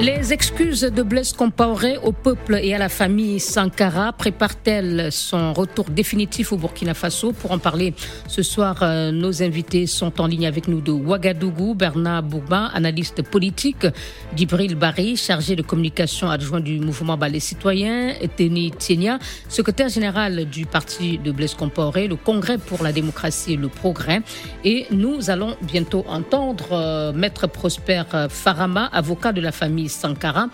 Les 0.00 0.32
excuses 0.32 0.80
de 0.80 1.02
Blaise 1.04 1.32
Compaoré 1.32 1.96
au 2.02 2.10
peuple 2.10 2.58
et 2.60 2.74
à 2.74 2.78
la 2.78 2.88
famille 2.88 3.38
Sankara 3.38 4.12
préparent-elles 4.12 5.12
son 5.12 5.52
retour 5.52 5.90
définitif 5.90 6.52
au 6.52 6.56
Burkina 6.56 6.94
Faso? 6.94 7.32
Pour 7.32 7.52
en 7.52 7.58
parler 7.58 7.94
ce 8.26 8.42
soir, 8.42 8.78
euh, 8.82 9.12
nos 9.12 9.44
invités 9.44 9.86
sont 9.86 10.20
en 10.20 10.26
ligne 10.26 10.46
avec 10.46 10.66
nous 10.66 10.80
de 10.80 10.90
Ouagadougou, 10.90 11.74
Bernard 11.74 12.24
Bourba, 12.24 12.70
analyste 12.74 13.22
politique, 13.22 13.86
Gibril 14.34 14.74
Barry, 14.74 15.16
chargé 15.16 15.54
de 15.54 15.62
communication 15.62 16.30
adjoint 16.30 16.60
du 16.60 16.80
mouvement 16.80 17.16
Ballet 17.16 17.38
Citoyen, 17.38 18.14
Teni 18.36 18.72
Tienia, 18.72 19.20
secrétaire 19.48 19.88
général 19.88 20.46
du 20.46 20.66
parti 20.66 21.18
de 21.18 21.30
Blaise 21.30 21.54
Compaoré, 21.54 22.08
le 22.08 22.16
Congrès 22.16 22.58
pour 22.58 22.82
la 22.82 22.90
démocratie 22.90 23.52
et 23.52 23.56
le 23.56 23.68
progrès. 23.68 24.22
Et 24.64 24.86
nous 24.90 25.30
allons 25.30 25.56
bientôt 25.62 26.04
entendre 26.08 26.39
euh, 26.72 27.12
Maître 27.12 27.46
Prosper 27.46 28.02
Farama, 28.28 28.86
avocat 28.92 29.32
de 29.32 29.40
la 29.40 29.52
famille 29.52 29.88
Sankara. 29.88 30.48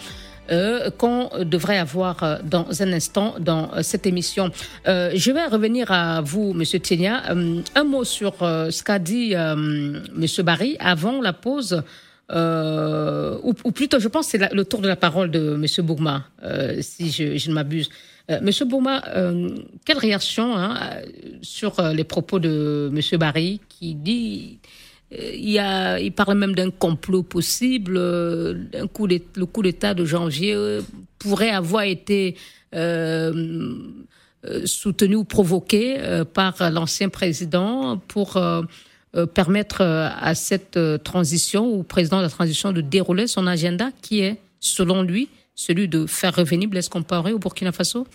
euh, 0.48 0.90
qu'on 0.90 1.28
devrait 1.42 1.78
avoir 1.78 2.38
dans 2.44 2.66
un 2.80 2.92
instant 2.92 3.34
dans 3.40 3.82
cette 3.82 4.06
émission. 4.06 4.50
je 4.86 5.32
vais 5.32 5.46
revenir 5.46 5.90
à 5.90 6.20
vous, 6.20 6.52
Monsieur 6.52 6.78
Tienia. 6.78 7.22
un 7.74 7.84
mot 7.84 8.04
sur 8.04 8.34
ce 8.38 8.82
qu'a 8.82 9.00
dit 9.00 9.34
Monsieur 10.14 10.44
Barry 10.44 10.76
avant 10.78 11.20
la 11.20 11.32
pause. 11.32 11.82
Ou, 12.32 13.72
plutôt, 13.74 13.98
je 13.98 14.06
pense 14.06 14.28
c'est 14.28 14.52
le 14.52 14.64
tour 14.64 14.80
de 14.82 14.88
la 14.88 14.96
parole 14.96 15.32
de 15.32 15.56
Monsieur 15.56 15.82
Bourma, 15.82 16.28
si 16.80 17.10
je, 17.10 17.48
ne 17.48 17.54
m'abuse. 17.54 17.90
Monsieur 18.40 18.66
Bourma, 18.66 19.02
quelle 19.84 19.98
réaction 19.98 20.56
hein, 20.56 20.76
sur 21.42 21.82
les 21.82 22.04
propos 22.04 22.38
de 22.38 22.88
Monsieur 22.92 23.18
Barry 23.18 23.60
qui 23.68 23.96
dit 23.96 24.58
euh, 24.62 24.68
il, 25.10 25.50
y 25.50 25.58
a, 25.58 26.00
il 26.00 26.12
parle 26.12 26.36
même 26.36 26.54
d'un 26.54 26.70
complot 26.70 27.22
possible. 27.22 27.96
Euh, 27.96 28.54
coup 28.92 29.06
le 29.06 29.44
coup 29.44 29.62
d'État 29.62 29.94
de 29.94 30.04
janvier 30.04 30.54
euh, 30.54 30.80
pourrait 31.18 31.50
avoir 31.50 31.84
été 31.84 32.36
soutenu 34.64 35.16
ou 35.16 35.24
provoqué 35.24 35.98
par 36.34 36.70
l'ancien 36.70 37.08
président 37.08 37.98
pour 38.06 38.38
permettre 39.34 39.80
à 39.80 40.34
cette 40.34 40.78
transition, 41.02 41.72
ou 41.72 41.82
président 41.82 42.18
de 42.18 42.22
la 42.22 42.28
transition, 42.28 42.72
de 42.72 42.82
dérouler 42.82 43.28
son 43.28 43.46
agenda 43.46 43.88
qui 44.02 44.20
est, 44.20 44.36
selon 44.60 45.02
lui, 45.02 45.30
celui 45.54 45.88
de 45.88 46.06
faire 46.06 46.36
revenir 46.36 46.68
Blaise 46.68 46.88
Compaoré 46.88 47.32
au 47.32 47.38
Burkina 47.38 47.72
Faso? 47.72 48.06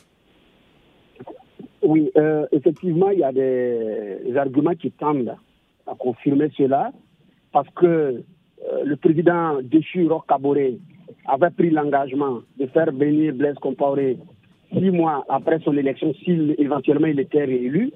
Oui, 1.81 2.11
effectivement, 2.51 3.09
il 3.09 3.19
y 3.19 3.23
a 3.23 3.31
des 3.31 4.37
arguments 4.37 4.75
qui 4.75 4.91
tendent 4.91 5.35
a 5.91 5.95
confirmé 5.95 6.49
cela 6.57 6.91
parce 7.51 7.69
que 7.75 7.85
euh, 7.85 8.83
le 8.85 8.95
président 8.95 9.61
déchu 9.61 10.07
Roch 10.07 10.25
Kaboré 10.27 10.77
avait 11.25 11.49
pris 11.49 11.69
l'engagement 11.69 12.39
de 12.57 12.65
faire 12.67 12.91
venir 12.91 13.33
Blaise 13.33 13.55
Compaoré 13.55 14.17
six 14.71 14.91
mois 14.91 15.25
après 15.27 15.59
son 15.59 15.75
élection, 15.75 16.13
s'il 16.23 16.55
éventuellement 16.57 17.07
il 17.07 17.19
était 17.19 17.43
réélu. 17.43 17.91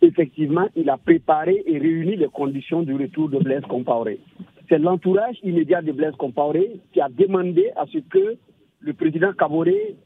Effectivement, 0.00 0.66
il 0.76 0.88
a 0.90 0.96
préparé 0.96 1.62
et 1.66 1.78
réuni 1.78 2.16
les 2.16 2.28
conditions 2.28 2.82
du 2.82 2.94
retour 2.94 3.28
de 3.28 3.38
Blaise 3.38 3.62
Compaoré. 3.68 4.20
C'est 4.68 4.78
l'entourage 4.78 5.36
immédiat 5.42 5.82
de 5.82 5.92
Blaise 5.92 6.14
Compaoré 6.16 6.80
qui 6.92 7.00
a 7.00 7.08
demandé 7.08 7.70
à 7.76 7.86
ce 7.86 7.98
que 7.98 8.36
le 8.80 8.92
président 8.94 9.32
Kaboré 9.32 9.96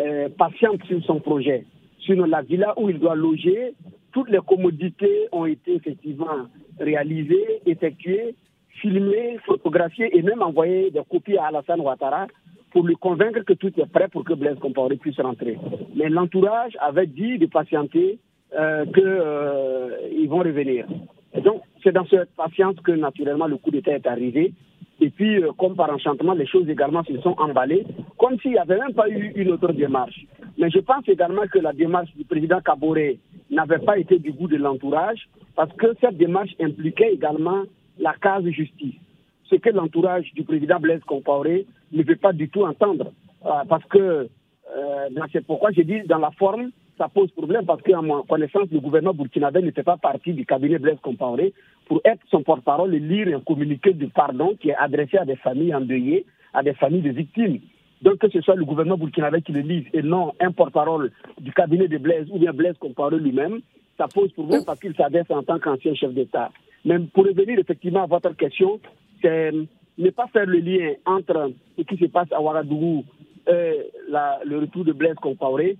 euh, 0.00 0.28
patiente 0.36 0.82
sur 0.84 1.02
son 1.04 1.20
projet. 1.20 1.64
Sinon, 2.04 2.24
la 2.24 2.42
villa 2.42 2.74
où 2.78 2.88
il 2.88 2.98
doit 2.98 3.14
loger, 3.14 3.74
toutes 4.12 4.30
les 4.30 4.40
commodités 4.46 5.28
ont 5.32 5.46
été 5.46 5.74
effectivement 5.74 6.48
réalisé, 6.78 7.60
effectué, 7.66 8.34
filmé, 8.80 9.38
photographié 9.44 10.16
et 10.16 10.22
même 10.22 10.42
envoyé 10.42 10.90
des 10.90 11.02
copies 11.10 11.38
à 11.38 11.46
Alassane 11.46 11.80
Ouattara 11.80 12.26
pour 12.70 12.84
lui 12.84 12.96
convaincre 12.96 13.40
que 13.40 13.52
tout 13.52 13.72
est 13.78 13.86
prêt 13.86 14.08
pour 14.08 14.24
que 14.24 14.32
Blaise 14.32 14.58
Compaoré 14.58 14.96
puisse 14.96 15.20
rentrer. 15.20 15.58
Mais 15.94 16.08
l'entourage 16.08 16.76
avait 16.80 17.06
dit 17.06 17.38
de 17.38 17.46
patienter 17.46 18.18
euh, 18.58 18.84
qu'ils 18.86 19.04
euh, 19.04 20.26
vont 20.28 20.38
revenir. 20.38 20.86
Et 21.34 21.40
donc, 21.40 21.62
c'est 21.82 21.92
dans 21.92 22.06
cette 22.06 22.30
patience 22.36 22.76
que 22.84 22.92
naturellement 22.92 23.46
le 23.46 23.56
coup 23.56 23.70
d'État 23.70 23.92
est 23.92 24.06
arrivé. 24.06 24.52
Et 25.00 25.10
puis, 25.10 25.42
euh, 25.42 25.52
comme 25.58 25.74
par 25.74 25.90
enchantement, 25.90 26.34
les 26.34 26.46
choses 26.46 26.68
également 26.68 27.02
se 27.04 27.18
sont 27.18 27.34
emballées, 27.38 27.84
comme 28.18 28.38
s'il 28.40 28.52
n'y 28.52 28.58
avait 28.58 28.78
même 28.78 28.94
pas 28.94 29.08
eu 29.08 29.32
une 29.34 29.50
autre 29.50 29.72
démarche. 29.72 30.26
Mais 30.58 30.70
je 30.70 30.78
pense 30.78 31.08
également 31.08 31.46
que 31.50 31.58
la 31.58 31.72
démarche 31.72 32.14
du 32.14 32.24
président 32.24 32.60
Kaboré 32.60 33.18
n'avait 33.50 33.78
pas 33.78 33.98
été 33.98 34.18
du 34.18 34.32
goût 34.32 34.48
de 34.48 34.56
l'entourage, 34.56 35.28
parce 35.56 35.72
que 35.74 35.86
cette 36.00 36.16
démarche 36.16 36.54
impliquait 36.60 37.12
également 37.14 37.62
la 37.98 38.14
case 38.14 38.44
justice. 38.46 38.94
Ce 39.44 39.56
que 39.56 39.70
l'entourage 39.70 40.32
du 40.34 40.44
président 40.44 40.80
Blaise 40.80 41.02
Compaoré 41.06 41.66
ne 41.92 42.02
veut 42.02 42.16
pas 42.16 42.32
du 42.32 42.48
tout 42.48 42.64
entendre. 42.64 43.12
Euh, 43.44 43.50
parce 43.68 43.84
que, 43.86 43.98
euh, 44.76 45.08
c'est 45.32 45.44
pourquoi 45.44 45.72
j'ai 45.72 45.84
dit 45.84 46.00
dans 46.06 46.18
la 46.18 46.30
forme, 46.30 46.70
ça 46.98 47.08
pose 47.08 47.30
problème 47.30 47.64
parce 47.64 47.82
qu'à 47.82 48.00
ma 48.02 48.22
connaissance, 48.28 48.68
le 48.70 48.80
gouvernement 48.80 49.14
burkinabé 49.14 49.62
ne 49.62 49.70
fait 49.70 49.82
pas 49.82 49.96
partie 49.96 50.32
du 50.32 50.44
cabinet 50.44 50.78
Blaise 50.78 50.98
Compaoré 51.02 51.52
pour 51.86 52.00
être 52.04 52.20
son 52.30 52.42
porte-parole 52.42 52.94
et 52.94 53.00
lire 53.00 53.34
un 53.36 53.40
communiqué 53.40 53.92
de 53.92 54.06
pardon 54.06 54.54
qui 54.60 54.70
est 54.70 54.76
adressé 54.76 55.18
à 55.18 55.24
des 55.24 55.36
familles 55.36 55.74
endeuillées, 55.74 56.26
à 56.52 56.62
des 56.62 56.74
familles 56.74 57.02
de 57.02 57.10
victimes. 57.10 57.60
Donc 58.02 58.18
que 58.18 58.28
ce 58.28 58.40
soit 58.40 58.56
le 58.56 58.64
gouvernement 58.64 58.98
burkinabé 58.98 59.42
qui 59.42 59.52
le 59.52 59.60
lise 59.60 59.84
et 59.92 60.02
non 60.02 60.32
un 60.40 60.52
porte-parole 60.52 61.12
du 61.40 61.52
cabinet 61.52 61.88
de 61.88 61.98
Blaise 61.98 62.26
ou 62.30 62.38
bien 62.38 62.52
Blaise 62.52 62.76
Compaoré 62.78 63.18
lui-même, 63.18 63.60
ça 63.96 64.06
pose 64.08 64.32
problème 64.32 64.62
parce 64.66 64.80
qu'il 64.80 64.94
s'adresse 64.94 65.30
en 65.30 65.42
tant 65.42 65.58
qu'ancien 65.58 65.94
chef 65.94 66.12
d'État. 66.12 66.50
Mais 66.84 66.98
pour 66.98 67.24
revenir 67.24 67.58
effectivement 67.58 68.02
à 68.02 68.06
votre 68.06 68.34
question, 68.36 68.80
c'est 69.20 69.52
ne 69.98 70.10
pas 70.10 70.26
faire 70.28 70.46
le 70.46 70.58
lien 70.58 70.94
entre 71.06 71.52
ce 71.76 71.82
qui 71.82 71.96
se 71.96 72.06
passe 72.06 72.30
à 72.32 72.40
Ouagadougou 72.40 73.04
et 73.48 73.90
le 74.44 74.58
retour 74.58 74.84
de 74.84 74.92
Blaise 74.92 75.16
Compaoré. 75.16 75.76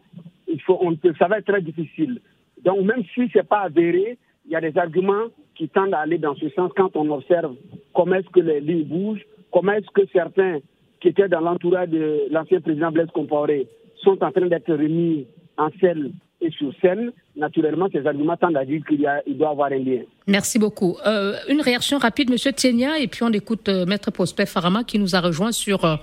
Il 0.53 0.61
faut, 0.61 0.79
ça 1.19 1.29
va 1.29 1.38
être 1.38 1.47
très 1.47 1.62
difficile. 1.62 2.21
Donc 2.65 2.83
même 2.83 3.03
si 3.15 3.29
ce 3.31 3.38
n'est 3.38 3.45
pas 3.45 3.62
avéré, 3.62 4.19
il 4.47 4.53
y 4.53 4.57
a 4.57 4.61
des 4.61 4.77
arguments 4.77 5.27
qui 5.55 5.69
tendent 5.69 5.95
à 5.95 6.01
aller 6.01 6.19
dans 6.19 6.35
ce 6.35 6.49
sens 6.51 6.71
quand 6.77 6.95
on 6.97 7.11
observe 7.11 7.55
comment 7.95 8.17
est-ce 8.17 8.29
que 8.29 8.41
les 8.41 8.61
lignes 8.61 8.85
bougent, 8.85 9.25
comment 9.51 9.73
est-ce 9.73 9.91
que 9.95 10.07
certains 10.12 10.59
qui 11.01 11.09
étaient 11.09 11.29
dans 11.29 11.41
l'entourage 11.41 11.88
de 11.88 12.27
l'ancien 12.31 12.61
président 12.61 12.93
Blaise 12.93 13.11
Compaoré 13.12 13.67
sont 14.03 14.23
en 14.23 14.31
train 14.31 14.47
d'être 14.47 14.73
remis 14.73 15.27
en 15.57 15.69
selle 15.81 16.12
et 16.41 16.51
sur 16.51 16.73
scène, 16.81 17.12
naturellement, 17.37 17.88
ces 17.93 18.05
arguments 18.05 18.37
tendent 18.37 18.57
à 18.57 18.65
dire 18.65 18.83
qu'il 18.87 18.99
doit 18.99 19.21
y 19.27 19.45
avoir 19.45 19.71
un 19.71 19.79
lien. 19.79 20.01
Merci 20.27 20.59
beaucoup. 20.59 20.97
Euh, 21.07 21.37
une 21.49 21.61
réaction 21.61 21.99
rapide, 21.99 22.31
Monsieur 22.31 22.53
Tienia, 22.53 22.99
et 22.99 23.07
puis 23.07 23.23
on 23.23 23.31
écoute 23.31 23.69
euh, 23.69 23.87
Maître 23.87 24.11
Prosper 24.11 24.47
Farama 24.47 24.83
qui 24.83 24.99
nous 24.99 25.15
a 25.15 25.21
rejoint 25.21 25.53
sur 25.53 25.85
euh, 25.85 25.97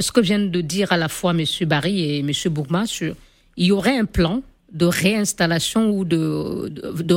ce 0.00 0.12
que 0.12 0.20
viennent 0.20 0.50
de 0.50 0.60
dire 0.60 0.92
à 0.92 0.98
la 0.98 1.08
fois 1.08 1.32
Monsieur 1.32 1.64
Barry 1.64 2.18
et 2.18 2.22
Monsieur 2.22 2.50
Bourma 2.50 2.84
sur 2.84 3.14
il 3.58 3.66
y 3.66 3.72
aurait 3.72 3.98
un 3.98 4.06
plan 4.06 4.42
de 4.72 4.86
réinstallation 4.86 5.90
ou 5.90 6.04
de 6.04 6.70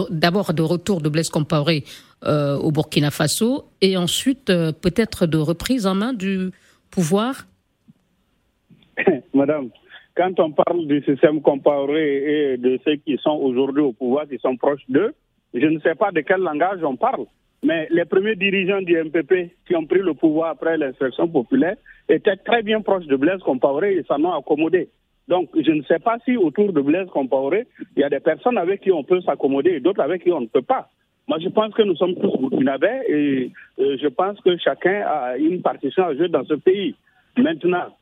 d'abord 0.09 0.53
de, 0.53 0.61
retour 0.61 1.01
de 1.01 1.09
Blaise 1.09 1.29
Compaoré 1.29 1.83
au 2.25 2.71
Burkina 2.71 3.11
Faso 3.11 3.65
et 3.81 3.97
ensuite 3.97 4.45
peut-être 4.45 5.25
de 5.27 5.37
reprise 5.37 5.85
en 5.85 5.95
main 5.95 6.13
du 6.13 6.51
pouvoir? 6.89 7.47
Madame, 9.33 9.69
quand 10.15 10.39
on 10.39 10.51
parle 10.51 10.85
du 10.87 11.01
système 11.03 11.41
comparé 11.41 12.53
et 12.53 12.57
de 12.57 12.79
ceux 12.85 12.97
qui 12.97 13.17
sont 13.17 13.31
aujourd'hui 13.31 13.81
au 13.81 13.93
pouvoir, 13.93 14.27
qui 14.27 14.37
sont 14.37 14.57
proches 14.57 14.83
d'eux, 14.89 15.13
je 15.53 15.65
ne 15.65 15.79
sais 15.79 15.95
pas 15.95 16.11
de 16.11 16.21
quel 16.21 16.41
langage 16.41 16.83
on 16.83 16.95
parle. 16.95 17.25
Mais 17.63 17.87
les 17.91 18.05
premiers 18.05 18.35
dirigeants 18.35 18.81
du 18.81 18.97
MPP 18.97 19.51
qui 19.67 19.75
ont 19.75 19.85
pris 19.85 19.99
le 19.99 20.13
pouvoir 20.13 20.51
après 20.51 20.77
l'insurrection 20.77 21.27
populaire 21.27 21.75
étaient 22.09 22.37
très 22.37 22.63
bien 22.63 22.81
proches 22.81 23.05
de 23.05 23.15
Blaise 23.15 23.39
Compaoré 23.41 23.95
et 23.95 24.03
s'en 24.03 24.23
ont 24.23 24.33
accommodé. 24.33 24.89
Donc, 25.31 25.47
je 25.55 25.71
ne 25.71 25.81
sais 25.83 25.99
pas 25.99 26.17
si 26.25 26.35
autour 26.35 26.73
de 26.73 26.81
Blaise 26.81 27.07
Compaoré, 27.07 27.65
il 27.95 28.01
y 28.01 28.03
a 28.03 28.09
des 28.09 28.19
personnes 28.19 28.57
avec 28.57 28.81
qui 28.81 28.91
on 28.91 29.05
peut 29.05 29.21
s'accommoder 29.21 29.69
et 29.75 29.79
d'autres 29.79 30.01
avec 30.01 30.23
qui 30.23 30.31
on 30.33 30.41
ne 30.41 30.47
peut 30.47 30.61
pas. 30.61 30.89
Moi, 31.25 31.37
je 31.39 31.47
pense 31.47 31.73
que 31.73 31.83
nous 31.83 31.95
sommes 31.95 32.15
tous 32.15 32.37
burkinabés 32.37 32.99
et 33.07 33.51
euh, 33.79 33.95
je 34.01 34.09
pense 34.09 34.37
que 34.41 34.57
chacun 34.57 35.05
a 35.07 35.37
une 35.37 35.61
partition 35.61 36.03
à 36.03 36.13
jouer 36.15 36.27
dans 36.27 36.43
ce 36.43 36.55
pays. 36.55 36.95
Maintenant, 37.37 37.95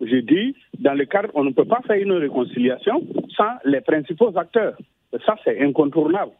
je 0.00 0.18
dis, 0.18 0.54
dans 0.78 0.94
le 0.94 1.04
cadre, 1.04 1.30
on 1.34 1.42
ne 1.42 1.50
peut 1.50 1.64
pas 1.64 1.80
faire 1.84 2.00
une 2.00 2.12
réconciliation 2.12 3.04
sans 3.36 3.54
les 3.64 3.80
principaux 3.80 4.30
acteurs. 4.38 4.78
Ça, 5.26 5.34
c'est 5.42 5.60
incontournable. 5.60 6.30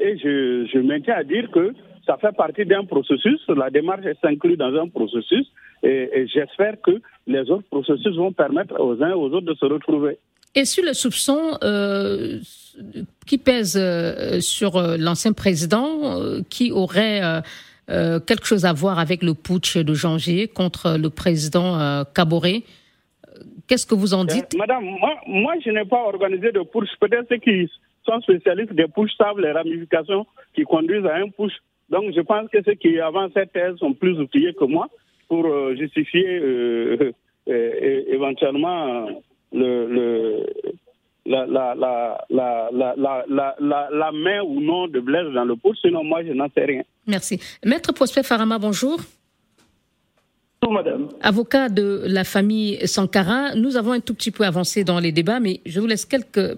Et 0.00 0.18
je, 0.18 0.68
je, 0.70 0.80
maintiens 0.80 1.14
à 1.14 1.24
dire 1.24 1.50
que 1.50 1.72
ça 2.04 2.18
fait 2.18 2.36
partie 2.36 2.66
d'un 2.66 2.84
processus, 2.84 3.40
la 3.48 3.70
démarche 3.70 4.04
s'inclut 4.20 4.58
dans 4.58 4.74
un 4.74 4.88
processus, 4.88 5.50
et, 5.82 6.26
j'espère 6.32 6.80
que 6.80 7.00
les 7.26 7.50
autres 7.50 7.68
processus 7.70 8.16
vont 8.16 8.32
permettre 8.32 8.80
aux 8.80 9.02
uns 9.02 9.10
et 9.10 9.14
aux 9.14 9.30
autres 9.30 9.46
de 9.46 9.54
se 9.54 9.66
retrouver. 9.66 10.18
Et 10.54 10.64
sur 10.64 10.84
le 10.84 10.92
soupçon 10.92 11.58
euh, 11.62 12.38
qui 13.26 13.38
pèse 13.38 13.76
euh, 13.78 14.40
sur 14.40 14.76
euh, 14.76 14.96
l'ancien 14.98 15.32
président, 15.32 16.16
qui 16.48 16.72
aurait 16.72 17.20
quelque 17.88 18.44
chose 18.44 18.66
à 18.66 18.72
voir 18.72 18.98
avec 18.98 19.22
le 19.22 19.32
putsch 19.32 19.78
de 19.78 19.94
janvier 19.94 20.46
contre 20.46 20.98
le 20.98 21.08
président 21.08 22.04
Caboret, 22.14 22.64
Qu'est-ce 23.68 23.86
que 23.86 23.94
vous 23.94 24.14
en 24.14 24.22
euh, 24.22 24.26
dites? 24.26 24.56
Madame, 24.56 24.84
moi, 25.26 25.54
je 25.64 25.70
n'ai 25.70 25.84
pas 25.84 26.02
organisé 26.02 26.50
de 26.52 26.60
push. 26.60 26.88
Peut-être 26.98 27.26
ceux 27.28 27.36
qui 27.36 27.70
sont 28.04 28.20
spécialistes 28.22 28.72
des 28.72 28.88
push 28.88 29.10
savent 29.16 29.38
les 29.38 29.52
ramifications 29.52 30.26
qui 30.54 30.62
conduisent 30.62 31.04
à 31.04 31.16
un 31.16 31.28
push. 31.28 31.52
Donc 31.90 32.12
je 32.14 32.20
pense 32.22 32.48
que 32.50 32.62
ceux 32.64 32.74
qui 32.74 32.98
avancent 32.98 33.32
cette 33.34 33.52
thèse 33.52 33.76
sont 33.76 33.92
plus 33.92 34.18
outillés 34.18 34.54
que 34.54 34.64
moi 34.64 34.88
pour 35.28 35.46
euh, 35.46 35.74
justifier 35.76 36.26
euh, 36.26 37.12
éventuellement 37.46 39.08
le, 39.52 40.44
la, 41.26 41.46
la, 41.46 41.74
la, 42.30 43.88
la, 43.90 44.12
main 44.12 44.42
ou 44.42 44.60
non 44.60 44.88
de 44.88 45.00
Blaise 45.00 45.32
dans 45.32 45.44
le 45.44 45.56
push. 45.56 45.78
Sinon, 45.80 46.04
moi, 46.04 46.24
je 46.24 46.32
n'en 46.32 46.48
sais 46.54 46.64
rien. 46.64 46.82
Merci. 47.06 47.40
Maître 47.64 47.92
Prosper 47.92 48.22
Farama, 48.22 48.58
bonjour. 48.58 48.98
Madame. 50.66 51.08
Avocat 51.22 51.68
de 51.68 52.02
la 52.06 52.24
famille 52.24 52.78
Sankara, 52.86 53.54
nous 53.54 53.76
avons 53.76 53.92
un 53.92 54.00
tout 54.00 54.14
petit 54.14 54.30
peu 54.30 54.44
avancé 54.44 54.84
dans 54.84 54.98
les 54.98 55.12
débats, 55.12 55.40
mais 55.40 55.60
je 55.64 55.80
vous 55.80 55.86
laisse 55.86 56.04
quelques 56.04 56.56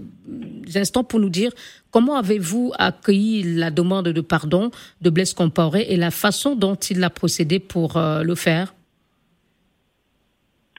instants 0.74 1.04
pour 1.04 1.20
nous 1.20 1.28
dire 1.28 1.52
comment 1.90 2.16
avez-vous 2.16 2.72
accueilli 2.78 3.42
la 3.54 3.70
demande 3.70 4.08
de 4.08 4.20
pardon 4.20 4.70
de 5.00 5.10
Blaise 5.10 5.34
Compaoré 5.34 5.86
et 5.88 5.96
la 5.96 6.10
façon 6.10 6.56
dont 6.56 6.74
il 6.74 7.02
a 7.04 7.10
procédé 7.10 7.58
pour 7.58 7.96
euh, 7.96 8.22
le 8.22 8.34
faire? 8.34 8.74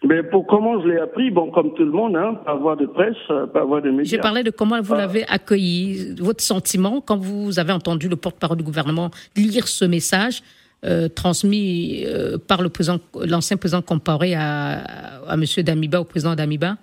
Mais 0.04 0.24
pour 0.24 0.48
comment 0.48 0.82
je 0.82 0.88
l'ai 0.88 0.98
appris, 0.98 1.30
bon, 1.30 1.52
comme 1.52 1.76
tout 1.76 1.86
le 1.86 1.92
monde, 1.92 2.16
hein, 2.16 2.34
par 2.44 2.58
voie 2.58 2.76
de 2.76 2.88
presse, 2.88 3.16
par 3.54 3.68
voie 3.68 3.82
de 3.82 3.92
médias. 3.92 4.10
J'ai 4.10 4.18
parlé 4.18 4.42
de 4.42 4.50
comment 4.50 4.82
vous 4.82 4.96
l'avez 4.96 5.28
accueilli, 5.28 6.16
votre 6.20 6.44
sentiment 6.44 7.02
quand 7.02 7.18
vous 7.18 7.60
avez 7.60 7.72
entendu 7.72 8.10
le 8.10 8.16
porte-parole 8.16 8.58
du 8.58 8.64
gouvernement 8.64 9.12
lire 9.36 9.68
ce 9.68 9.86
message 9.86 10.42
euh, 10.84 11.08
transmis 11.10 12.04
euh, 12.08 12.40
par 12.40 12.64
le 12.64 12.70
président, 12.70 12.98
l'ancien 13.14 13.56
président 13.56 13.84
comparé 13.84 14.34
à, 14.34 14.80
à 15.28 15.36
M. 15.36 15.44
Damiba, 15.64 16.02
au 16.02 16.06
président 16.06 16.34
Damiba? 16.34 16.76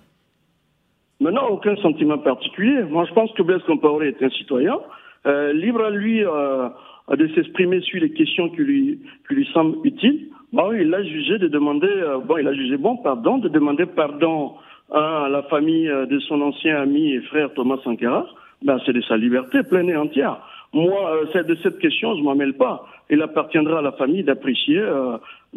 Maintenant, 1.19 1.47
aucun 1.49 1.75
sentiment 1.77 2.17
particulier. 2.17 2.83
Moi, 2.83 3.03
je 3.09 3.13
pense 3.13 3.29
que 3.33 3.43
Blaise 3.43 3.61
Compaoré 3.67 4.07
est 4.07 4.23
un 4.23 4.29
citoyen, 4.29 4.77
euh, 5.25 5.51
libre 5.51 5.83
à 5.83 5.89
lui 5.89 6.21
de 6.21 7.27
s'exprimer 7.35 7.81
sur 7.81 7.99
les 7.99 8.11
questions 8.11 8.49
qui 8.51 8.61
lui, 8.61 8.99
qui 9.27 9.35
lui 9.35 9.49
semblent 9.53 9.85
utiles. 9.85 10.27
Bon, 10.53 10.71
il 10.71 10.93
a 10.93 11.03
jugé 11.03 11.37
de 11.37 11.49
demander, 11.49 11.89
bon, 12.25 12.37
il 12.37 12.47
a 12.47 12.53
jugé 12.53 12.77
bon, 12.77 12.95
pardon, 12.97 13.37
de 13.37 13.49
demander 13.49 13.85
pardon 13.85 14.53
à 14.93 15.27
la 15.29 15.43
famille 15.43 15.87
de 15.87 16.19
son 16.19 16.39
ancien 16.41 16.81
ami 16.81 17.15
et 17.15 17.21
frère 17.23 17.53
Thomas 17.53 17.79
Sankara. 17.83 18.25
Ben, 18.63 18.79
c'est 18.85 18.93
de 18.93 19.01
sa 19.01 19.17
liberté 19.17 19.63
pleine 19.63 19.89
et 19.89 19.97
entière. 19.97 20.37
Moi, 20.71 21.21
c'est 21.33 21.45
de 21.47 21.55
cette 21.55 21.79
question, 21.79 22.15
je 22.15 22.21
m'en 22.21 22.35
mêle 22.35 22.53
pas. 22.53 22.85
Il 23.09 23.21
appartiendra 23.21 23.79
à 23.79 23.81
la 23.81 23.91
famille 23.93 24.23
d'apprécier 24.23 24.79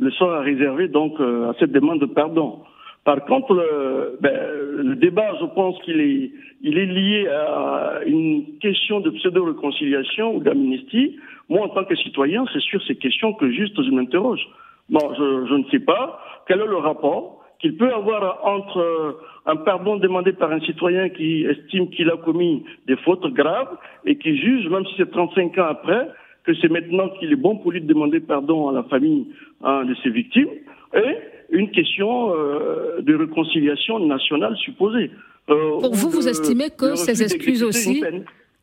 le 0.01 0.11
sort 0.12 0.33
à 0.33 0.41
réserver 0.41 0.88
donc 0.88 1.21
à 1.21 1.53
cette 1.59 1.73
demande 1.73 2.01
de 2.01 2.07
pardon. 2.07 2.61
Par 3.05 3.25
contre, 3.25 3.55
le, 3.55 4.17
ben, 4.21 4.33
le 4.77 4.95
débat, 4.95 5.35
je 5.41 5.47
pense 5.47 5.77
qu'il 5.83 6.01
est, 6.01 6.31
il 6.62 6.79
est 6.79 6.87
lié 6.87 7.27
à 7.29 8.01
une 8.07 8.59
question 8.61 9.01
de 9.01 9.11
pseudo-réconciliation 9.11 10.37
ou 10.37 10.41
d'amnistie. 10.41 11.19
Moi, 11.49 11.62
en 11.62 11.69
tant 11.69 11.85
que 11.85 11.97
citoyen, 11.97 12.45
c'est 12.53 12.62
sur 12.62 12.81
ces 12.85 12.95
questions 12.95 13.33
que 13.33 13.51
juste 13.51 13.83
je 13.83 13.91
m'interroge. 13.91 14.47
Bon, 14.88 15.12
je, 15.19 15.47
je, 15.49 15.55
ne 15.55 15.65
sais 15.71 15.81
pas 15.81 16.21
quel 16.47 16.61
est 16.61 16.67
le 16.67 16.77
rapport 16.77 17.43
qu'il 17.59 17.77
peut 17.77 17.93
avoir 17.93 18.45
entre 18.45 19.19
un 19.47 19.57
pardon 19.57 19.97
demandé 19.97 20.33
par 20.33 20.53
un 20.53 20.61
citoyen 20.61 21.09
qui 21.09 21.45
estime 21.45 21.91
qu'il 21.91 22.09
a 22.11 22.17
commis 22.17 22.65
des 22.87 22.97
fautes 22.97 23.27
graves 23.33 23.77
et 24.05 24.17
qui 24.17 24.37
juge, 24.37 24.69
même 24.69 24.85
si 24.87 24.95
c'est 24.97 25.11
35 25.11 25.59
ans 25.59 25.67
après, 25.69 26.09
que 26.45 26.53
c'est 26.61 26.71
maintenant 26.71 27.09
qu'il 27.19 27.33
est 27.33 27.37
bon 27.37 27.57
pour 27.57 27.73
lui 27.73 27.81
de 27.81 27.87
demander 27.87 28.21
pardon 28.21 28.69
à 28.69 28.73
la 28.73 28.83
famille 28.85 29.29
hein, 29.63 29.85
de 29.85 29.95
ses 30.03 30.11
victimes, 30.11 30.49
et 30.95 31.17
une 31.51 31.71
question 31.71 32.35
euh, 32.35 33.01
de 33.01 33.15
réconciliation 33.15 33.99
nationale 34.01 34.57
supposée. 34.57 35.11
Euh, 35.51 35.79
Pour 35.81 35.95
vous, 35.95 36.11
vous 36.11 36.29
estimez 36.29 36.71
que 36.71 36.97
ces 36.97 37.23
excuses 37.23 37.63
aussi 37.63 38.03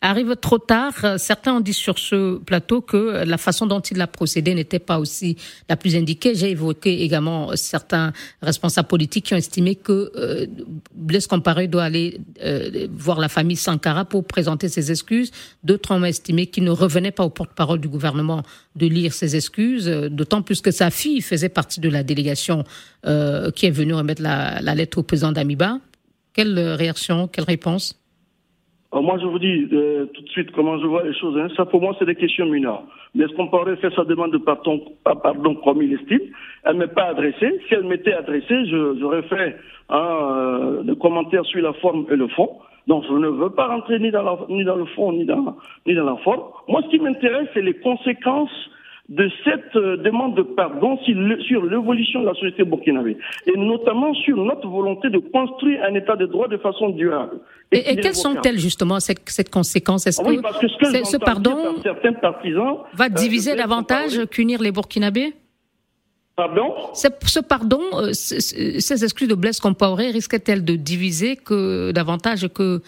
arrivent 0.01 0.35
trop 0.37 0.57
tard. 0.59 0.93
Certains 1.17 1.55
ont 1.55 1.59
dit 1.59 1.73
sur 1.73 1.99
ce 1.99 2.37
plateau 2.37 2.81
que 2.81 3.23
la 3.25 3.37
façon 3.37 3.65
dont 3.65 3.81
il 3.81 3.99
a 4.01 4.07
procédé 4.07 4.53
n'était 4.53 4.79
pas 4.79 4.99
aussi 4.99 5.35
la 5.67 5.75
plus 5.75 5.95
indiquée. 5.95 6.35
J'ai 6.35 6.51
évoqué 6.51 7.03
également 7.03 7.55
certains 7.55 8.13
responsables 8.41 8.87
politiques 8.87 9.25
qui 9.25 9.33
ont 9.33 9.37
estimé 9.37 9.75
que 9.75 10.11
euh, 10.15 10.47
Blaise 10.95 11.27
Comparé 11.27 11.67
doit 11.67 11.83
aller 11.83 12.19
euh, 12.41 12.87
voir 12.93 13.19
la 13.19 13.27
famille 13.27 13.57
Sankara 13.57 14.05
pour 14.05 14.23
présenter 14.25 14.69
ses 14.69 14.91
excuses. 14.91 15.31
D'autres 15.63 15.91
ont 15.91 16.03
estimé 16.03 16.47
qu'il 16.47 16.63
ne 16.63 16.71
revenait 16.71 17.11
pas 17.11 17.25
au 17.25 17.29
porte-parole 17.29 17.79
du 17.79 17.89
gouvernement 17.89 18.43
de 18.75 18.87
lire 18.87 19.13
ses 19.13 19.35
excuses, 19.35 19.87
d'autant 19.87 20.41
plus 20.41 20.61
que 20.61 20.71
sa 20.71 20.91
fille 20.91 21.21
faisait 21.21 21.49
partie 21.49 21.81
de 21.81 21.89
la 21.89 22.03
délégation 22.03 22.63
euh, 23.05 23.51
qui 23.51 23.65
est 23.65 23.71
venue 23.71 23.93
remettre 23.93 24.21
la, 24.21 24.61
la 24.61 24.75
lettre 24.75 24.99
au 24.99 25.03
président 25.03 25.33
d'Amiba. 25.33 25.79
Quelle 26.33 26.57
réaction, 26.57 27.27
quelle 27.27 27.43
réponse? 27.43 27.95
Alors 28.91 29.03
moi, 29.03 29.19
je 29.21 29.25
vous 29.27 29.37
dis 29.37 29.67
euh, 29.71 30.07
tout 30.07 30.23
de 30.23 30.29
suite 30.29 30.49
comment 30.51 30.79
je 30.79 30.87
vois 30.87 31.03
les 31.03 31.13
choses. 31.13 31.37
Hein. 31.37 31.47
Ça, 31.55 31.65
pour 31.65 31.79
moi, 31.79 31.95
c'est 31.99 32.05
des 32.05 32.15
questions 32.15 32.47
mineures. 32.47 32.81
Mais 33.13 33.25
est-ce 33.25 33.33
qu'on 33.35 33.47
pourrait 33.47 33.75
faire 33.75 33.93
sa 33.95 34.03
demande 34.03 34.31
de 34.31 34.39
pardon, 34.39 34.81
pardon 35.03 35.53
comme 35.55 35.83
il 35.83 35.93
estime? 35.93 36.21
Elle 36.63 36.73
ne 36.73 36.79
m'est 36.79 36.93
pas 36.93 37.05
adressée. 37.05 37.61
Si 37.67 37.75
elle 37.75 37.83
m'était 37.83 38.13
adressée, 38.13 38.65
j'aurais 38.65 39.21
fait 39.23 39.57
un 39.89 40.83
euh, 40.87 40.95
commentaire 40.95 41.45
sur 41.45 41.61
la 41.61 41.73
forme 41.73 42.07
et 42.09 42.15
le 42.15 42.27
fond. 42.29 42.49
Donc, 42.87 43.03
je 43.07 43.13
ne 43.13 43.27
veux 43.27 43.51
pas 43.51 43.67
rentrer 43.67 43.99
ni 43.99 44.09
dans, 44.09 44.23
la, 44.23 44.37
ni 44.49 44.63
dans 44.63 44.75
le 44.75 44.85
fond, 44.85 45.11
ni 45.11 45.23
dans, 45.23 45.55
ni 45.85 45.93
dans 45.93 46.05
la 46.05 46.15
forme. 46.17 46.41
Moi, 46.67 46.81
ce 46.81 46.89
qui 46.89 46.97
m'intéresse, 46.97 47.47
c'est 47.53 47.61
les 47.61 47.75
conséquences 47.75 48.71
de 49.09 49.27
cette 49.43 49.75
euh, 49.75 49.97
demande 49.97 50.37
de 50.37 50.43
pardon 50.43 50.97
sur 50.99 51.65
l'évolution 51.65 52.21
de 52.21 52.27
la 52.27 52.33
société 52.35 52.63
burkinabé 52.63 53.17
et 53.47 53.57
notamment 53.57 54.13
sur 54.13 54.37
notre 54.37 54.67
volonté 54.67 55.09
de 55.09 55.17
construire 55.17 55.83
un 55.83 55.95
état 55.95 56.15
de 56.15 56.27
droit 56.27 56.47
de 56.47 56.57
façon 56.57 56.89
durable. 56.89 57.39
Et, 57.71 57.91
et 57.91 57.95
quelles 57.95 58.15
sont-elles 58.15 58.59
justement 58.59 58.99
cette, 58.99 59.27
cette 59.27 59.49
conséquence? 59.49 60.05
Est-ce 60.05 60.21
oui, 60.21 60.37
que, 60.37 60.99
que 60.99 61.05
ce 61.05 61.17
pardon 61.17 61.57
certains 61.81 62.13
partisans 62.13 62.77
va 62.93 63.05
euh, 63.05 63.09
diviser 63.09 63.55
davantage 63.55 64.25
qu'unir 64.27 64.61
les 64.61 64.71
Burkinabés? 64.71 65.33
Pardon? 66.35 66.73
Ce 66.93 67.39
pardon, 67.39 67.81
euh, 67.95 68.13
ces 68.13 69.03
excuses 69.03 69.27
de 69.27 69.35
Blaise 69.35 69.59
Compaoré 69.59 70.11
risquent-elles 70.11 70.63
de 70.63 70.75
diviser 70.75 71.35
que 71.35 71.91
davantage 71.91 72.47
que 72.47 72.81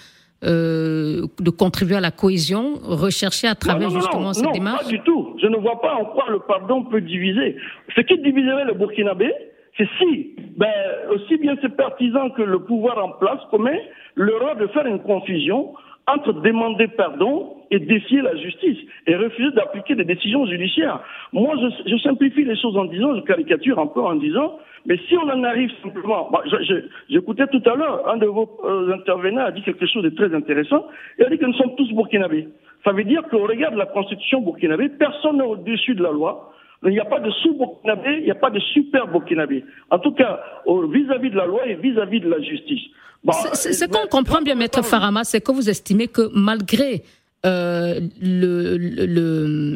euh, 0.44 1.28
de 1.40 1.50
contribuer 1.52 1.98
à 1.98 2.02
la 2.02 2.12
cohésion 2.12 2.74
recherchée 2.84 3.48
à 3.48 3.56
travers 3.56 3.90
non, 3.90 3.94
non, 3.94 4.00
justement 4.02 4.24
non, 4.24 4.34
cette 4.34 4.46
non, 4.46 4.52
démarche 4.52 4.86
Pas 4.86 4.90
du 4.90 5.00
tout. 5.02 5.36
Je 5.42 5.48
ne 5.48 5.58
vois 5.58 5.80
pas 5.82 5.94
en 5.94 6.06
quoi 6.06 6.26
le 6.30 6.40
pardon 6.40 6.84
peut 6.84 7.02
diviser. 7.02 7.58
Ce 7.96 8.02
qui 8.02 8.18
diviserait 8.18 8.66
le 8.66 8.74
Burkinabé, 8.74 9.32
c'est 9.78 9.88
si, 10.00 10.36
ben, 10.58 10.74
aussi 11.12 11.38
bien 11.38 11.56
ses 11.62 11.70
partisans 11.70 12.32
que 12.36 12.42
le 12.42 12.60
pouvoir 12.60 13.04
en 13.04 13.12
place 13.12 13.40
commet 13.52 13.82
l'erreur 14.16 14.56
de 14.56 14.68
faire 14.68 14.86
une 14.86 15.00
confusion 15.00 15.74
entre 16.08 16.34
demander 16.34 16.88
pardon 16.88 17.58
et 17.70 17.80
défier 17.80 18.22
la 18.22 18.36
justice 18.36 18.78
et 19.08 19.16
refuser 19.16 19.52
d'appliquer 19.52 19.96
des 19.96 20.04
décisions 20.04 20.46
judiciaires. 20.48 21.02
Moi, 21.32 21.56
je, 21.56 21.92
je, 21.92 21.98
simplifie 21.98 22.44
les 22.44 22.60
choses 22.60 22.76
en 22.76 22.86
disant, 22.86 23.16
je 23.16 23.22
caricature 23.22 23.80
un 23.80 23.88
peu 23.88 24.02
en 24.02 24.16
disant, 24.16 24.58
mais 24.86 24.98
si 25.08 25.15
on 25.15 25.30
en 25.30 25.44
arrive 25.44 25.70
simplement, 25.84 26.30
bon, 26.32 26.39
j'écoutais 27.10 27.48
tout 27.48 27.62
à 27.65 27.76
l'heure, 27.76 28.08
un 28.10 28.17
de 28.17 28.26
vos 28.26 28.50
euh, 28.63 28.94
intervenants 28.94 29.46
a 29.46 29.52
dit 29.52 29.62
quelque 29.62 29.86
chose 29.86 30.04
de 30.04 30.10
très 30.10 30.34
intéressant, 30.34 30.88
il 31.20 31.26
a 31.26 31.30
dit 31.30 31.38
que 31.38 31.46
nous 31.46 31.54
sommes 31.54 31.76
tous 31.76 31.91
burkinabés. 31.94 32.48
Ça 32.84 32.91
veut 32.91 33.04
dire 33.04 33.22
qu'au 33.30 33.46
regard 33.46 33.72
de 33.72 33.78
la 33.78 33.86
constitution 33.86 34.41
burkinabé, 34.41 34.89
personne 34.89 35.38
n'est 35.38 35.44
au-dessus 35.44 35.96
de 35.96 36.04
la 36.04 36.12
loi. 36.12 36.52
Il 36.84 36.89
n'y 36.89 37.00
a 37.00 37.06
pas 37.06 37.20
de 37.20 37.30
sous-burkinabé, 37.30 38.17
il 38.20 38.24
n'y 38.24 38.32
a 38.32 38.36
pas 38.36 38.50
de 38.50 38.60
super-burkinabé. 38.60 39.63
En 39.91 40.00
tout 40.00 40.13
cas, 40.13 40.39
vis-à-y 40.65 41.20
-vis 41.20 41.30
de 41.30 41.38
la 41.38 41.46
loi 41.46 41.67
et 41.67 41.76
vis-à-vis 41.76 42.20
-vis 42.20 42.24
de 42.24 42.30
la 42.30 42.41
justice. 42.41 42.82
Bon, 43.24 43.34
ce 43.34 43.86
qu'on 43.86 44.08
comprend 44.08 44.41
bien, 44.41 44.56
Maître 44.56 44.84
Farama, 44.84 45.24
c'est 45.24 45.41
que 45.41 45.52
vous 45.52 45.70
estimez 45.70 46.08
que 46.08 46.24
malgré 46.34 47.04
euh, 47.46 48.00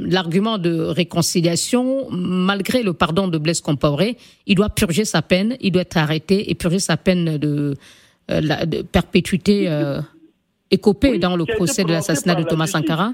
l'argument 0.08 0.58
le, 0.58 0.62
de 0.62 0.82
réconciliation, 0.82 2.08
malgré 2.12 2.84
le 2.84 2.94
pardon 2.94 3.28
de 3.28 3.38
Blaise 3.38 3.62
Compaoré, 3.62 4.18
il 4.46 4.56
doit 4.56 4.70
purger 4.70 5.04
sa 5.04 5.22
peine, 5.24 5.58
il 5.62 5.72
doit 5.72 5.82
être 5.82 5.98
arrêté 5.98 6.52
et 6.52 6.56
purger 6.56 6.80
sa 6.80 6.96
peine 6.96 7.38
de, 7.38 7.74
euh, 8.30 8.42
la, 8.42 8.66
de 8.66 8.84
perpétuité 8.84 9.66
euh, 9.68 10.00
écopée 10.70 11.12
oui, 11.12 11.20
dans 11.20 11.36
le 11.36 11.46
procès 11.46 11.84
de 11.84 11.92
l'assassinat 11.92 12.36
de 12.36 12.44
Thomas 12.44 12.68
Sankara. 12.68 13.14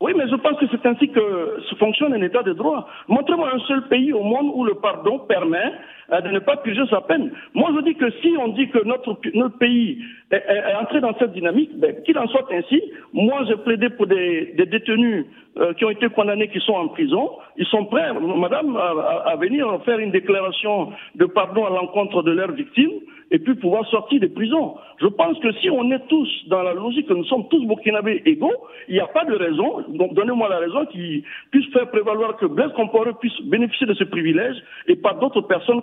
Oui, 0.00 0.12
mais 0.16 0.28
je 0.28 0.34
pense 0.36 0.58
que 0.58 0.66
c'est 0.70 0.84
ainsi 0.86 1.08
que 1.08 1.56
fonctionne 1.78 2.12
un 2.12 2.22
état 2.22 2.42
de 2.42 2.52
droit. 2.52 2.88
Montrez-moi 3.08 3.48
un 3.54 3.60
seul 3.66 3.86
pays 3.88 4.12
au 4.12 4.22
monde 4.22 4.50
où 4.54 4.64
le 4.64 4.74
pardon 4.74 5.20
permet 5.20 5.72
de 6.10 6.28
ne 6.28 6.38
pas 6.38 6.56
purger 6.56 6.86
sa 6.88 7.00
peine. 7.00 7.32
Moi, 7.54 7.70
je 7.76 7.82
dis 7.82 7.94
que 7.94 8.10
si 8.22 8.34
on 8.38 8.48
dit 8.48 8.68
que 8.68 8.84
notre, 8.84 9.18
notre 9.34 9.58
pays 9.58 9.98
est, 10.30 10.36
est, 10.36 10.74
entré 10.80 11.00
dans 11.00 11.16
cette 11.18 11.32
dynamique, 11.32 11.70
ben, 11.78 11.94
qu'il 12.04 12.16
en 12.18 12.26
soit 12.28 12.46
ainsi. 12.52 12.80
Moi, 13.12 13.44
j'ai 13.48 13.56
plaidé 13.56 13.88
pour 13.90 14.06
des, 14.06 14.54
des 14.56 14.66
détenus 14.66 15.26
euh, 15.58 15.72
qui 15.74 15.84
ont 15.84 15.90
été 15.90 16.08
condamnés, 16.08 16.48
qui 16.48 16.60
sont 16.60 16.74
en 16.74 16.88
prison. 16.88 17.30
Ils 17.56 17.66
sont 17.66 17.86
prêts, 17.86 18.12
madame, 18.12 18.76
à, 18.76 19.30
à 19.30 19.36
venir 19.36 19.66
faire 19.84 19.98
une 19.98 20.12
déclaration 20.12 20.92
de 21.14 21.26
pardon 21.26 21.64
à 21.64 21.70
l'encontre 21.70 22.22
de 22.22 22.30
leurs 22.30 22.52
victimes 22.52 23.00
et 23.30 23.38
puis 23.38 23.54
pouvoir 23.56 23.86
sortir 23.88 24.20
des 24.20 24.28
prisons. 24.28 24.76
Je 25.00 25.06
pense 25.06 25.38
que 25.40 25.52
si 25.54 25.68
on 25.70 25.90
est 25.90 26.06
tous 26.08 26.28
dans 26.48 26.62
la 26.62 26.74
logique 26.74 27.08
que 27.08 27.14
nous 27.14 27.24
sommes 27.24 27.48
tous 27.48 27.64
burkinabés 27.66 28.22
égaux, 28.24 28.54
il 28.88 28.94
n'y 28.94 29.00
a 29.00 29.06
pas 29.06 29.24
de 29.24 29.34
raison, 29.34 29.82
donc 29.88 30.14
donnez-moi 30.14 30.48
la 30.48 30.58
raison 30.58 30.86
qui 30.86 31.24
puisse 31.50 31.70
faire 31.72 31.90
prévaloir 31.90 32.36
que 32.36 32.46
Blaise 32.46 32.72
Compaoré 32.76 33.12
puisse 33.20 33.40
bénéficier 33.42 33.86
de 33.86 33.94
ce 33.94 34.04
privilège 34.04 34.56
et 34.86 34.96
pas 34.96 35.14
d'autres 35.14 35.40
personnes 35.42 35.82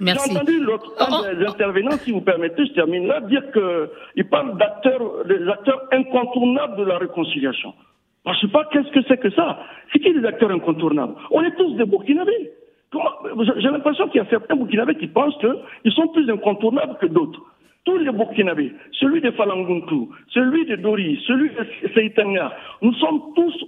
J'ai 0.00 0.12
entendu 0.12 0.60
l'autre 0.60 0.92
oh, 1.00 1.34
des 1.34 1.46
intervenants, 1.46 1.96
si 1.98 2.12
vous 2.12 2.20
permettez, 2.20 2.66
je 2.66 2.72
termine 2.72 3.06
là, 3.06 3.20
dire 3.20 3.42
qu'il 3.52 4.28
parle 4.28 4.56
d'acteurs, 4.58 5.24
des 5.26 5.48
acteurs 5.48 5.82
incontournables 5.92 6.76
de 6.76 6.84
la 6.84 6.98
réconciliation. 6.98 7.74
Je 8.24 8.30
ne 8.30 8.36
sais 8.36 8.48
pas 8.48 8.68
qu'est-ce 8.72 8.90
que 8.90 9.00
c'est 9.08 9.18
que 9.18 9.30
ça. 9.30 9.58
C'est 9.92 9.98
qui 9.98 10.12
les 10.12 10.24
acteurs 10.24 10.50
incontournables? 10.50 11.14
On 11.30 11.42
est 11.42 11.54
tous 11.56 11.74
des 11.76 11.84
Burkinabés. 11.84 12.52
J'ai 13.56 13.68
l'impression 13.68 14.08
qu'il 14.08 14.20
y 14.22 14.24
a 14.24 14.28
certains 14.28 14.54
Burkinabés 14.54 14.96
qui 14.96 15.08
pensent 15.08 15.36
qu'ils 15.38 15.92
sont 15.92 16.08
plus 16.08 16.28
incontournables 16.30 16.98
que 16.98 17.06
d'autres. 17.06 17.40
Tous 17.84 17.98
les 17.98 18.12
Burkinabés, 18.12 18.72
celui 18.92 19.20
de 19.20 19.32
Falanguntu, 19.32 20.08
celui 20.28 20.66
de 20.66 20.76
Dori, 20.76 21.20
celui 21.26 21.50
de 21.50 21.88
Seitania, 21.94 22.52
nous 22.80 22.94
sommes 22.94 23.20
tous 23.34 23.64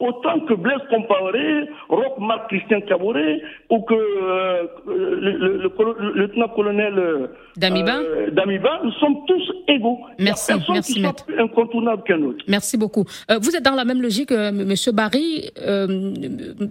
autant 0.00 0.40
que 0.46 0.54
Blaise 0.54 0.80
Compaoré, 0.90 1.68
Roch 1.88 2.18
Marc 2.20 2.48
Christian 2.48 2.80
Caboret 2.82 3.40
ou 3.68 3.80
que 3.82 3.94
euh, 3.94 4.66
le, 4.86 6.14
lieutenant-colonel 6.14 6.98
euh, 6.98 7.26
Damiba. 7.56 7.98
Damiba, 8.32 8.80
nous 8.84 8.92
sommes 8.92 9.16
tous 9.26 9.52
égaux. 9.66 9.98
Merci, 10.18 10.52
merci, 10.70 10.94
qui 10.94 11.00
maître. 11.00 11.24
Plus 11.24 11.40
incontournable 11.40 12.02
qu'un 12.04 12.22
autre. 12.22 12.44
Merci 12.46 12.76
beaucoup. 12.76 13.04
vous 13.28 13.56
êtes 13.56 13.64
dans 13.64 13.74
la 13.74 13.84
même 13.84 14.00
logique, 14.00 14.30
M. 14.30 14.74
Barry. 14.92 15.50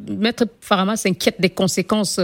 maître 0.08 0.46
Farama 0.62 0.96
s'inquiète 0.96 1.42
des 1.42 1.50
conséquences 1.50 2.20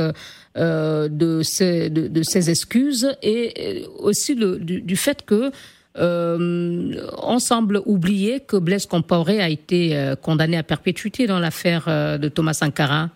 de, 0.56 1.42
ces, 1.44 1.90
de, 1.90 2.24
ces 2.24 2.50
excuses 2.50 3.16
et 3.22 3.84
aussi 4.00 4.36
le, 4.36 4.58
du, 4.60 4.96
fait 4.96 5.26
que 5.26 5.52
euh, 5.98 6.92
on 7.22 7.40
semble 7.40 7.82
oublier 7.86 8.40
que 8.40 8.58
Blaise 8.58 8.86
Compaoré 8.86 9.42
a 9.42 9.50
été 9.50 9.96
euh, 9.96 10.16
condamné 10.16 10.58
à 10.58 10.64
perpétuité 10.64 11.28
dans 11.28 11.40
l'affaire 11.40 11.86
euh, 11.88 12.18
de 12.18 12.30
Thomas 12.30 12.54
Sankara, 12.54 13.10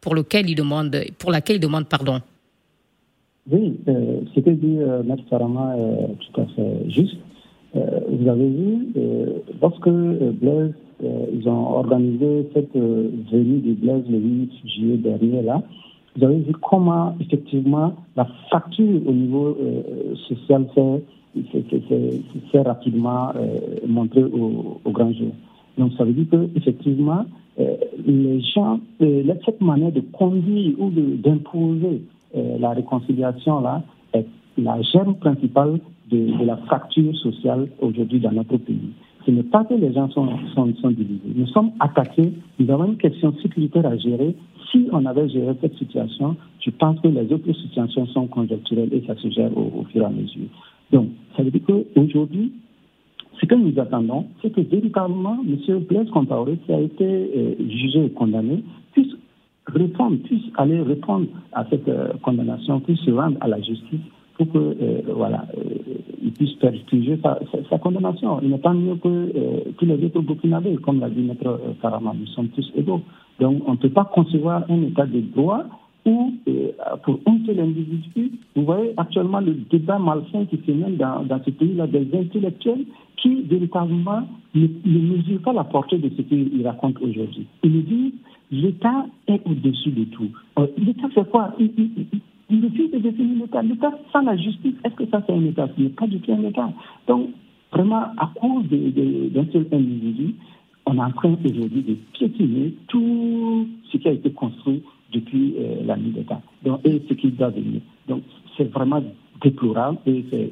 pour, 0.00 0.14
lequel 0.14 0.48
il 0.48 0.54
demande, 0.54 0.96
pour 1.18 1.30
laquelle 1.30 1.56
il 1.56 1.60
demande 1.60 1.86
pardon. 1.86 2.20
Oui, 3.50 3.78
ce 3.86 4.40
que 4.40 4.50
dit 4.50 4.78
M. 4.78 5.16
Farama 5.28 5.76
est 5.76 6.32
tout 6.32 6.40
à 6.40 6.46
fait 6.46 6.88
juste. 6.88 7.18
vous 7.74 8.26
avez 8.26 8.48
vu, 8.48 8.88
lorsque 9.60 9.90
Blaise, 9.90 10.72
ils 11.02 11.46
ont 11.46 11.76
organisé 11.76 12.48
cette 12.54 12.72
venue 12.72 13.58
de 13.58 13.74
Blaise 13.74 14.04
le 14.08 14.16
8 14.16 14.50
juillet 14.64 14.96
dernier, 14.96 15.42
là, 15.42 15.62
vous 16.16 16.24
avez 16.24 16.38
vu 16.38 16.54
comment, 16.54 17.16
effectivement, 17.20 17.94
la 18.16 18.26
facture 18.50 19.06
au 19.06 19.12
niveau 19.12 19.58
social 20.26 20.66
fait 20.74 21.02
c'est 22.52 22.60
rapidement 22.60 23.30
euh, 23.36 23.58
montré 23.86 24.22
au, 24.22 24.80
grand 24.86 25.12
jour. 25.12 25.32
Donc 25.78 25.92
ça 25.98 26.04
veut 26.04 26.12
dire 26.12 26.26
qu'effectivement, 26.30 27.24
euh, 27.58 27.76
les 28.06 28.40
gens, 28.40 28.80
euh, 29.02 29.22
cette 29.44 29.60
manière 29.60 29.92
de 29.92 30.00
conduire 30.00 30.74
ou 30.78 30.90
d'imposer 30.90 32.02
la 32.58 32.70
réconciliation 32.70 33.60
là 33.60 33.82
est 34.12 34.26
la 34.58 34.82
germe 34.82 35.14
principale 35.14 35.78
de, 36.10 36.44
la 36.44 36.56
fracture 36.56 37.16
sociale 37.16 37.68
aujourd'hui 37.80 38.18
dans 38.18 38.32
notre 38.32 38.56
pays. 38.56 38.90
Ce 39.24 39.30
n'est 39.30 39.44
pas 39.44 39.64
que 39.64 39.74
les 39.74 39.92
gens 39.92 40.10
sont, 40.10 40.26
divisés. 40.90 41.20
Nous 41.32 41.46
sommes 41.46 41.70
attaqués, 41.78 42.32
nous 42.58 42.70
avons 42.70 42.86
une 42.86 42.96
question 42.96 43.32
sécuritaire 43.40 43.86
à 43.86 43.96
gérer. 43.96 44.34
Si 44.70 44.88
on 44.90 45.06
avait 45.06 45.28
géré 45.28 45.54
cette 45.60 45.76
situation, 45.76 46.36
je 46.58 46.70
pense 46.70 46.98
que 47.00 47.08
les 47.08 47.32
autres 47.32 47.52
situations 47.52 48.06
sont 48.06 48.26
conjoncturelles 48.26 48.92
et 48.92 49.04
ça 49.06 49.14
se 49.14 49.30
gère 49.30 49.56
au 49.56 49.84
fur 49.92 50.02
et 50.02 50.04
à 50.04 50.10
mesure. 50.10 50.48
Donc, 50.94 51.08
ça 51.36 51.42
veut 51.42 51.50
dire 51.50 51.60
qu'aujourd'hui, 51.66 52.52
ce 53.40 53.46
que 53.46 53.54
nous 53.56 53.76
attendons, 53.80 54.26
c'est 54.40 54.50
que 54.50 54.60
véritablement, 54.60 55.38
M. 55.44 55.80
Blaise 55.80 56.08
Compaoré, 56.10 56.56
qui 56.64 56.72
a 56.72 56.80
été 56.80 57.04
euh, 57.04 57.54
jugé 57.68 58.04
et 58.04 58.10
condamné, 58.10 58.62
puisse 58.92 59.12
répondre, 59.66 60.18
puisse 60.22 60.44
aller 60.56 60.80
répondre 60.80 61.26
à 61.52 61.66
cette 61.68 61.88
euh, 61.88 62.12
condamnation, 62.22 62.78
puisse 62.78 63.00
se 63.00 63.10
rendre 63.10 63.36
à 63.40 63.48
la 63.48 63.60
justice 63.60 64.00
pour 64.38 64.52
que, 64.52 64.58
euh, 64.58 65.00
voilà, 65.16 65.46
il 66.22 66.30
puisse 66.32 66.54
perjuger 66.54 67.18
sa, 67.20 67.40
sa, 67.68 67.78
condamnation. 67.78 68.38
Il 68.42 68.50
n'est 68.50 68.58
pas 68.58 68.72
mieux 68.72 68.94
que 68.94 69.72
tous 69.76 69.86
les 69.86 69.94
autres 70.04 70.20
Burkinabés, 70.20 70.76
comme 70.76 71.00
l'a 71.00 71.10
dit 71.10 71.22
notre 71.22 71.60
Karama. 71.82 72.14
Nous 72.18 72.26
sommes 72.28 72.48
tous 72.48 72.72
égaux. 72.76 73.00
Donc, 73.40 73.62
on 73.66 73.72
ne 73.72 73.76
peut 73.76 73.90
pas 73.90 74.04
concevoir 74.04 74.64
un 74.68 74.82
état 74.82 75.06
de 75.06 75.20
droit 75.20 75.64
ou 76.06 76.32
euh, 76.48 76.70
pour 77.02 77.18
un 77.26 77.38
seul 77.46 77.60
individu. 77.60 78.32
Vous 78.54 78.64
voyez 78.64 78.92
actuellement 78.96 79.40
le 79.40 79.54
débat 79.70 79.98
malsain 79.98 80.44
qui 80.46 80.60
se 80.64 80.70
mène 80.70 80.96
dans, 80.96 81.22
dans 81.24 81.42
ce 81.44 81.50
pays-là 81.50 81.86
des 81.86 82.08
intellectuels 82.14 82.84
qui 83.16 83.42
véritablement 83.42 84.22
ne, 84.54 84.66
mesurent 84.84 85.40
pas 85.42 85.52
la 85.52 85.64
portée 85.64 85.98
de 85.98 86.10
ce 86.16 86.22
qu'ils 86.22 86.66
racontent 86.66 87.00
aujourd'hui. 87.02 87.46
Ils 87.62 87.84
disent 87.84 88.12
l'État 88.50 89.06
est 89.26 89.40
au-dessus 89.46 89.90
de 89.90 90.04
tout. 90.04 90.30
Euh, 90.58 90.66
L'État 90.76 91.08
c'est 91.14 91.28
quoi? 91.30 91.54
Il, 91.58 91.70
il, 91.78 92.06
il, 92.50 92.64
refuse 92.64 92.90
de 92.90 92.98
définir 92.98 93.44
l'État. 93.44 93.62
L'État 93.62 93.92
sans 94.12 94.22
la 94.22 94.36
justice, 94.36 94.74
est-ce 94.84 94.94
que 94.94 95.06
ça 95.06 95.22
c'est 95.26 95.32
un 95.32 95.44
État? 95.44 95.68
Ce 95.74 95.82
n'est 95.82 95.88
pas 95.88 96.06
du 96.06 96.20
tout 96.20 96.32
un 96.32 96.42
État. 96.42 96.70
Donc 97.08 97.30
vraiment 97.72 98.02
à 98.18 98.30
cause 98.40 98.64
d'un 98.68 99.46
seul 99.52 99.66
individu, 99.72 100.34
on 100.86 100.96
est 100.96 101.00
en 101.00 101.10
train 101.12 101.34
aujourd'hui 101.44 101.82
de 101.82 101.94
piétiner 102.12 102.74
tout 102.88 103.66
ce 103.90 103.96
qui 103.96 104.08
a 104.08 104.12
été 104.12 104.30
construit 104.30 104.82
depuis 105.14 105.54
euh, 105.58 105.84
la 105.84 105.96
nuit 105.96 106.10
des 106.10 106.24
temps. 106.24 106.42
Donc, 106.64 106.80
et 106.84 107.00
ce 107.08 107.14
qui 107.14 107.30
doit 107.30 107.50
venir. 107.50 107.80
Donc, 108.08 108.22
c'est 108.56 108.70
vraiment 108.70 109.02
déplorable 109.42 109.98
et 110.06 110.24
c'est 110.30 110.50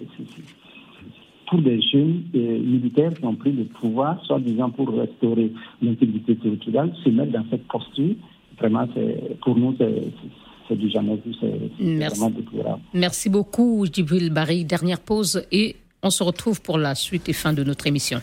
pour 1.48 1.60
des 1.60 1.82
jeunes 1.82 2.22
euh, 2.34 2.58
militaires 2.60 3.12
qui 3.12 3.24
ont 3.24 3.34
pris 3.34 3.52
le 3.52 3.64
pouvoir, 3.64 4.24
soi-disant 4.24 4.70
pour 4.70 4.88
restaurer 4.88 5.52
l'intégrité 5.82 6.36
territoriale, 6.36 6.92
se 7.04 7.10
mettre 7.10 7.32
dans 7.32 7.44
cette 7.50 7.66
posture. 7.68 8.14
Vraiment, 8.58 8.86
pour 9.42 9.56
nous, 9.56 9.74
c'est 10.68 10.76
du 10.76 10.88
jamais 10.88 11.16
vu, 11.16 11.34
c'est 11.40 12.08
vraiment 12.08 12.30
déplorable. 12.30 12.80
Merci 12.94 13.28
beaucoup, 13.28 13.86
Djibril 13.90 14.30
Barry. 14.30 14.64
Dernière 14.64 15.00
pause 15.00 15.44
et 15.50 15.76
on 16.02 16.10
se 16.10 16.22
retrouve 16.22 16.62
pour 16.62 16.78
la 16.78 16.94
suite 16.94 17.28
et 17.28 17.32
fin 17.32 17.52
de 17.52 17.64
notre 17.64 17.86
émission. 17.86 18.20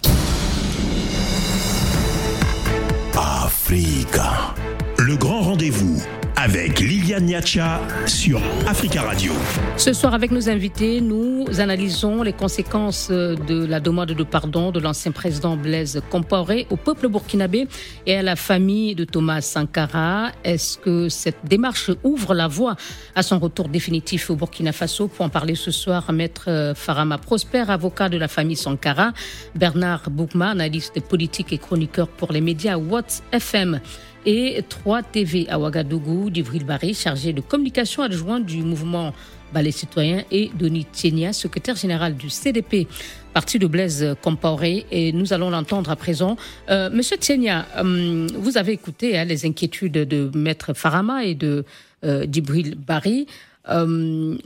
Africa. 3.16 4.54
Le 4.98 5.16
grand 5.16 5.42
rendez-vous 5.42 6.02
avec 6.42 6.80
Liliane 6.80 7.26
Niacha 7.26 7.82
sur 8.06 8.42
Africa 8.66 9.02
Radio. 9.02 9.34
Ce 9.76 9.92
soir, 9.92 10.14
avec 10.14 10.32
nos 10.32 10.50
invités, 10.50 11.02
nous 11.02 11.46
analysons 11.60 12.24
les 12.24 12.32
conséquences 12.32 13.10
de 13.12 13.66
la 13.66 13.82
demande 13.82 14.14
de 14.14 14.24
pardon 14.24 14.72
de 14.72 14.80
l'ancien 14.80 15.12
président 15.12 15.58
Blaise 15.58 16.02
Compaoré 16.10 16.66
au 16.70 16.78
peuple 16.78 17.10
burkinabé 17.10 17.68
et 18.06 18.16
à 18.16 18.22
la 18.22 18.38
famille 18.38 18.96
de 18.96 19.04
Thomas 19.04 19.42
Sankara. 19.42 20.32
Est-ce 20.46 20.78
que 20.78 21.10
cette 21.10 21.40
démarche 21.44 21.92
ouvre 22.04 22.34
la 22.34 22.48
voie 22.48 22.78
à 23.16 23.24
son 23.24 23.38
retour 23.38 23.68
définitif 23.68 24.30
au 24.30 24.38
Burkina 24.38 24.72
Faso? 24.72 25.10
Pour 25.10 25.26
en 25.26 25.30
parler 25.30 25.56
ce 25.56 25.72
soir, 25.72 26.10
Maître 26.14 26.74
Farama 26.74 27.18
Prosper, 27.18 27.66
avocat 27.68 28.08
de 28.08 28.18
la 28.18 28.30
famille 28.30 28.56
Sankara, 28.56 29.12
Bernard 29.56 30.10
Boukma, 30.10 30.52
analyste 30.52 31.02
politique 31.02 31.52
et 31.52 31.58
chroniqueur 31.58 32.08
pour 32.08 32.32
les 32.32 32.42
médias 32.42 32.78
Watts 32.78 33.24
FM 33.34 33.82
et 34.26 34.64
3 34.68 35.04
TV 35.04 35.48
à 35.50 35.60
Ouagadougou, 35.60 36.30
d'Ivril 36.30 36.66
Barry, 36.66 36.94
chargé 36.94 37.34
de 37.34 37.42
communication 37.42 38.04
adjoint 38.04 38.40
du 38.40 38.62
mouvement 38.64 39.14
Ballet 39.54 39.72
Citoyen, 39.72 40.24
et 40.32 40.52
Denis 40.58 40.86
Tienia, 40.86 41.34
secrétaire 41.34 41.76
général 41.76 42.16
du 42.16 42.30
CDP, 42.30 42.88
parti 43.34 43.60
de 43.60 43.68
Blaise 43.68 44.16
Compaoré. 44.22 44.86
Et 44.92 45.12
nous 45.12 45.34
allons 45.34 45.50
l'entendre 45.50 45.90
à 45.90 45.96
présent. 45.96 46.38
Euh, 46.70 46.90
Monsieur 46.90 47.18
Tienia, 47.18 47.66
euh, 47.78 48.28
vous 48.36 48.58
avez 48.58 48.74
écouté 48.74 49.18
hein, 49.18 49.26
les 49.26 49.46
inquiétudes 49.46 49.94
de 49.94 50.32
Maître 50.36 50.74
Farama 50.74 51.26
et 51.26 51.36
de 51.36 51.66
euh, 52.04 52.26
d'Ibril 52.26 52.76
Barry. 52.76 53.28
Euh, 53.70 54.38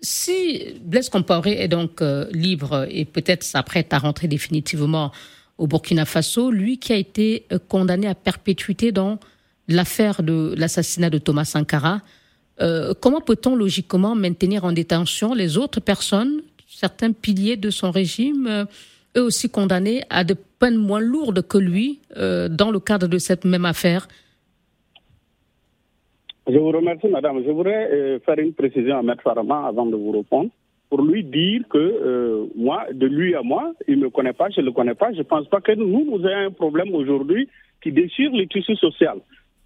si 0.00 0.64
Blaise 0.80 1.08
Compaoré 1.08 1.60
est 1.60 1.68
donc 1.68 2.00
libre 2.30 2.86
et 2.88 3.04
peut-être 3.04 3.42
s'apprête 3.42 3.92
à 3.92 3.98
rentrer 3.98 4.28
définitivement 4.28 5.10
au 5.58 5.66
Burkina 5.66 6.04
Faso, 6.04 6.50
lui 6.50 6.78
qui 6.78 6.92
a 6.92 6.96
été 6.96 7.44
euh, 7.52 7.58
condamné 7.68 8.06
à 8.06 8.14
perpétuité 8.14 8.92
dans 8.92 9.18
l'affaire 9.68 10.22
de 10.22 10.54
l'assassinat 10.56 11.10
de 11.10 11.18
Thomas 11.18 11.44
Sankara. 11.44 12.00
Euh, 12.60 12.94
comment 12.98 13.20
peut-on 13.20 13.54
logiquement 13.54 14.14
maintenir 14.14 14.64
en 14.64 14.72
détention 14.72 15.34
les 15.34 15.58
autres 15.58 15.80
personnes, 15.80 16.42
certains 16.66 17.12
piliers 17.12 17.56
de 17.56 17.70
son 17.70 17.90
régime, 17.90 18.46
euh, 18.46 18.64
eux 19.16 19.22
aussi 19.22 19.50
condamnés 19.50 20.02
à 20.10 20.24
de 20.24 20.34
peines 20.58 20.76
moins 20.76 21.00
lourdes 21.00 21.46
que 21.46 21.58
lui 21.58 22.00
dans 22.14 22.70
le 22.70 22.78
cadre 22.78 23.08
de 23.08 23.18
cette 23.18 23.44
même 23.44 23.64
affaire? 23.64 24.06
Je 26.46 26.58
vous 26.58 26.70
remercie, 26.70 27.08
madame. 27.08 27.42
Je 27.44 27.50
voudrais 27.50 28.20
faire 28.24 28.38
une 28.38 28.52
précision 28.52 28.98
à 28.98 29.02
Maître 29.02 29.22
Farama 29.22 29.66
avant 29.66 29.86
de 29.86 29.96
vous 29.96 30.12
répondre 30.12 30.50
pour 30.88 31.02
lui 31.02 31.22
dire 31.24 31.62
que 31.68 31.78
euh, 31.78 32.46
moi, 32.56 32.86
de 32.92 33.06
lui 33.06 33.34
à 33.34 33.42
moi, 33.42 33.72
il 33.86 33.98
ne 33.98 34.04
me 34.04 34.10
connaît 34.10 34.32
pas, 34.32 34.48
je 34.50 34.60
ne 34.60 34.66
le 34.66 34.72
connais 34.72 34.94
pas. 34.94 35.12
Je 35.12 35.18
ne 35.18 35.22
pense 35.22 35.46
pas 35.48 35.60
que 35.60 35.72
nous, 35.72 36.04
nous 36.04 36.26
ayons 36.26 36.46
un 36.46 36.50
problème 36.50 36.94
aujourd'hui 36.94 37.48
qui 37.82 37.92
déchire 37.92 38.30
le 38.32 38.46
tissu 38.46 38.74
social. 38.76 39.18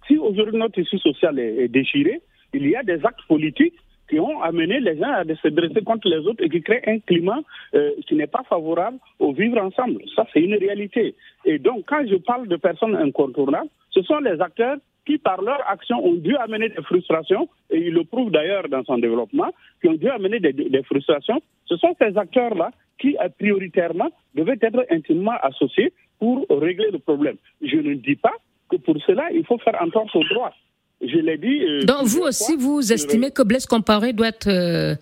Si 0.07 0.17
aujourd'hui 0.17 0.57
notre 0.57 0.81
tissu 0.81 0.97
social 0.99 1.39
est, 1.39 1.69
déchiré, 1.69 2.21
il 2.53 2.67
y 2.67 2.75
a 2.75 2.83
des 2.83 3.05
actes 3.05 3.25
politiques 3.27 3.75
qui 4.09 4.19
ont 4.19 4.41
amené 4.41 4.81
les 4.81 5.01
uns 5.01 5.11
à 5.11 5.23
se 5.23 5.47
dresser 5.47 5.81
contre 5.81 6.09
les 6.09 6.17
autres 6.17 6.43
et 6.43 6.49
qui 6.49 6.61
créent 6.61 6.83
un 6.85 6.99
climat 6.99 7.39
euh, 7.73 7.91
qui 8.05 8.15
n'est 8.15 8.27
pas 8.27 8.43
favorable 8.43 8.97
au 9.19 9.31
vivre 9.31 9.57
ensemble. 9.59 10.01
Ça, 10.15 10.27
c'est 10.33 10.41
une 10.41 10.55
réalité. 10.55 11.15
Et 11.45 11.57
donc, 11.57 11.85
quand 11.87 12.05
je 12.05 12.15
parle 12.17 12.49
de 12.49 12.57
personnes 12.57 12.95
incontournables, 12.95 13.69
ce 13.91 14.01
sont 14.01 14.19
les 14.19 14.41
acteurs 14.41 14.77
qui, 15.05 15.17
par 15.17 15.41
leur 15.41 15.59
action, 15.69 16.03
ont 16.03 16.13
dû 16.13 16.35
amener 16.37 16.69
des 16.69 16.81
frustrations, 16.81 17.49
et 17.69 17.77
il 17.77 17.93
le 17.93 18.03
prouve 18.03 18.31
d'ailleurs 18.31 18.67
dans 18.69 18.83
son 18.83 18.97
développement, 18.97 19.51
qui 19.81 19.89
ont 19.89 19.93
dû 19.93 20.09
amener 20.09 20.39
des, 20.39 20.83
frustrations. 20.83 21.41
Ce 21.65 21.75
sont 21.77 21.95
ces 21.99 22.17
acteurs-là 22.17 22.71
qui, 22.99 23.17
euh, 23.17 23.29
prioritairement, 23.37 24.09
devaient 24.35 24.59
être 24.61 24.85
intimement 24.89 25.35
associés 25.41 25.93
pour 26.19 26.45
régler 26.49 26.89
le 26.91 26.99
problème. 26.99 27.35
Je 27.61 27.77
ne 27.77 27.95
dis 27.95 28.15
pas 28.15 28.33
que 28.69 28.77
pour 28.77 28.95
cela, 29.05 29.29
il 29.33 29.45
faut 29.45 29.57
faire 29.57 29.77
entorse 29.81 30.15
au 30.15 30.23
droit. 30.23 30.53
Je 31.01 31.17
l'ai 31.17 31.37
dit. 31.37 31.63
Euh, 31.63 31.83
Donc, 31.83 32.05
vous 32.05 32.21
aussi, 32.21 32.55
vous 32.55 32.93
estimez 32.93 33.31
que 33.31 33.43
Blaise 33.43 33.65
Comparé 33.65 34.13
doit 34.13 34.29
être 34.29 34.47
euh, 34.47 34.95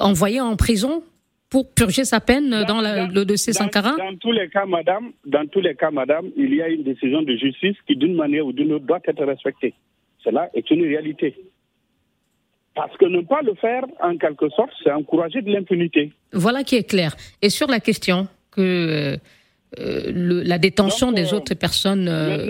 envoyé 0.00 0.40
en 0.40 0.56
prison? 0.56 1.02
Pour 1.48 1.72
purger 1.72 2.04
sa 2.04 2.20
peine 2.20 2.64
dans, 2.66 2.80
le 2.80 3.24
dossier 3.24 3.52
Sankara? 3.52 3.96
Dans 3.96 4.16
tous 4.16 4.32
les 4.32 4.48
cas, 4.48 4.66
madame, 4.66 5.12
dans 5.24 5.46
tous 5.46 5.60
les 5.60 5.74
cas, 5.74 5.90
madame, 5.90 6.26
il 6.36 6.54
y 6.54 6.62
a 6.62 6.68
une 6.68 6.82
décision 6.82 7.22
de 7.22 7.36
justice 7.36 7.76
qui, 7.86 7.96
d'une 7.96 8.14
manière 8.14 8.46
ou 8.46 8.52
d'une 8.52 8.72
autre, 8.72 8.86
doit 8.86 9.00
être 9.06 9.24
respectée. 9.24 9.74
Cela 10.24 10.50
est 10.54 10.68
une 10.70 10.82
réalité. 10.82 11.36
Parce 12.74 12.94
que 12.98 13.06
ne 13.06 13.22
pas 13.22 13.40
le 13.42 13.54
faire, 13.54 13.84
en 14.02 14.16
quelque 14.16 14.48
sorte, 14.50 14.70
c'est 14.82 14.92
encourager 14.92 15.40
de 15.40 15.50
l'impunité. 15.50 16.12
Voilà 16.32 16.62
qui 16.62 16.76
est 16.76 16.88
clair. 16.88 17.16
Et 17.40 17.48
sur 17.48 17.68
la 17.68 17.80
question 17.80 18.28
que 18.50 19.16
euh, 19.78 20.12
la 20.44 20.58
détention 20.58 21.12
des 21.12 21.32
euh, 21.32 21.36
autres 21.36 21.54
personnes 21.54 22.06
euh, 22.08 22.48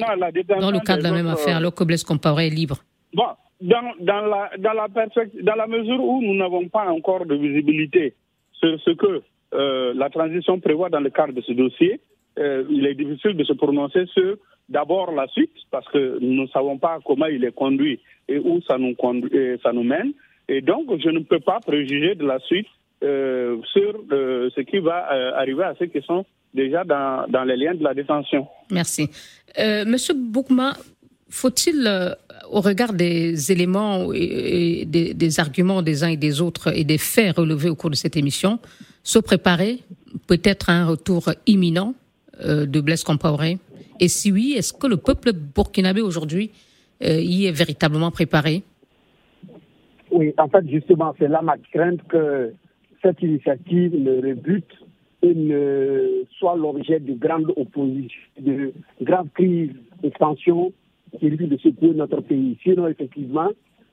dans 0.60 0.70
le 0.70 0.80
cadre 0.80 1.02
de 1.02 1.08
la 1.08 1.12
même 1.12 1.28
affaire, 1.28 1.58
alors 1.58 1.74
que 1.74 1.84
Blaise 1.84 2.02
Compaoré 2.02 2.48
est 2.48 2.50
libre 2.50 2.78
Bon, 3.14 3.24
dans, 3.60 3.82
dans, 4.00 4.20
la, 4.20 4.50
dans, 4.58 4.72
la 4.72 4.88
dans 4.88 5.54
la 5.54 5.66
mesure 5.66 6.00
où 6.00 6.22
nous 6.22 6.34
n'avons 6.34 6.68
pas 6.68 6.86
encore 6.90 7.24
de 7.24 7.34
visibilité 7.34 8.14
sur 8.60 8.80
ce 8.80 8.90
que 8.90 9.22
la 9.52 10.10
transition 10.10 10.60
prévoit 10.60 10.90
dans 10.90 11.00
le 11.00 11.10
cadre 11.10 11.32
de 11.32 11.40
ce 11.40 11.52
dossier, 11.52 12.00
il 12.38 12.86
est 12.86 12.94
difficile 12.94 13.36
de 13.36 13.44
se 13.44 13.52
prononcer 13.52 14.06
sur 14.06 14.36
d'abord 14.68 15.12
la 15.12 15.26
suite, 15.28 15.52
parce 15.70 15.86
que 15.88 16.18
nous 16.20 16.42
ne 16.42 16.48
savons 16.48 16.78
pas 16.78 16.98
comment 17.04 17.26
il 17.26 17.44
est 17.44 17.54
conduit 17.54 18.00
et 18.28 18.38
où 18.38 18.60
ça 18.62 18.78
nous, 18.78 18.94
conduit, 18.94 19.30
ça 19.62 19.72
nous 19.72 19.84
mène. 19.84 20.12
Et 20.48 20.60
donc, 20.60 20.86
je 20.98 21.08
ne 21.08 21.20
peux 21.20 21.40
pas 21.40 21.60
préjuger 21.60 22.14
de 22.14 22.24
la 22.24 22.38
suite 22.40 22.66
euh, 23.04 23.58
sur 23.72 23.94
euh, 24.12 24.48
ce 24.54 24.60
qui 24.62 24.78
va 24.78 25.12
euh, 25.12 25.34
arriver 25.34 25.64
à 25.64 25.74
ceux 25.78 25.86
qui 25.86 26.00
sont 26.02 26.24
déjà 26.54 26.84
dans, 26.84 27.26
dans, 27.28 27.44
les 27.44 27.56
liens 27.56 27.74
de 27.74 27.82
la 27.82 27.94
détention. 27.94 28.46
Merci. 28.70 29.10
Monsieur 29.58 30.14
Boukma, 30.14 30.74
faut-il, 31.28 31.86
au 32.50 32.60
regard 32.60 32.92
des 32.92 33.52
éléments 33.52 34.12
et, 34.12 34.84
des, 34.86 35.40
arguments 35.40 35.82
des 35.82 36.04
uns 36.04 36.08
et 36.08 36.16
des 36.16 36.40
autres 36.40 36.76
et 36.76 36.84
des 36.84 36.98
faits 36.98 37.36
relevés 37.36 37.68
au 37.68 37.74
cours 37.74 37.90
de 37.90 37.96
cette 37.96 38.16
émission, 38.16 38.58
se 39.02 39.18
préparer 39.18 39.80
peut-être 40.26 40.70
un 40.70 40.86
retour 40.86 41.30
imminent 41.46 41.94
de 42.42 42.80
Blaise 42.80 43.04
Compaoré. 43.04 43.58
Et 44.00 44.08
si 44.08 44.32
oui, 44.32 44.54
est-ce 44.56 44.72
que 44.72 44.86
le 44.86 44.96
peuple 44.96 45.32
burkinabé 45.32 46.00
aujourd'hui 46.02 46.50
y 47.00 47.46
est 47.46 47.52
véritablement 47.52 48.10
préparé? 48.10 48.62
Oui, 50.10 50.32
en 50.38 50.48
fait, 50.48 50.68
justement, 50.68 51.14
c'est 51.18 51.28
là 51.28 51.42
ma 51.42 51.56
crainte 51.72 52.00
que 52.08 52.52
cette 53.02 53.22
initiative 53.22 53.94
ne 53.94 54.16
rebute 54.16 54.72
et 55.22 55.34
ne 55.34 56.24
soit 56.38 56.56
l'objet 56.56 57.00
de 57.00 57.14
grandes 57.14 57.52
oppositions, 57.56 58.20
de 58.40 58.72
graves 59.02 59.28
crises 59.34 59.72
de 60.02 60.08
tensions 60.10 60.72
qui 61.18 61.28
risquent 61.28 61.48
de 61.48 61.56
secouer 61.58 61.94
notre 61.94 62.20
pays. 62.20 62.56
Sinon, 62.62 62.86
effectivement, 62.88 63.48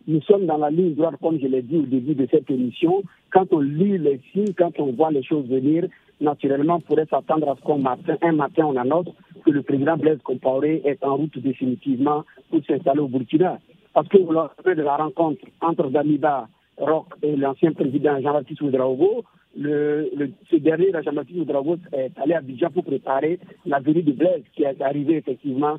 nous 0.07 0.21
sommes 0.23 0.45
dans 0.45 0.57
la 0.57 0.69
ligne 0.69 0.95
droite, 0.95 1.15
comme 1.21 1.39
je 1.39 1.47
l'ai 1.47 1.61
dit 1.61 1.77
au 1.77 1.83
début 1.83 2.15
de 2.15 2.27
cette 2.29 2.49
émission. 2.49 3.03
Quand 3.31 3.47
on 3.51 3.59
lit 3.59 3.97
les 3.97 4.19
signes, 4.31 4.53
quand 4.57 4.77
on 4.79 4.91
voit 4.91 5.11
les 5.11 5.23
choses 5.23 5.47
venir, 5.47 5.87
naturellement, 6.19 6.75
on 6.75 6.81
pourrait 6.81 7.07
s'attendre 7.09 7.49
à 7.49 7.55
ce 7.55 7.65
qu'un 7.65 7.77
matin, 7.77 8.17
un 8.21 8.33
matin, 8.33 8.65
on 8.65 8.75
annonce 8.75 9.07
que 9.45 9.51
le 9.51 9.61
président 9.61 9.97
Blaise 9.97 10.19
Compaoré 10.23 10.81
est 10.85 11.03
en 11.03 11.15
route 11.15 11.37
définitivement 11.39 12.23
pour 12.49 12.59
s'installer 12.65 12.99
au 12.99 13.07
Burkina. 13.07 13.59
Parce 13.93 14.07
que 14.07 14.17
lors 14.17 14.53
de 14.65 14.81
la 14.81 14.97
rencontre 14.97 15.41
entre 15.61 15.89
Damiba 15.89 16.47
Rock 16.77 17.07
et 17.21 17.35
l'ancien 17.35 17.71
président 17.73 18.19
Jean-Baptiste 18.19 18.61
Ouedraogo, 18.61 19.23
ce 19.55 20.55
dernier, 20.55 20.91
Jean-Baptiste 21.03 21.39
Ouedraogo, 21.39 21.77
est 21.91 22.11
allé 22.19 22.33
à 22.33 22.39
Abidjan 22.39 22.71
pour 22.71 22.83
préparer 22.83 23.39
la 23.65 23.79
venue 23.79 24.01
de 24.01 24.11
Blaise, 24.11 24.43
qui 24.55 24.63
est 24.63 24.81
arrivée 24.81 25.17
effectivement 25.17 25.77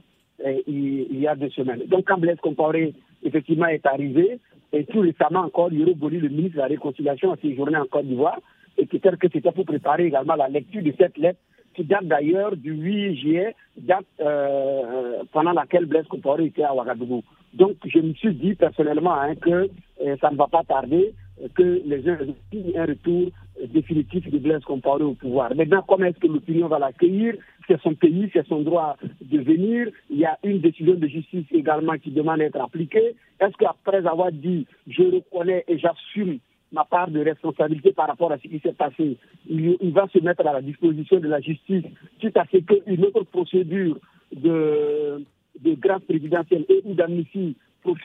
il, 0.66 1.18
y 1.18 1.26
a 1.26 1.35
deux 1.35 1.51
semaines. 1.51 1.82
Donc 1.87 2.07
quand 2.07 2.18
Blaise 2.18 2.39
Comparé 2.41 2.95
effectivement 3.22 3.66
est 3.66 3.87
arrivé, 3.87 4.39
et 4.72 4.85
tout 4.85 5.01
récemment 5.01 5.41
encore, 5.41 5.72
Yoro 5.72 5.95
Boli, 5.95 6.18
le 6.18 6.28
ministre 6.28 6.57
de 6.57 6.62
la 6.62 6.66
Réconciliation, 6.66 7.32
a 7.32 7.37
séjourné 7.37 7.76
en 7.76 7.87
Côte 7.87 8.07
d'Ivoire, 8.07 8.41
et 8.76 8.87
peut-être 8.87 9.18
que 9.18 9.28
c'était 9.32 9.53
pour 9.53 9.64
préparer 9.64 10.07
également 10.07 10.35
la 10.35 10.49
lecture 10.49 10.82
de 10.82 10.93
cette 10.99 11.16
lettre 11.16 11.39
qui 11.74 11.85
date 11.85 12.07
d'ailleurs 12.07 12.57
du 12.57 12.72
8 12.72 13.16
juillet, 13.16 13.55
date 13.76 14.05
euh, 14.20 15.22
pendant 15.32 15.53
laquelle 15.53 15.87
Blaise 15.87 16.07
Compaoré 16.07 16.47
était 16.47 16.62
à 16.62 16.74
Ouagadougou. 16.74 17.22
Donc 17.53 17.76
je 17.85 17.99
me 17.99 18.12
suis 18.14 18.35
dit 18.35 18.55
personnellement 18.55 19.14
hein, 19.14 19.35
que 19.37 19.68
euh, 20.05 20.16
ça 20.20 20.30
ne 20.30 20.37
va 20.37 20.47
pas 20.47 20.62
tarder, 20.64 21.14
que 21.55 21.82
les 21.85 22.09
uns 22.09 22.18
signent 22.51 22.78
un 22.78 22.87
retour 22.87 23.30
définitif 23.72 24.28
de 24.30 24.39
Blaise 24.39 24.62
Compaoré 24.64 25.05
au 25.05 25.14
pouvoir. 25.14 25.55
Maintenant, 25.55 25.85
comment 25.87 26.07
est-ce 26.07 26.18
que 26.18 26.26
l'opinion 26.26 26.68
va 26.68 26.78
l'accueillir? 26.78 27.35
C'est 27.66 27.80
son 27.80 27.95
pays, 27.95 28.30
c'est 28.32 28.47
son 28.47 28.61
droit 28.61 28.97
de 29.25 29.41
venir. 29.41 29.89
Il 30.11 30.18
y 30.18 30.25
a 30.25 30.39
une 30.43 30.61
décision 30.61 30.95
de 30.95 31.07
justice 31.07 31.47
également 31.53 31.99
qui 31.99 32.11
demande 32.11 32.39
d'être 32.39 32.61
appliquée. 32.61 33.14
Est-ce 33.41 33.57
qu'après 33.57 34.07
avoir 34.07 34.33
dit 34.33 34.66
je 34.87 35.03
reconnais 35.03 35.64
et 35.68 35.79
j'assume 35.79 36.39
ma 36.72 36.85
part 36.85 37.09
de 37.09 37.20
responsabilité 37.20 37.93
par 37.93 38.09
rapport 38.09 38.33
à 38.33 38.39
ce 38.39 38.49
qui 38.49 38.59
s'est 38.59 38.72
passé. 38.72 39.16
Il, 39.49 39.93
va 39.93 40.09
se 40.09 40.18
mettre 40.18 40.45
à 40.47 40.53
la 40.53 40.61
disposition 40.61 41.20
de 41.20 41.29
la 41.29 41.41
justice, 41.41 41.85
quitte 42.18 42.37
à 42.37 42.45
ce 42.51 42.59
qu'une 42.59 43.05
autre 43.05 43.22
procédure 43.22 43.97
de, 44.35 45.25
de 45.61 45.75
grâce 45.75 46.03
présidentielle 46.03 46.64
et 46.68 46.83
ou 46.85 46.95
d'amnistie 46.95 47.57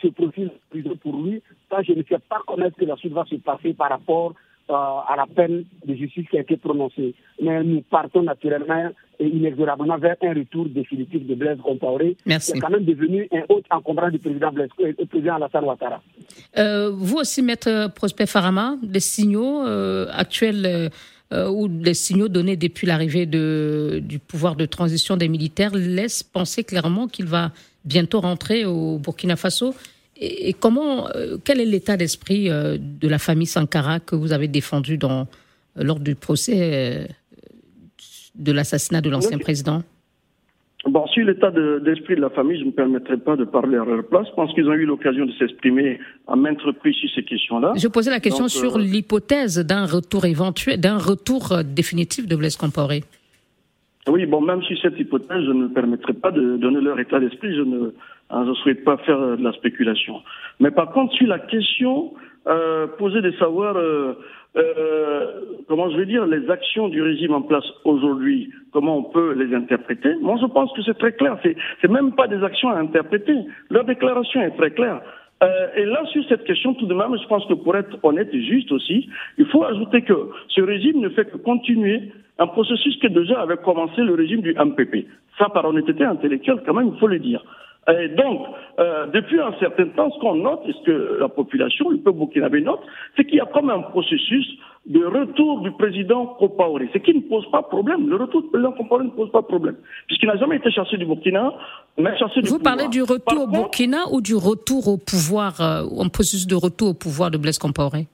se 0.02 0.08
profile 0.10 0.52
pour 1.02 1.24
lui? 1.24 1.42
Ça, 1.70 1.82
je 1.82 1.94
ne 1.94 2.04
sais 2.04 2.20
pas 2.30 2.42
comment 2.46 2.66
est-ce 2.66 2.76
que 2.76 2.86
la 2.86 2.96
suite 2.98 3.14
va 3.14 3.26
se 3.26 3.36
passer 3.36 3.74
par 3.74 3.90
rapport 3.90 4.34
euh, 4.70 4.74
à 4.74 5.16
la 5.18 5.26
peine 5.26 5.66
de 5.86 5.96
justice 5.96 6.28
qui 6.30 6.38
a 6.38 6.42
été 6.42 6.58
prononcée. 6.58 7.16
Mais 7.42 7.64
nous 7.64 7.82
partons 7.82 8.22
naturellement 8.24 8.90
et 9.20 9.28
inexorablement 9.28 9.98
vers 9.98 10.16
un 10.22 10.34
retour 10.34 10.68
définitif 10.70 11.26
de 11.26 11.36
Blaise 11.36 11.58
Compaoré, 11.64 12.16
Merci. 12.26 12.52
qui 12.52 12.58
est 12.58 12.62
quand 12.62 12.70
même 12.70 12.86
devenu 12.86 13.28
un 13.34 13.42
autre 13.50 13.68
encombrant 13.72 14.10
du 14.10 14.20
président, 14.20 14.52
Blaise, 14.52 14.70
euh, 14.82 14.94
le 14.98 15.06
président 15.06 15.36
Alassane 15.36 15.66
Ouattara. 15.66 16.02
Euh, 16.58 16.92
vous 16.94 17.18
aussi, 17.18 17.42
Maître 17.42 17.92
Prosper 17.96 18.26
Farama, 18.26 18.76
des 18.84 19.00
signaux 19.00 19.62
actuels 20.12 20.92
ou 21.32 21.68
les 21.68 21.94
signaux 21.94 22.28
donnés 22.28 22.56
depuis 22.56 22.88
l'arrivée 22.88 23.26
de, 23.26 24.02
du 24.04 24.20
pouvoir 24.20 24.56
de 24.56 24.66
transition 24.66 25.18
des 25.18 25.28
militaires 25.28 25.74
laissent 25.74 26.24
penser 26.24 26.64
clairement 26.64 27.08
qu'il 27.08 27.26
va 27.26 27.52
bientôt 27.86 28.20
rentrer 28.20 28.66
au 28.66 28.98
Burkina 28.98 29.36
Faso 29.36 29.74
et, 30.22 30.54
comment, 30.54 31.08
euh, 31.16 31.38
quel 31.44 31.62
est 31.62 31.66
l'état 31.66 31.96
d'esprit 31.96 32.50
euh, 32.50 32.78
de 32.80 33.08
la 33.08 33.20
famille 33.20 33.48
Sankara 33.48 34.00
que 34.00 34.16
vous 34.16 34.34
avez 34.34 34.48
défendu 34.48 34.98
dans, 34.98 35.22
euh, 35.78 35.84
lors 35.84 36.00
du 36.00 36.16
procès 36.16 37.08
de 38.36 38.52
l'assassinat 38.52 39.02
de 39.02 39.10
l'ancien 39.10 39.38
président? 39.38 39.82
Bon, 40.86 41.06
sur 41.08 41.26
l'état 41.26 41.52
d'esprit 41.52 42.16
de, 42.16 42.22
la 42.22 42.30
famille, 42.30 42.58
je 42.58 42.64
ne 42.64 42.68
me 42.68 42.72
permettrai 42.72 43.18
pas 43.18 43.36
de 43.36 43.44
parler 43.44 43.78
à 43.78 43.84
leur 43.84 44.04
place. 44.06 44.28
Je 44.30 44.34
pense 44.34 44.54
qu'ils 44.54 44.68
ont 44.68 44.74
eu 44.74 44.86
l'occasion 44.86 45.26
de 45.26 45.32
s'exprimer 45.34 46.00
à 46.28 46.36
maintes 46.36 46.62
reprises 46.62 46.96
sur 46.96 47.10
ces 47.16 47.24
questions-là. 47.24 47.74
Je 47.76 47.88
posais 47.88 48.10
la 48.10 48.22
question 48.22 48.48
sur 48.48 48.78
l'hypothèse 48.78 49.60
d'un 49.60 49.86
retour 49.86 50.26
éventuel, 50.26 50.80
d'un 50.80 50.98
retour 50.98 51.64
définitif 51.66 52.28
de 52.28 52.36
Blaise 52.36 52.56
Compaoré. 52.56 53.04
Oui, 54.08 54.26
bon, 54.26 54.42
même 54.42 54.64
si 54.64 54.78
cette 54.82 54.98
hypothèse, 54.98 55.44
je 55.46 55.52
ne 55.52 55.64
me 55.64 55.70
permettrai 55.70 56.14
pas 56.14 56.32
de 56.32 56.58
donner 56.58 56.80
leur 56.80 56.98
état 57.00 57.20
d'esprit. 57.20 57.54
Je 57.56 57.62
ne 57.62 57.92
Hein, 58.32 58.44
je 58.46 58.50
ne 58.50 58.56
souhaite 58.56 58.84
pas 58.84 58.98
faire 58.98 59.20
de 59.38 59.44
la 59.44 59.52
spéculation. 59.54 60.22
Mais 60.60 60.72
par 60.72 60.92
contre, 60.92 61.14
sur 61.14 61.28
la 61.28 61.40
question 61.40 62.14
euh, 62.48 62.88
posée 62.98 63.22
de 63.22 63.32
savoir 63.32 63.76
euh, 63.76 64.14
euh, 64.56 65.26
comment 65.68 65.90
je 65.90 65.98
vais 65.98 66.06
dire 66.06 66.26
les 66.26 66.50
actions 66.50 66.90
du 66.90 67.02
régime 67.02 67.34
en 67.34 67.42
place 67.42 67.66
aujourd'hui, 67.86 68.52
comment 68.72 68.98
on 68.98 69.04
peut 69.04 69.34
les 69.34 69.56
interpréter? 69.56 70.16
Moi, 70.22 70.38
je 70.42 70.46
pense 70.48 70.72
que 70.74 70.82
c'est 70.84 70.98
très 70.98 71.14
clair. 71.14 71.38
C'est, 71.44 71.56
c'est 71.82 71.90
même 71.90 72.14
pas 72.14 72.28
des 72.28 72.44
actions 72.44 72.70
à 72.70 72.80
interpréter. 72.80 73.36
Leur 73.70 73.86
déclaration 73.86 74.42
est 74.42 74.56
très 74.58 74.72
claire. 74.72 75.02
Euh, 75.42 75.68
et 75.76 75.86
là, 75.86 76.04
sur 76.12 76.24
cette 76.28 76.44
question, 76.44 76.74
tout 76.74 76.86
de 76.86 76.94
même, 76.94 77.16
je 77.22 77.28
pense 77.28 77.46
que 77.46 77.54
pour 77.54 77.76
être 77.78 77.98
honnête 78.04 78.30
et 78.34 78.44
juste 78.44 78.72
aussi, 78.72 79.10
il 79.38 79.46
faut 79.46 79.64
ajouter 79.64 80.02
que 80.02 80.30
ce 80.50 80.62
régime 80.62 81.00
ne 81.00 81.10
fait 81.10 81.26
que 81.26 81.38
continuer 81.38 82.12
un 82.40 82.48
processus 82.48 82.98
que 82.98 83.08
déjà 83.08 83.42
avait 83.42 83.58
commencé 83.58 84.02
le 84.02 84.16
régime 84.16 84.42
du 84.42 84.54
MPP. 84.54 85.08
Ça, 85.38 85.50
par 85.50 85.66
honnêteté 85.66 86.04
intellectuelle, 86.04 86.62
quand 86.66 86.74
même, 86.74 86.92
il 86.94 87.00
faut 87.00 87.08
le 87.08 87.20
dire. 87.20 87.44
Et 87.88 88.10
donc, 88.10 88.42
euh, 88.80 89.08
depuis 89.08 89.40
un 89.40 89.54
certain 89.60 89.88
temps, 89.88 90.12
ce 90.12 90.20
qu'on 90.20 90.36
note, 90.36 90.62
et 90.68 90.74
ce 90.74 90.84
que 90.86 91.18
la 91.20 91.30
population, 91.30 91.90
le 91.90 91.98
peuple 91.98 92.20
burkinabé 92.20 92.62
note, 92.62 92.82
c'est 93.16 93.26
qu'il 93.26 93.36
y 93.38 93.42
a 93.42 93.46
comme 93.46 93.70
un 93.70 93.82
processus 93.82 94.46
de 94.86 95.04
retour 95.04 95.62
du 95.62 95.72
président 95.72 96.26
Kopaoré, 96.26 96.90
ce 96.94 97.00
qui 97.00 97.14
ne 97.14 97.22
pose 97.22 97.50
pas 97.52 97.64
problème. 97.64 98.10
Le 98.10 98.18
retour 98.18 98.44
du 98.44 98.50
président 98.50 98.74
Kopaoré 98.74 99.06
ne 99.06 99.10
pose 99.10 99.32
pas 99.32 99.42
problème, 99.42 99.76
puisqu'il 100.08 100.28
n'a 100.28 100.38
jamais 100.38 100.58
été 100.58 100.70
chassé 100.72 100.98
du 100.98 101.06
Burkina, 101.06 101.52
mais 101.98 102.18
chassé 102.18 102.42
du 102.42 102.50
Vous 102.50 102.60
parlez 102.60 102.88
du 102.90 103.02
retour 103.02 103.44
au 103.44 103.48
Burkina 103.48 104.00
ou 104.12 104.22
du 104.22 104.36
retour 104.36 104.88
au 104.88 104.98
pouvoir, 104.98 105.60
euh, 105.60 106.04
un 106.04 106.10
processus 106.10 106.48
de 106.48 106.56
retour 106.56 106.90
au 106.90 106.94
pouvoir 106.94 107.32
de 107.32 107.38
Blaise 107.38 107.58
Compaoré? 107.58 108.08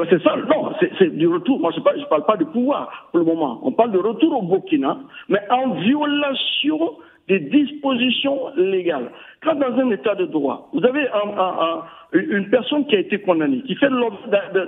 Euh, 0.00 0.04
c'est 0.08 0.22
ça, 0.22 0.34
non, 0.48 0.72
c'est 0.98 1.14
du 1.14 1.28
retour. 1.28 1.60
Moi, 1.60 1.70
je 1.74 1.80
ne 1.80 1.84
parle, 1.84 2.08
parle 2.08 2.24
pas 2.24 2.36
de 2.36 2.44
pouvoir 2.44 3.08
pour 3.10 3.18
le 3.18 3.26
moment. 3.26 3.60
On 3.62 3.72
parle 3.72 3.92
de 3.92 3.98
retour 3.98 4.32
au 4.32 4.42
Burkina, 4.42 4.98
mais 5.28 5.40
en 5.50 5.74
violation 5.74 6.96
des 7.28 7.38
dispositions 7.38 8.48
légales. 8.56 9.10
Quand 9.42 9.54
dans 9.54 9.74
un 9.78 9.90
état 9.90 10.14
de 10.14 10.26
droit, 10.26 10.68
vous 10.72 10.84
avez 10.84 11.06
une 12.12 12.48
personne 12.50 12.86
qui 12.86 12.96
a 12.96 13.00
été 13.00 13.18
condamnée, 13.20 13.62
qui 13.62 13.74
fait 13.76 13.88
l'objet 13.88 14.18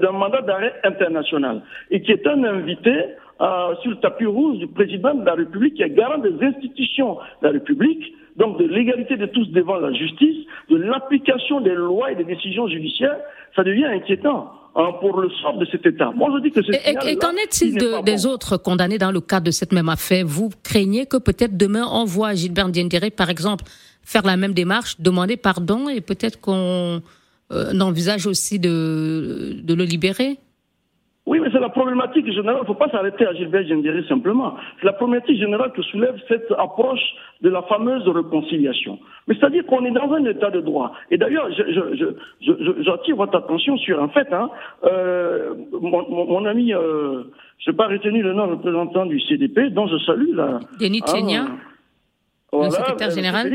d'un 0.00 0.12
mandat 0.12 0.42
d'arrêt 0.42 0.74
international 0.84 1.62
et 1.90 2.00
qui 2.00 2.12
est 2.12 2.26
un 2.26 2.42
invité 2.44 2.94
euh, 3.40 3.74
sur 3.82 3.90
le 3.90 3.96
tapis 3.96 4.26
rouge 4.26 4.58
du 4.58 4.68
président 4.68 5.14
de 5.14 5.26
la 5.26 5.34
République, 5.34 5.74
qui 5.74 5.82
est 5.82 5.90
garant 5.90 6.18
des 6.18 6.34
institutions 6.40 7.18
de 7.42 7.48
la 7.48 7.52
République, 7.52 8.14
donc 8.36 8.58
de 8.58 8.64
l'égalité 8.64 9.16
de 9.16 9.26
tous 9.26 9.50
devant 9.50 9.76
la 9.76 9.92
justice, 9.92 10.46
de 10.70 10.76
l'application 10.76 11.60
des 11.60 11.74
lois 11.74 12.12
et 12.12 12.14
des 12.14 12.24
décisions 12.24 12.68
judiciaires, 12.68 13.18
ça 13.56 13.64
devient 13.64 13.86
inquiétant. 13.86 14.52
Hein, 14.74 14.90
pour 15.00 15.20
le 15.20 15.30
sort 15.40 15.58
de 15.58 15.66
cet 15.70 15.86
État. 15.86 16.10
Moi, 16.14 16.30
je 16.34 16.42
dis 16.42 16.50
que 16.50 16.60
Et, 16.60 17.12
et 17.12 17.16
qu'en 17.16 17.32
est-il 17.32 17.76
des 18.04 18.26
autres 18.26 18.56
condamnés 18.56 18.98
dans 18.98 19.12
le 19.12 19.20
cadre 19.20 19.46
de 19.46 19.50
cette 19.50 19.72
même 19.72 19.88
affaire? 19.88 20.24
Vous 20.26 20.50
craignez 20.62 21.06
que 21.06 21.16
peut-être 21.16 21.56
demain 21.56 21.86
on 21.90 22.04
voit 22.04 22.34
Gilbert 22.34 22.68
Diendéré, 22.68 23.10
par 23.10 23.30
exemple, 23.30 23.64
faire 24.02 24.24
la 24.24 24.36
même 24.36 24.52
démarche, 24.52 24.96
demander 25.00 25.36
pardon 25.36 25.88
et 25.88 26.00
peut-être 26.00 26.40
qu'on 26.40 27.02
euh, 27.52 27.80
envisage 27.80 28.26
aussi 28.26 28.58
de, 28.58 29.56
de 29.62 29.74
le 29.74 29.84
libérer? 29.84 30.38
Oui, 31.26 31.40
mais 31.40 31.48
c'est 31.50 31.60
la 31.60 31.70
problématique 31.70 32.26
générale. 32.30 32.58
Il 32.58 32.62
ne 32.62 32.66
faut 32.66 32.74
pas 32.74 32.90
s'arrêter 32.90 33.26
à 33.26 33.32
Gilbert 33.32 33.66
Gendéré 33.66 34.04
simplement. 34.06 34.56
C'est 34.78 34.84
la 34.84 34.92
problématique 34.92 35.38
générale 35.38 35.72
que 35.72 35.80
soulève 35.82 36.16
cette 36.28 36.52
approche 36.58 37.00
de 37.40 37.48
la 37.48 37.62
fameuse 37.62 38.06
réconciliation. 38.06 38.98
Mais 39.26 39.34
c'est-à-dire 39.34 39.64
qu'on 39.64 39.86
est 39.86 39.90
dans 39.90 40.12
un 40.12 40.24
état 40.26 40.50
de 40.50 40.60
droit. 40.60 40.92
Et 41.10 41.16
d'ailleurs, 41.16 41.48
j'attire 42.40 43.16
votre 43.16 43.36
attention 43.36 43.78
sur 43.78 44.02
un 44.02 44.08
fait. 44.08 44.30
Hein. 44.34 44.50
Euh, 44.84 45.54
mon, 45.72 46.06
mon, 46.26 46.44
ami, 46.44 46.74
euh, 46.74 47.22
je 47.58 47.70
n'ai 47.70 47.76
pas 47.76 47.86
retenu 47.86 48.22
le 48.22 48.34
nom 48.34 48.46
représentant 48.46 49.06
du 49.06 49.18
CDP, 49.20 49.70
dont 49.70 49.86
je 49.86 49.96
salue 50.04 50.34
là. 50.34 50.60
Denis 50.78 51.00
Tchenia, 51.00 51.46
le 52.52 52.68
secrétaire 52.68 53.10
général. 53.10 53.50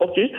Ok. 0.00 0.18
Et 0.18 0.32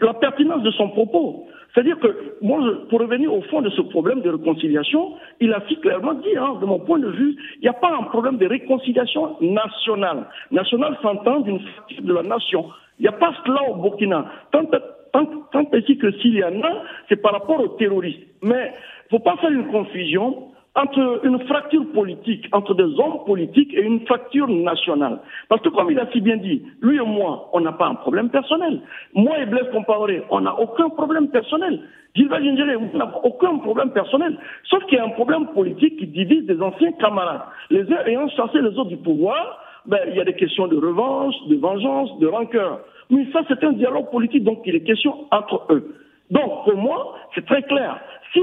la 0.00 0.14
pertinence 0.14 0.62
de 0.62 0.70
son 0.72 0.88
propos. 0.90 1.46
C'est-à-dire 1.74 1.98
que, 1.98 2.36
moi, 2.40 2.60
pour 2.88 3.00
revenir 3.00 3.32
au 3.32 3.42
fond 3.42 3.60
de 3.60 3.70
ce 3.70 3.82
problème 3.82 4.20
de 4.22 4.30
réconciliation, 4.30 5.14
il 5.40 5.52
a 5.52 5.60
clairement 5.82 6.14
dit, 6.14 6.36
hein, 6.36 6.56
de 6.60 6.66
mon 6.66 6.80
point 6.80 6.98
de 6.98 7.10
vue, 7.10 7.36
il 7.56 7.62
n'y 7.62 7.68
a 7.68 7.74
pas 7.74 7.94
un 7.94 8.04
problème 8.04 8.38
de 8.38 8.46
réconciliation 8.46 9.36
nationale. 9.40 10.26
Nationale 10.50 10.96
s'entend 11.02 11.40
d'une 11.40 11.60
fracture 11.60 12.02
de 12.02 12.14
la 12.14 12.22
nation. 12.22 12.64
Il 12.98 13.02
n'y 13.02 13.08
a 13.08 13.12
pas 13.12 13.32
cela 13.44 13.70
au 13.70 13.76
Burkina. 13.76 14.26
Tant, 14.50 14.64
tant, 14.64 15.24
tant 15.52 15.64
que 15.66 15.80
s'il 16.20 16.34
y 16.34 16.44
en 16.44 16.60
a, 16.62 16.82
c'est 17.08 17.20
par 17.20 17.32
rapport 17.32 17.60
aux 17.60 17.76
terroristes. 17.76 18.26
Mais 18.42 18.72
il 19.10 19.14
ne 19.14 19.18
faut 19.18 19.24
pas 19.24 19.36
faire 19.36 19.50
une 19.50 19.68
confusion 19.68 20.48
entre 20.78 21.20
une 21.24 21.40
fracture 21.40 21.84
politique, 21.92 22.46
entre 22.52 22.72
des 22.74 22.84
hommes 23.00 23.24
politiques 23.26 23.74
et 23.74 23.82
une 23.82 24.06
fracture 24.06 24.46
nationale. 24.46 25.18
Parce 25.48 25.60
que 25.62 25.70
comme 25.70 25.90
il 25.90 25.98
a 25.98 26.06
si 26.12 26.20
bien 26.20 26.36
dit, 26.36 26.62
lui 26.80 26.96
et 26.98 27.04
moi, 27.04 27.50
on 27.52 27.60
n'a 27.60 27.72
pas 27.72 27.86
un 27.86 27.96
problème 27.96 28.30
personnel. 28.30 28.80
Moi 29.12 29.40
et 29.40 29.46
Blaise 29.46 29.68
Compaoré, 29.72 30.22
on 30.30 30.40
n'a 30.40 30.58
aucun 30.58 30.88
problème 30.90 31.28
personnel. 31.30 31.80
Gilbert 32.14 32.42
Gingéré, 32.42 32.76
on 32.76 32.96
n'a 32.96 33.12
aucun 33.24 33.58
problème 33.58 33.90
personnel. 33.90 34.38
Sauf 34.70 34.84
qu'il 34.86 34.98
y 34.98 35.00
a 35.00 35.04
un 35.04 35.10
problème 35.10 35.48
politique 35.48 35.98
qui 35.98 36.06
divise 36.06 36.46
des 36.46 36.60
anciens 36.62 36.92
camarades. 36.92 37.42
Les 37.70 37.82
uns 37.92 38.04
ayant 38.06 38.28
chassé 38.28 38.60
les 38.60 38.78
autres 38.78 38.90
du 38.90 38.98
pouvoir, 38.98 39.60
ben, 39.86 39.98
il 40.08 40.16
y 40.16 40.20
a 40.20 40.24
des 40.24 40.34
questions 40.34 40.68
de 40.68 40.76
revanche, 40.76 41.34
de 41.48 41.56
vengeance, 41.56 42.16
de 42.20 42.26
rancœur. 42.28 42.80
Mais 43.10 43.26
ça, 43.32 43.40
c'est 43.48 43.64
un 43.64 43.72
dialogue 43.72 44.10
politique, 44.10 44.44
donc 44.44 44.60
il 44.64 44.76
est 44.76 44.84
question 44.84 45.26
entre 45.32 45.66
eux. 45.70 45.94
Donc, 46.30 46.64
pour 46.64 46.76
moi, 46.76 47.16
c'est 47.34 47.44
très 47.46 47.62
clair. 47.62 47.98
Si 48.32 48.40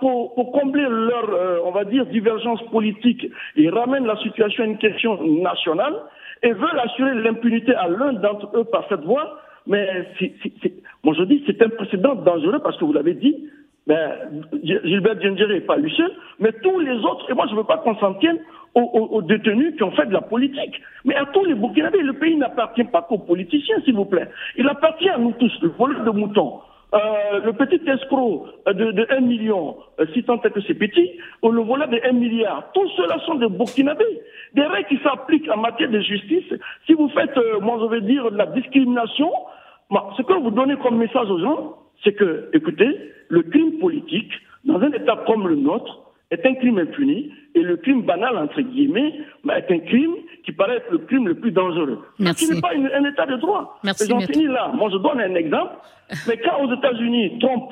pour, 0.00 0.34
pour, 0.34 0.52
combler 0.52 0.86
leur, 0.88 1.28
euh, 1.30 1.58
on 1.64 1.70
va 1.70 1.84
dire, 1.84 2.06
divergence 2.06 2.62
politique, 2.70 3.26
ils 3.56 3.70
ramènent 3.70 4.06
la 4.06 4.16
situation 4.16 4.64
à 4.64 4.66
une 4.66 4.78
question 4.78 5.22
nationale 5.22 5.94
et 6.42 6.52
veulent 6.52 6.80
assurer 6.82 7.14
l'impunité 7.14 7.74
à 7.74 7.88
l'un 7.88 8.14
d'entre 8.14 8.50
eux 8.56 8.64
par 8.64 8.86
cette 8.88 9.02
voie, 9.02 9.38
mais 9.66 9.86
moi 11.04 11.14
je 11.16 11.24
dis 11.24 11.42
c'est 11.46 11.62
un 11.62 11.68
précédent 11.68 12.14
dangereux 12.16 12.60
parce 12.62 12.76
que 12.78 12.84
vous 12.84 12.92
l'avez 12.92 13.14
dit, 13.14 13.48
ben, 13.86 14.12
Gilbert 14.62 15.20
Djendjere 15.20 15.48
n'est 15.48 15.60
pas 15.60 15.76
lui 15.76 15.92
seul, 15.94 16.10
mais 16.38 16.52
tous 16.62 16.80
les 16.80 16.96
autres, 17.04 17.30
et 17.30 17.34
moi 17.34 17.46
je 17.48 17.52
ne 17.52 17.58
veux 17.58 17.64
pas 17.64 17.78
qu'on 17.78 17.96
s'en 17.96 18.14
tienne 18.14 18.38
aux, 18.74 19.08
aux, 19.12 19.22
détenus 19.22 19.76
qui 19.76 19.82
ont 19.82 19.90
fait 19.92 20.06
de 20.06 20.12
la 20.12 20.22
politique, 20.22 20.80
mais 21.04 21.14
à 21.14 21.26
tous 21.26 21.44
les 21.44 21.54
Burkinabés. 21.54 22.02
Le 22.02 22.14
pays 22.14 22.36
n'appartient 22.36 22.84
pas 22.84 23.02
qu'aux 23.02 23.18
politiciens, 23.18 23.76
s'il 23.84 23.94
vous 23.94 24.06
plaît. 24.06 24.28
Il 24.56 24.66
appartient 24.68 25.10
à 25.10 25.18
nous 25.18 25.32
tous, 25.32 25.52
le 25.62 25.68
voleur 25.68 26.04
de 26.04 26.10
moutons. 26.10 26.60
Euh, 26.94 27.40
le 27.42 27.54
petit 27.54 27.80
escroc 27.88 28.48
de, 28.66 28.92
de 28.92 29.06
1 29.08 29.20
million, 29.20 29.76
euh, 29.98 30.04
si 30.12 30.24
tant 30.24 30.40
est 30.42 30.50
que 30.50 30.60
c'est 30.60 30.74
petit, 30.74 31.10
ou 31.40 31.50
le 31.50 31.62
volet 31.62 31.86
de 31.86 31.98
1 32.04 32.12
milliard, 32.12 32.70
tous 32.74 32.86
ceux-là 32.96 33.18
sont 33.24 33.36
des 33.36 33.48
Burkinabés. 33.48 34.20
Des 34.52 34.66
règles 34.66 34.88
qui 34.88 34.98
s'appliquent 35.02 35.48
en 35.48 35.56
matière 35.56 35.88
de 35.88 36.00
justice. 36.00 36.52
Si 36.86 36.92
vous 36.92 37.08
faites, 37.08 37.36
euh, 37.38 37.60
moi 37.60 37.78
je 37.80 37.86
veux 37.86 38.02
dire, 38.02 38.30
de 38.30 38.36
la 38.36 38.44
discrimination, 38.44 39.30
ce 40.18 40.22
que 40.22 40.34
vous 40.34 40.50
donnez 40.50 40.76
comme 40.76 40.98
message 40.98 41.30
aux 41.30 41.40
gens, 41.40 41.78
c'est 42.04 42.12
que, 42.12 42.50
écoutez, 42.52 42.98
le 43.28 43.42
crime 43.42 43.78
politique, 43.78 44.32
dans 44.64 44.78
un 44.78 44.92
État 44.92 45.24
comme 45.26 45.48
le 45.48 45.56
nôtre, 45.56 46.11
est 46.32 46.46
un 46.46 46.54
crime 46.54 46.78
impuni 46.78 47.30
et 47.54 47.60
le 47.60 47.76
crime 47.76 48.02
banal, 48.02 48.36
entre 48.38 48.62
guillemets, 48.62 49.12
bah, 49.44 49.58
est 49.58 49.70
un 49.70 49.80
crime 49.80 50.14
qui 50.44 50.52
paraît 50.52 50.76
être 50.76 50.90
le 50.90 50.98
crime 50.98 51.28
le 51.28 51.34
plus 51.34 51.52
dangereux. 51.52 52.00
Merci. 52.18 52.46
Ce 52.46 52.54
n'est 52.54 52.60
pas 52.60 52.70
un 52.72 53.04
état 53.04 53.26
de 53.26 53.36
droit. 53.36 53.78
Merci. 53.84 54.08
J'en 54.08 54.20
finis 54.20 54.46
là. 54.46 54.72
Moi, 54.74 54.88
je 54.90 54.96
donne 54.96 55.20
un 55.20 55.34
exemple. 55.34 55.74
Mais 56.26 56.38
quand 56.38 56.64
aux 56.64 56.74
États-Unis, 56.74 57.38
Trump 57.38 57.64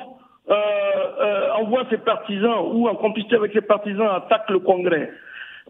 euh, 0.49 0.53
euh, 0.53 1.51
envoie 1.59 1.85
ses 1.89 1.97
partisans 1.97 2.59
ou 2.71 2.87
en 2.87 2.95
complicité 2.95 3.35
avec 3.35 3.51
ses 3.53 3.61
partisans 3.61 4.07
attaque 4.07 4.49
le 4.49 4.59
Congrès, 4.59 5.11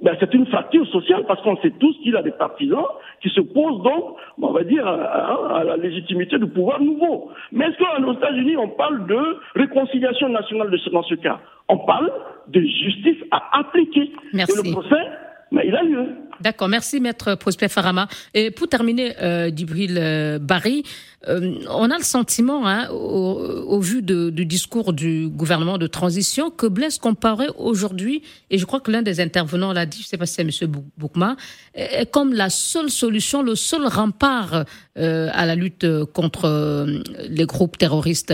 ben, 0.02 0.16
c'est 0.20 0.34
une 0.34 0.47
fracture 0.47 0.88
sociale 0.88 1.26
parce 1.28 1.41
qu'on 1.41 1.58
sait 1.58 1.72
tous 1.80 1.95
qu'il 2.02 2.16
a 2.16 2.24
des 2.24 2.32
partisans 2.32 2.86
qui 3.22 3.30
se 3.30 3.41
posent 3.41 3.84
donc, 3.84 4.16
on 4.41 4.52
va 4.52 4.64
dire, 4.64 4.88
à, 4.88 5.64
la 5.64 5.78
légitimité 5.78 6.39
du 6.39 6.47
pouvoir 6.47 6.82
nouveau. 6.82 7.30
Mais 7.52 7.66
est-ce 7.66 7.78
qu'aux 7.78 8.14
États-Unis, 8.14 8.58
on 8.58 8.70
parle 8.70 9.06
de 9.06 9.38
réconciliation 9.56 10.30
nationale 10.30 10.72
de 10.72 10.78
ce, 10.78 10.89
dans 10.89 11.04
ce 11.04 11.16
cas? 11.16 11.39
On 11.70 11.78
parle 11.78 12.12
de 12.47 12.62
justice 12.62 13.24
à 13.32 13.60
appliquer. 13.60 14.12
Merci. 14.34 14.60
Et 14.60 14.68
le 14.68 14.74
procès, 14.74 15.08
mais 15.52 15.68
il 15.68 15.76
a 15.76 15.84
lieu. 15.84 16.08
D'accord, 16.39 16.70
merci 16.70 16.99
Maître 16.99 17.36
Prosper 17.36 17.68
Farama. 17.68 18.08
Et 18.34 18.49
pour 18.49 18.68
terminer, 18.68 19.14
euh, 19.22 19.52
Dibril 19.52 19.97
euh, 19.99 20.39
Barry, 20.39 20.84
euh, 21.28 21.60
on 21.70 21.91
a 21.91 21.97
le 21.97 22.04
sentiment, 22.04 22.68
hein, 22.68 22.89
au, 22.89 23.80
vu 23.80 24.02
du 24.02 24.45
discours 24.45 24.93
du 24.93 25.28
gouvernement 25.30 25.78
de 25.78 25.86
transition, 25.88 26.49
que 26.49 26.66
Blaise 26.66 26.97
Compaoré 26.97 27.47
aujourd'hui, 27.58 28.24
et 28.49 28.58
je 28.58 28.66
crois 28.66 28.80
que 28.80 28.89
l'un 28.89 29.04
des 29.04 29.20
intervenants 29.20 29.72
l'a 29.72 29.86
dit, 29.86 29.99
je 29.99 30.06
ne 30.06 30.08
sais 30.08 30.18
pas 30.18 30.26
si 30.26 30.36
c'est 30.36 30.66
M. 30.66 30.72
Boukma, 30.97 31.36
est, 31.76 32.10
comme 32.10 32.34
la 32.34 32.49
seule 32.49 32.89
solution, 32.89 33.43
le 33.43 33.56
seul 33.56 33.86
rempart 33.86 34.66
euh, 34.97 35.30
à 35.32 35.45
la 35.45 35.56
lutte 35.56 35.86
contre 36.06 36.45
euh, 36.45 37.04
les 37.30 37.45
groupes 37.45 37.78
terroristes. 37.78 38.34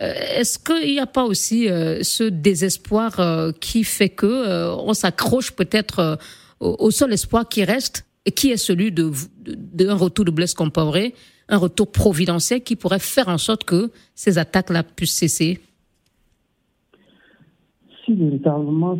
Est-ce 0.00 0.58
qu'il 0.58 0.90
n'y 0.90 0.98
a 0.98 1.06
pas 1.06 1.22
aussi 1.22 1.68
ce 1.68 2.24
désespoir 2.24 3.52
qui 3.60 3.84
fait 3.84 4.08
que 4.08 4.74
on 4.76 4.92
s'accroche 4.92 5.52
peut-être 5.52 6.18
au, 6.60 6.90
seul 6.90 7.12
espoir 7.12 7.48
qui 7.48 7.64
reste, 7.64 8.06
et 8.26 8.30
qui 8.30 8.50
est 8.50 8.56
celui 8.56 8.90
d'un 8.90 9.10
de, 9.44 9.88
retour 9.90 10.24
de 10.24 10.30
Blaise 10.30 10.54
Compaoré, 10.54 11.14
un 11.48 11.58
retour 11.58 11.90
providentiel 11.90 12.62
qui 12.62 12.76
pourrait 12.76 12.98
faire 12.98 13.28
en 13.28 13.38
sorte 13.38 13.64
que 13.64 13.90
ces 14.14 14.38
attaques-là 14.38 14.82
puissent 14.82 15.16
cesser 15.18 15.60
Si 18.04 18.14
véritablement 18.14 18.98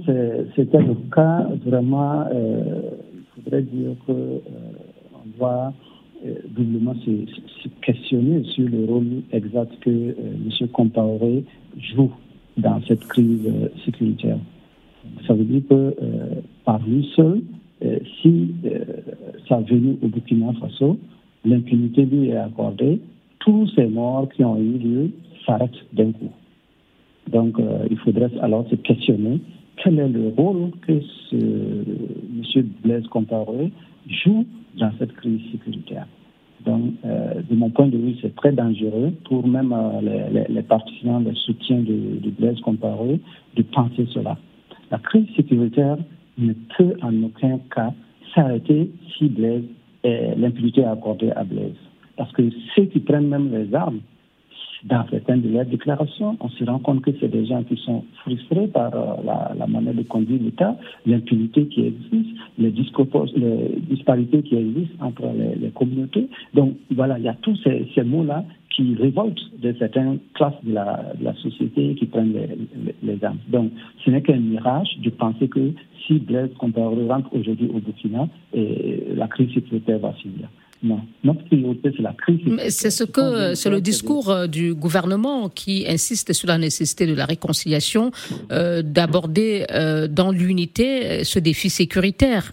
c'était 0.55 0.82
le 0.82 0.94
cas, 1.14 1.48
vraiment, 1.64 2.26
euh, 2.32 2.90
il 3.14 3.42
faudrait 3.42 3.62
dire 3.62 3.96
qu'on 4.07 4.12
euh, 4.12 5.38
doit 5.38 5.72
euh, 6.26 6.34
doublement 6.50 6.94
se, 7.05 7.68
questionner 7.80 8.44
sur 8.44 8.68
le 8.68 8.84
rôle 8.84 9.22
exact 9.32 9.72
que 9.80 9.90
M. 9.90 10.68
Compaoré 10.70 11.44
joue 11.78 12.12
dans 12.59 12.80
cette 12.86 13.05
crise 13.07 13.50
sécuritaire. 13.84 14.38
Ça 15.27 15.35
veut 15.35 15.45
dire 15.45 15.62
que 15.69 15.95
par 16.65 16.81
lui 16.87 17.09
seul, 17.15 17.43
si 18.23 18.55
ça 19.49 19.61
venait 19.61 19.97
au 20.03 20.09
Burkina 20.09 20.53
Faso, 20.61 20.99
l'impunité 21.45 22.05
lui 22.05 22.29
est 22.29 22.37
accordée, 22.37 23.01
tous 23.41 23.69
ces 23.75 23.87
morts 23.87 24.29
qui 24.35 24.45
ont 24.45 24.57
eu 24.57 24.79
lieu 24.79 25.11
s'arrêtent 25.45 25.85
d'un 25.93 26.12
coup. 26.12 26.33
Donc, 27.31 27.59
euh, 27.59 27.87
il 27.91 27.99
faudrait 27.99 28.31
alors 28.41 28.67
se 28.69 28.75
questionner 28.77 29.41
quel 29.83 29.99
est 29.99 30.09
le 30.09 30.29
rôle 30.29 30.71
que 30.87 31.01
ce 31.31 31.37
M. 31.37 32.69
Blaise 32.83 33.07
Compaoré 33.09 33.73
joue 34.09 34.45
dans 34.79 34.91
cette 34.99 35.12
crise 35.15 35.41
sécuritaire. 35.53 36.07
Donc, 36.65 36.93
euh, 37.05 37.43
de 37.49 37.55
mon 37.55 37.71
point 37.71 37.89
de 37.89 37.97
vue, 37.97 38.15
c'est 38.23 38.35
très 38.35 38.53
dangereux 38.53 39.12
pour 39.25 39.47
même 39.47 39.73
euh, 39.73 40.45
les, 40.49 40.62
partisans, 40.62 41.23
les 41.25 41.35
soutiens 41.35 41.81
de, 41.81 42.19
de 42.23 42.31
Blaise 42.31 42.61
Compaoré 42.61 43.21
de 43.57 43.62
penser 43.62 44.07
cela. 44.12 44.39
La 44.95 45.01
crise 45.01 45.26
sécuritaire 45.34 45.97
ne 46.38 46.53
peut 46.53 46.95
en 47.03 47.20
aucun 47.24 47.59
cas 47.74 47.92
s'arrêter 48.32 48.92
si 49.18 49.28
Blaise 49.28 49.64
l'impunité 50.05 50.84
accordée 50.84 51.32
à 51.32 51.42
Blaise. 51.42 51.74
Parce 52.16 52.30
que 52.30 52.42
ceux 52.76 52.84
qui 52.84 53.01
prennent 53.01 53.26
même 53.26 53.51
les 53.51 53.74
armes, 53.74 53.99
dans 54.84 55.05
certaines 55.11 55.40
de 55.40 55.49
leurs 55.49 55.64
déclarations, 55.64 56.36
on 56.40 56.49
se 56.49 56.62
rend 56.62 56.78
compte 56.78 57.03
que 57.03 57.11
c'est 57.18 57.28
des 57.28 57.45
gens 57.45 57.64
qui 57.64 57.76
sont 57.78 58.05
frustrés 58.22 58.68
par 58.68 58.95
euh, 58.95 59.55
la, 59.59 59.66
manière 59.66 59.95
de 59.95 60.03
conduire 60.03 60.40
l'État, 60.40 60.76
l'impunité 61.07 61.66
qui 61.66 61.86
existe, 61.86 62.36
les, 62.59 62.70
les, 62.70 63.80
disparités 63.88 64.42
qui 64.42 64.55
existent 64.55 65.07
entre 65.07 65.24
les, 65.61 65.70
communautés. 65.70 66.28
Donc 66.53 66.74
voilà, 66.95 67.18
il 67.18 67.24
y 67.24 67.28
a 67.28 67.34
tous 67.34 67.59
ces, 67.64 68.05
mots-là 68.05 68.45
qui 68.75 68.95
révoltent 68.97 69.61
de 69.61 69.75
certaines 69.79 70.18
classes 70.35 70.55
de 70.64 70.72
la, 70.72 71.35
société 71.43 71.95
qui 71.95 72.07
prennent 72.07 72.35
les, 73.03 73.25
armes. 73.25 73.39
Donc 73.49 73.70
ce 74.05 74.11
n'est 74.11 74.22
qu'un 74.22 74.39
mirage 74.39 74.89
de 75.03 75.11
penser 75.11 75.49
que 75.49 75.72
si 76.07 76.14
Blaise 76.14 76.51
Compaoré 76.59 77.07
rentre 77.07 77.35
aujourd'hui 77.35 77.70
au 77.72 77.81
Burkina, 77.81 78.29
et 78.53 79.05
la 79.14 79.29
crise 79.29 79.53
sécuritaire 79.55 79.99
va 79.99 80.12
finir. 80.12 80.49
Non, 80.83 81.01
notre 81.22 81.43
priorité, 81.45 81.93
c'est 81.97 82.03
la 82.03 82.12
crise. 82.12 82.41
C'est 82.68 82.91
ce 82.91 83.05
que 83.05 83.55
c'est 83.55 83.70
le 83.70 83.81
discours 83.81 84.29
euh, 84.31 84.47
du 84.47 84.75
gouvernement 84.75 85.49
qui 85.49 85.87
insiste 85.89 86.35
sur 86.35 86.49
la 86.49 86.59
nécessité 86.59 87.07
de 87.07 87.14
la 87.14 87.25
réconciliation, 87.25 88.11
euh, 88.53 88.83
d'aborder 88.83 89.64
euh, 89.70 90.09
dans 90.09 90.31
l'unité 90.31 91.25
ce 91.25 91.39
défi 91.39 91.70
sécuritaire. 91.70 92.53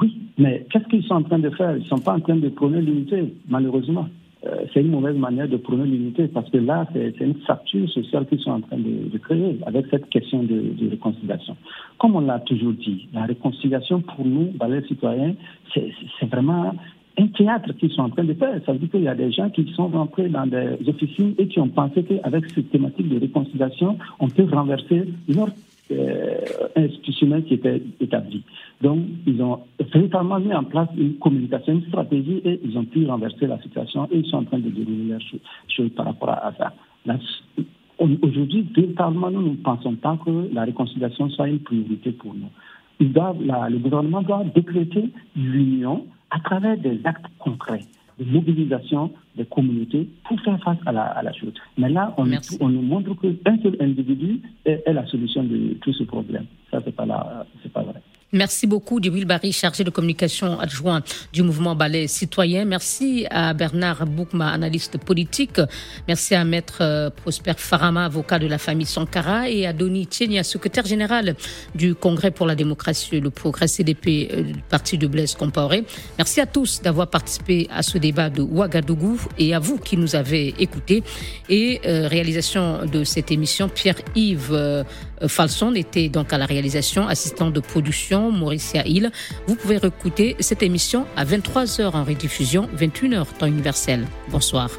Oui, 0.00 0.18
mais 0.36 0.66
qu'est-ce 0.70 0.88
qu'ils 0.88 1.04
sont 1.04 1.14
en 1.14 1.22
train 1.22 1.38
de 1.38 1.50
faire? 1.50 1.76
Ils 1.76 1.82
ne 1.82 1.86
sont 1.86 1.98
pas 1.98 2.14
en 2.14 2.20
train 2.20 2.34
de 2.34 2.48
prôner 2.48 2.80
l'unité, 2.80 3.32
malheureusement. 3.48 4.08
Euh, 4.46 4.64
c'est 4.72 4.80
une 4.80 4.90
mauvaise 4.90 5.16
manière 5.16 5.48
de 5.48 5.56
prôner 5.56 5.84
l'unité 5.84 6.28
parce 6.28 6.48
que 6.50 6.58
là, 6.58 6.86
c'est 6.92 7.20
une 7.20 7.34
fracture 7.40 7.88
sociale 7.90 8.26
qu'ils 8.26 8.40
sont 8.40 8.52
en 8.52 8.60
train 8.60 8.76
de, 8.76 9.18
créer 9.18 9.58
avec 9.66 9.86
cette 9.90 10.08
question 10.08 10.42
de, 10.42 10.74
réconciliation. 10.90 11.56
Comme 11.98 12.16
on 12.16 12.20
l'a 12.20 12.38
toujours 12.40 12.72
dit, 12.72 13.08
la 13.12 13.24
réconciliation 13.24 14.00
pour 14.00 14.24
nous, 14.24 14.52
les 14.68 14.82
citoyens, 14.86 15.34
c'est 15.74 16.26
vraiment 16.30 16.74
un 17.18 17.26
théâtre 17.28 17.72
qu'ils 17.72 17.90
sont 17.92 18.02
en 18.02 18.10
train 18.10 18.24
de 18.24 18.34
faire. 18.34 18.60
Ça 18.66 18.72
veut 18.72 18.78
dire 18.78 18.90
qu'il 18.90 19.02
y 19.02 19.08
a 19.08 19.14
des 19.14 19.32
gens 19.32 19.48
qui 19.50 19.66
sont 19.74 19.88
rentrés 19.88 20.28
dans 20.28 20.46
des 20.46 20.76
officines 20.86 21.34
et 21.38 21.48
qui 21.48 21.58
ont 21.58 21.68
pensé 21.68 22.04
qu'avec 22.04 22.46
cette 22.50 22.70
thématique 22.70 23.08
de 23.08 23.18
réconciliation, 23.18 23.96
on 24.20 24.28
peut 24.28 24.46
renverser 24.52 25.04
leur 25.28 25.48
institutionnel 26.74 27.44
qui 27.44 27.54
était 27.54 27.82
établi. 28.00 28.42
Donc, 28.82 29.00
ils 29.26 29.40
ont 29.42 29.60
véritablement 29.92 30.40
mis 30.40 30.52
en 30.52 30.64
place 30.64 30.88
une 30.96 31.14
communication, 31.14 31.74
une 31.74 31.86
stratégie 31.86 32.40
et 32.44 32.60
ils 32.64 32.76
ont 32.76 32.84
pu 32.84 33.06
renverser 33.06 33.46
la 33.46 33.60
situation 33.62 34.08
et 34.10 34.18
ils 34.18 34.26
sont 34.26 34.38
en 34.38 34.44
train 34.44 34.58
de 34.58 34.68
dérouler 34.68 35.10
leurs 35.10 35.20
choses 35.68 35.90
par 35.96 36.06
rapport 36.06 36.30
à 36.30 36.52
ça. 36.58 36.72
Aujourd'hui, 37.98 38.66
véritablement, 38.74 39.30
nous 39.30 39.50
ne 39.50 39.56
pensons 39.56 39.94
pas 39.94 40.18
que 40.24 40.52
la 40.52 40.64
réconciliation 40.64 41.30
soit 41.30 41.48
une 41.48 41.60
priorité 41.60 42.12
pour 42.12 42.34
nous. 42.34 42.50
Ils 43.00 43.12
doivent, 43.12 43.40
le 43.40 43.78
gouvernement 43.78 44.22
doit 44.22 44.44
décréter 44.54 45.10
l'union 45.36 46.06
à 46.30 46.40
travers 46.40 46.76
des 46.76 47.00
actes 47.04 47.26
concrets 47.38 47.84
de 48.18 48.24
mobilisation 48.24 49.12
des 49.36 49.44
communautés 49.44 50.08
pour 50.24 50.40
faire 50.40 50.58
face 50.62 50.78
à 50.86 50.92
la, 50.92 51.02
à 51.02 51.22
la 51.22 51.32
chose. 51.32 51.52
Mais 51.76 51.88
là, 51.88 52.14
on, 52.16 52.28
on 52.60 52.68
nous 52.68 52.82
montre 52.82 53.14
qu'un 53.14 53.58
seul 53.62 53.76
individu 53.80 54.40
est, 54.64 54.82
est, 54.86 54.92
la 54.92 55.06
solution 55.06 55.44
de 55.44 55.74
tout 55.80 55.92
ce 55.92 56.04
problème. 56.04 56.46
Ça, 56.70 56.80
c'est 56.84 56.94
pas, 56.94 57.06
pas 57.06 57.82
vrai. 57.82 58.02
Merci 58.32 58.66
beaucoup, 58.66 59.00
Djibril 59.00 59.24
Barry, 59.24 59.52
chargé 59.52 59.84
de 59.84 59.90
communication 59.90 60.58
adjoint 60.58 61.00
du 61.32 61.44
mouvement 61.44 61.76
Ballet 61.76 62.08
Citoyen. 62.08 62.64
Merci 62.64 63.24
à 63.30 63.54
Bernard 63.54 64.04
Boukma, 64.04 64.50
analyste 64.50 64.98
politique. 64.98 65.60
Merci 66.08 66.34
à 66.34 66.44
Maître 66.44 66.78
euh, 66.80 67.08
Prosper 67.08 67.52
Farama, 67.56 68.04
avocat 68.04 68.40
de 68.40 68.48
la 68.48 68.58
famille 68.58 68.84
Sankara, 68.84 69.48
et 69.48 69.64
à 69.64 69.72
Doni 69.72 70.06
Tchenia, 70.06 70.42
secrétaire 70.42 70.86
général 70.86 71.36
du 71.76 71.94
Congrès 71.94 72.32
pour 72.32 72.46
la 72.46 72.56
démocratie 72.56 73.14
et 73.14 73.20
le 73.20 73.30
progrès 73.30 73.68
CDP 73.68 74.28
euh, 74.32 74.42
parti 74.70 74.98
de 74.98 75.06
Blaise 75.06 75.36
Compaoré. 75.36 75.84
Merci 76.18 76.40
à 76.40 76.46
tous 76.46 76.82
d'avoir 76.82 77.06
participé 77.06 77.68
à 77.70 77.84
ce 77.84 77.96
débat 77.96 78.28
de 78.28 78.42
Ouagadougou 78.42 79.20
et 79.38 79.54
à 79.54 79.60
vous 79.60 79.78
qui 79.78 79.96
nous 79.96 80.16
avez 80.16 80.52
écoutés. 80.58 81.04
Et 81.48 81.80
euh, 81.86 82.08
réalisation 82.08 82.86
de 82.86 83.04
cette 83.04 83.30
émission, 83.30 83.68
Pierre-Yves 83.68 84.84
Falson 85.26 85.74
était 85.74 86.08
donc 86.08 86.32
à 86.32 86.38
la 86.38 86.46
réalisation, 86.46 87.06
assistant 87.08 87.50
de 87.50 87.60
production, 87.60 88.30
Mauricia 88.30 88.86
Hill. 88.86 89.10
Vous 89.46 89.54
pouvez 89.54 89.78
réécouter 89.78 90.36
cette 90.40 90.62
émission 90.62 91.06
à 91.16 91.24
23h 91.24 91.92
en 91.92 92.04
rediffusion, 92.04 92.68
21h 92.76 93.26
temps 93.38 93.46
universel. 93.46 94.06
Bonsoir. 94.30 94.70